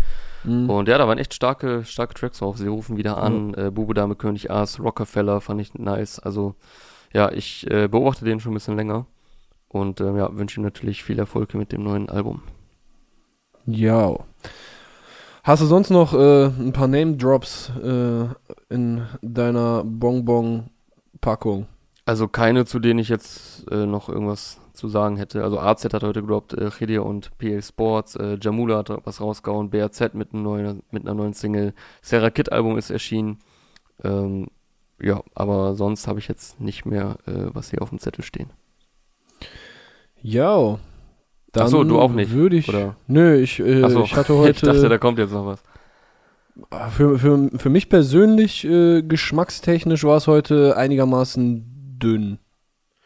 Mhm. 0.44 0.70
Und 0.70 0.90
ja, 0.90 0.98
da 0.98 1.08
waren 1.08 1.18
echt 1.18 1.34
starke, 1.34 1.86
starke 1.86 2.14
Tracks 2.14 2.40
drauf. 2.40 2.58
Sie 2.58 2.68
rufen 2.68 2.98
wieder 2.98 3.18
an, 3.18 3.54
äh, 3.54 3.72
Bube 3.72 3.94
Dame 3.94 4.16
König 4.16 4.52
Aas, 4.52 4.80
Rockefeller 4.80 5.40
fand 5.40 5.62
ich 5.62 5.74
nice. 5.76 6.20
Also 6.20 6.56
ja, 7.14 7.32
ich 7.32 7.70
äh, 7.72 7.88
beobachte 7.88 8.26
den 8.26 8.40
schon 8.40 8.52
ein 8.52 8.56
bisschen 8.56 8.76
länger. 8.76 9.06
Und 9.70 10.02
ähm, 10.02 10.18
ja, 10.18 10.36
wünsche 10.36 10.60
ihm 10.60 10.64
natürlich 10.64 11.04
viel 11.04 11.20
Erfolg 11.20 11.54
mit 11.54 11.72
dem 11.72 11.84
neuen 11.84 12.10
Album. 12.10 12.42
Ja. 13.66 14.18
Hast 15.44 15.62
du 15.62 15.68
sonst 15.68 15.90
noch 15.90 16.14
äh, 16.14 16.46
ein 16.48 16.74
paar 16.74 16.88
Name-Drops 16.88 17.72
äh, 17.82 18.26
in 18.70 19.06
deiner 19.22 19.84
Bonbon-Packung? 19.86 21.68
Also 22.10 22.28
keine, 22.28 22.66
zu 22.66 22.80
denen 22.80 22.98
ich 22.98 23.08
jetzt 23.08 23.70
äh, 23.70 23.86
noch 23.86 24.10
irgendwas 24.10 24.60
zu 24.74 24.88
sagen 24.88 25.18
hätte. 25.18 25.44
Also 25.44 25.60
AZ 25.60 25.86
hat 25.86 26.02
heute 26.02 26.22
gedroppt, 26.22 26.54
äh, 26.54 26.72
Khidir 26.72 27.06
und 27.06 27.38
PL 27.38 27.62
Sports, 27.62 28.16
äh, 28.16 28.36
Jamula 28.42 28.78
hat 28.80 28.90
was 29.04 29.22
rausgehauen, 29.22 29.70
BRZ 29.70 30.16
mit, 30.16 30.34
einem 30.34 30.42
neuen, 30.42 30.82
mit 30.90 31.04
einer 31.04 31.14
neuen 31.14 31.34
Single, 31.34 31.76
Sarah 32.02 32.32
Kid 32.32 32.52
Album 32.52 32.80
ist 32.80 32.90
erschienen. 32.90 33.38
Ähm, 34.04 34.48
ja, 35.00 35.22
aber 35.36 35.76
sonst 35.76 36.08
habe 36.08 36.18
ich 36.18 36.28
jetzt 36.28 36.60
nicht 36.60 36.84
mehr, 36.84 37.18
äh, 37.28 37.54
was 37.54 37.70
hier 37.70 37.84
auf 37.84 37.90
dem 37.90 38.00
Zettel 38.00 38.24
stehen. 38.24 38.50
Ja. 40.20 40.80
Dann 41.52 41.64
Ach 41.66 41.68
so, 41.68 41.84
du 41.84 42.00
auch 42.00 42.12
nicht, 42.12 42.32
Würde 42.32 42.56
ich. 42.56 42.70
oder? 42.70 42.96
Nö, 43.06 43.36
ich, 43.36 43.60
äh, 43.60 43.88
so, 43.88 44.02
ich 44.02 44.16
hatte 44.16 44.34
heute. 44.36 44.50
ich 44.56 44.62
dachte, 44.62 44.90
da 44.90 44.98
kommt 44.98 45.20
jetzt 45.20 45.32
noch 45.32 45.46
was. 45.46 45.62
für, 46.92 47.20
für, 47.20 47.52
für 47.56 47.70
mich 47.70 47.88
persönlich, 47.88 48.66
äh, 48.66 49.04
geschmackstechnisch 49.04 50.04
war 50.06 50.18
es 50.18 50.26
heute 50.26 50.76
einigermaßen 50.76 51.69
dünn. 52.00 52.40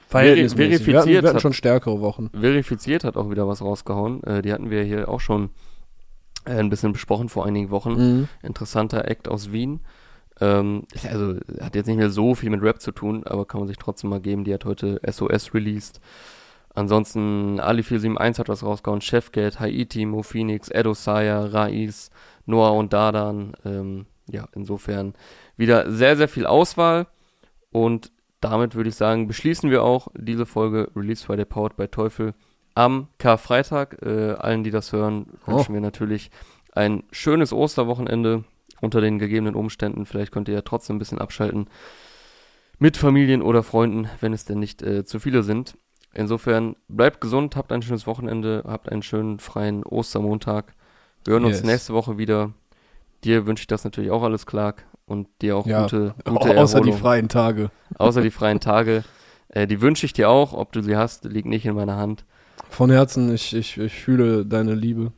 Wir 0.10 0.20
hatten, 0.20 0.50
verifiziert 0.58 1.06
wir 1.08 1.18
hatten 1.18 1.36
hat- 1.36 1.42
schon 1.42 1.54
stärkere 1.54 2.00
Wochen. 2.00 2.30
Verifiziert 2.40 3.04
hat 3.04 3.18
auch 3.18 3.32
wieder 3.32 3.48
was 3.48 3.62
rausgehauen. 3.62 4.24
Äh, 4.24 4.42
die 4.44 4.54
hatten 4.54 4.70
wir 4.70 4.84
hier 4.84 5.10
auch 5.10 5.20
schon 5.20 5.50
äh, 6.46 6.52
ein 6.52 6.70
bisschen 6.70 6.94
besprochen 6.94 7.30
vor 7.30 7.46
einigen 7.46 7.72
Wochen. 7.72 7.94
Mhm. 7.94 8.28
interessanter 8.44 9.08
Act 9.10 9.28
aus 9.28 9.52
Wien. 9.52 9.80
Ähm, 10.40 10.84
also 11.10 11.36
hat 11.62 11.76
jetzt 11.76 11.88
nicht 11.88 11.98
mehr 11.98 12.10
so 12.12 12.36
viel 12.36 12.50
mit 12.52 12.62
Rap 12.62 12.80
zu 12.82 12.92
tun, 12.92 13.24
aber 13.26 13.46
kann 13.46 13.60
man 13.62 13.68
sich 13.68 13.78
trotzdem 13.78 14.10
mal 14.12 14.20
geben. 14.22 14.44
Die 14.44 14.54
hat 14.54 14.66
heute 14.66 15.00
SOS 15.10 15.54
released. 15.54 16.00
Ansonsten 16.76 17.60
Ali 17.60 17.84
471 17.84 18.40
hat 18.40 18.50
was 18.50 18.64
rausgehauen, 18.64 19.02
Chefgate, 19.02 19.60
Haiti, 19.60 20.06
Mo 20.06 20.24
Phoenix, 20.24 20.70
Edo 20.70 20.94
Saya, 20.94 21.46
Raiz, 21.46 22.10
Noah 22.46 22.74
und 22.74 22.94
Dadan. 22.94 23.54
Ähm, 23.64 24.06
ja, 24.28 24.48
insofern 24.56 25.14
wieder 25.56 25.92
sehr, 25.92 26.18
sehr 26.18 26.28
viel 26.28 26.46
Auswahl. 26.48 27.08
Und 27.72 28.12
damit 28.44 28.76
würde 28.76 28.90
ich 28.90 28.96
sagen, 28.96 29.28
beschließen 29.28 29.70
wir 29.70 29.84
auch 29.84 30.08
diese 30.16 30.46
Folge 30.46 30.90
Release 30.96 31.26
Friday 31.26 31.46
Powered 31.46 31.76
by 31.76 31.88
Teufel 31.88 32.34
am 32.76 33.08
Karfreitag. 33.18 34.02
Äh, 34.02 34.34
allen, 34.34 34.64
die 34.64 34.72
das 34.72 34.92
hören, 34.92 35.28
wünschen 35.46 35.74
wir 35.74 35.82
natürlich 35.82 36.32
ein 36.74 37.04
schönes 37.12 37.54
Osterwochenende 37.54 38.44
unter 38.82 39.00
den 39.02 39.20
gegebenen 39.20 39.56
Umständen. 39.56 40.06
Vielleicht 40.06 40.32
könnt 40.32 40.48
ihr 40.48 40.56
ja 40.56 40.62
trotzdem 40.62 40.96
ein 40.96 41.00
bisschen 41.00 41.20
abschalten 41.20 41.68
mit 42.80 42.98
Familien 42.98 43.42
oder 43.42 43.64
Freunden, 43.64 44.10
wenn 44.20 44.34
es 44.34 44.46
denn 44.46 44.60
nicht 44.60 44.82
äh, 44.82 45.06
zu 45.06 45.20
viele 45.20 45.44
sind. 45.44 45.78
Insofern 46.14 46.76
bleibt 46.90 47.22
gesund, 47.22 47.56
habt 47.56 47.72
ein 47.72 47.82
schönes 47.82 48.06
Wochenende, 48.06 48.64
habt 48.68 48.92
einen 48.92 49.02
schönen 49.04 49.40
freien 49.40 49.84
Ostermontag. 49.84 50.74
Wir 51.24 51.34
hören 51.34 51.46
uns 51.46 51.58
Yes. 51.58 51.66
nächste 51.66 51.94
Woche 51.94 52.18
wieder. 52.18 52.52
Dir 53.24 53.46
wünsche 53.48 53.62
ich 53.62 53.68
das 53.68 53.84
natürlich 53.84 54.12
auch 54.12 54.24
alles, 54.24 54.46
Clark. 54.46 54.86
Und 55.06 55.28
dir 55.42 55.58
auch 55.58 55.66
Ja, 55.66 55.84
gute, 55.84 56.16
gute 56.26 56.58
Außer 56.58 56.80
die 56.80 56.90
Erholung. 56.90 56.94
freien 56.94 57.30
Tage. 57.30 57.72
Außer 57.98 58.22
die 58.22 58.32
freien 58.32 58.60
Tage. 58.60 59.04
Äh, 59.50 59.68
die 59.68 59.82
wünsche 59.82 60.06
ich 60.06 60.14
dir 60.14 60.30
auch. 60.30 60.54
Ob 60.54 60.72
du 60.72 60.82
sie 60.82 60.96
hast, 60.96 61.26
liegt 61.26 61.48
nicht 61.48 61.66
in 61.66 61.76
meiner 61.76 61.98
Hand. 61.98 62.26
Von 62.70 62.90
Herzen, 62.90 63.34
ich, 63.34 63.56
ich, 63.56 63.78
ich 63.78 63.94
fühle 63.94 64.46
deine 64.46 64.74
Liebe. 64.74 65.12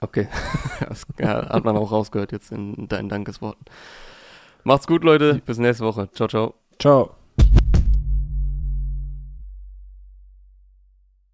Okay, 0.00 0.28
das 0.88 1.06
hat 1.18 1.64
man 1.64 1.76
auch 1.76 1.90
rausgehört 1.90 2.32
jetzt 2.32 2.52
in 2.52 2.88
deinen 2.88 3.08
Dankesworten. 3.08 3.64
Macht's 4.62 4.86
gut, 4.86 5.02
Leute. 5.02 5.40
Bis 5.46 5.58
nächste 5.58 5.84
Woche. 5.84 6.10
Ciao, 6.12 6.28
ciao. 6.28 6.54
Ciao. 6.78 7.23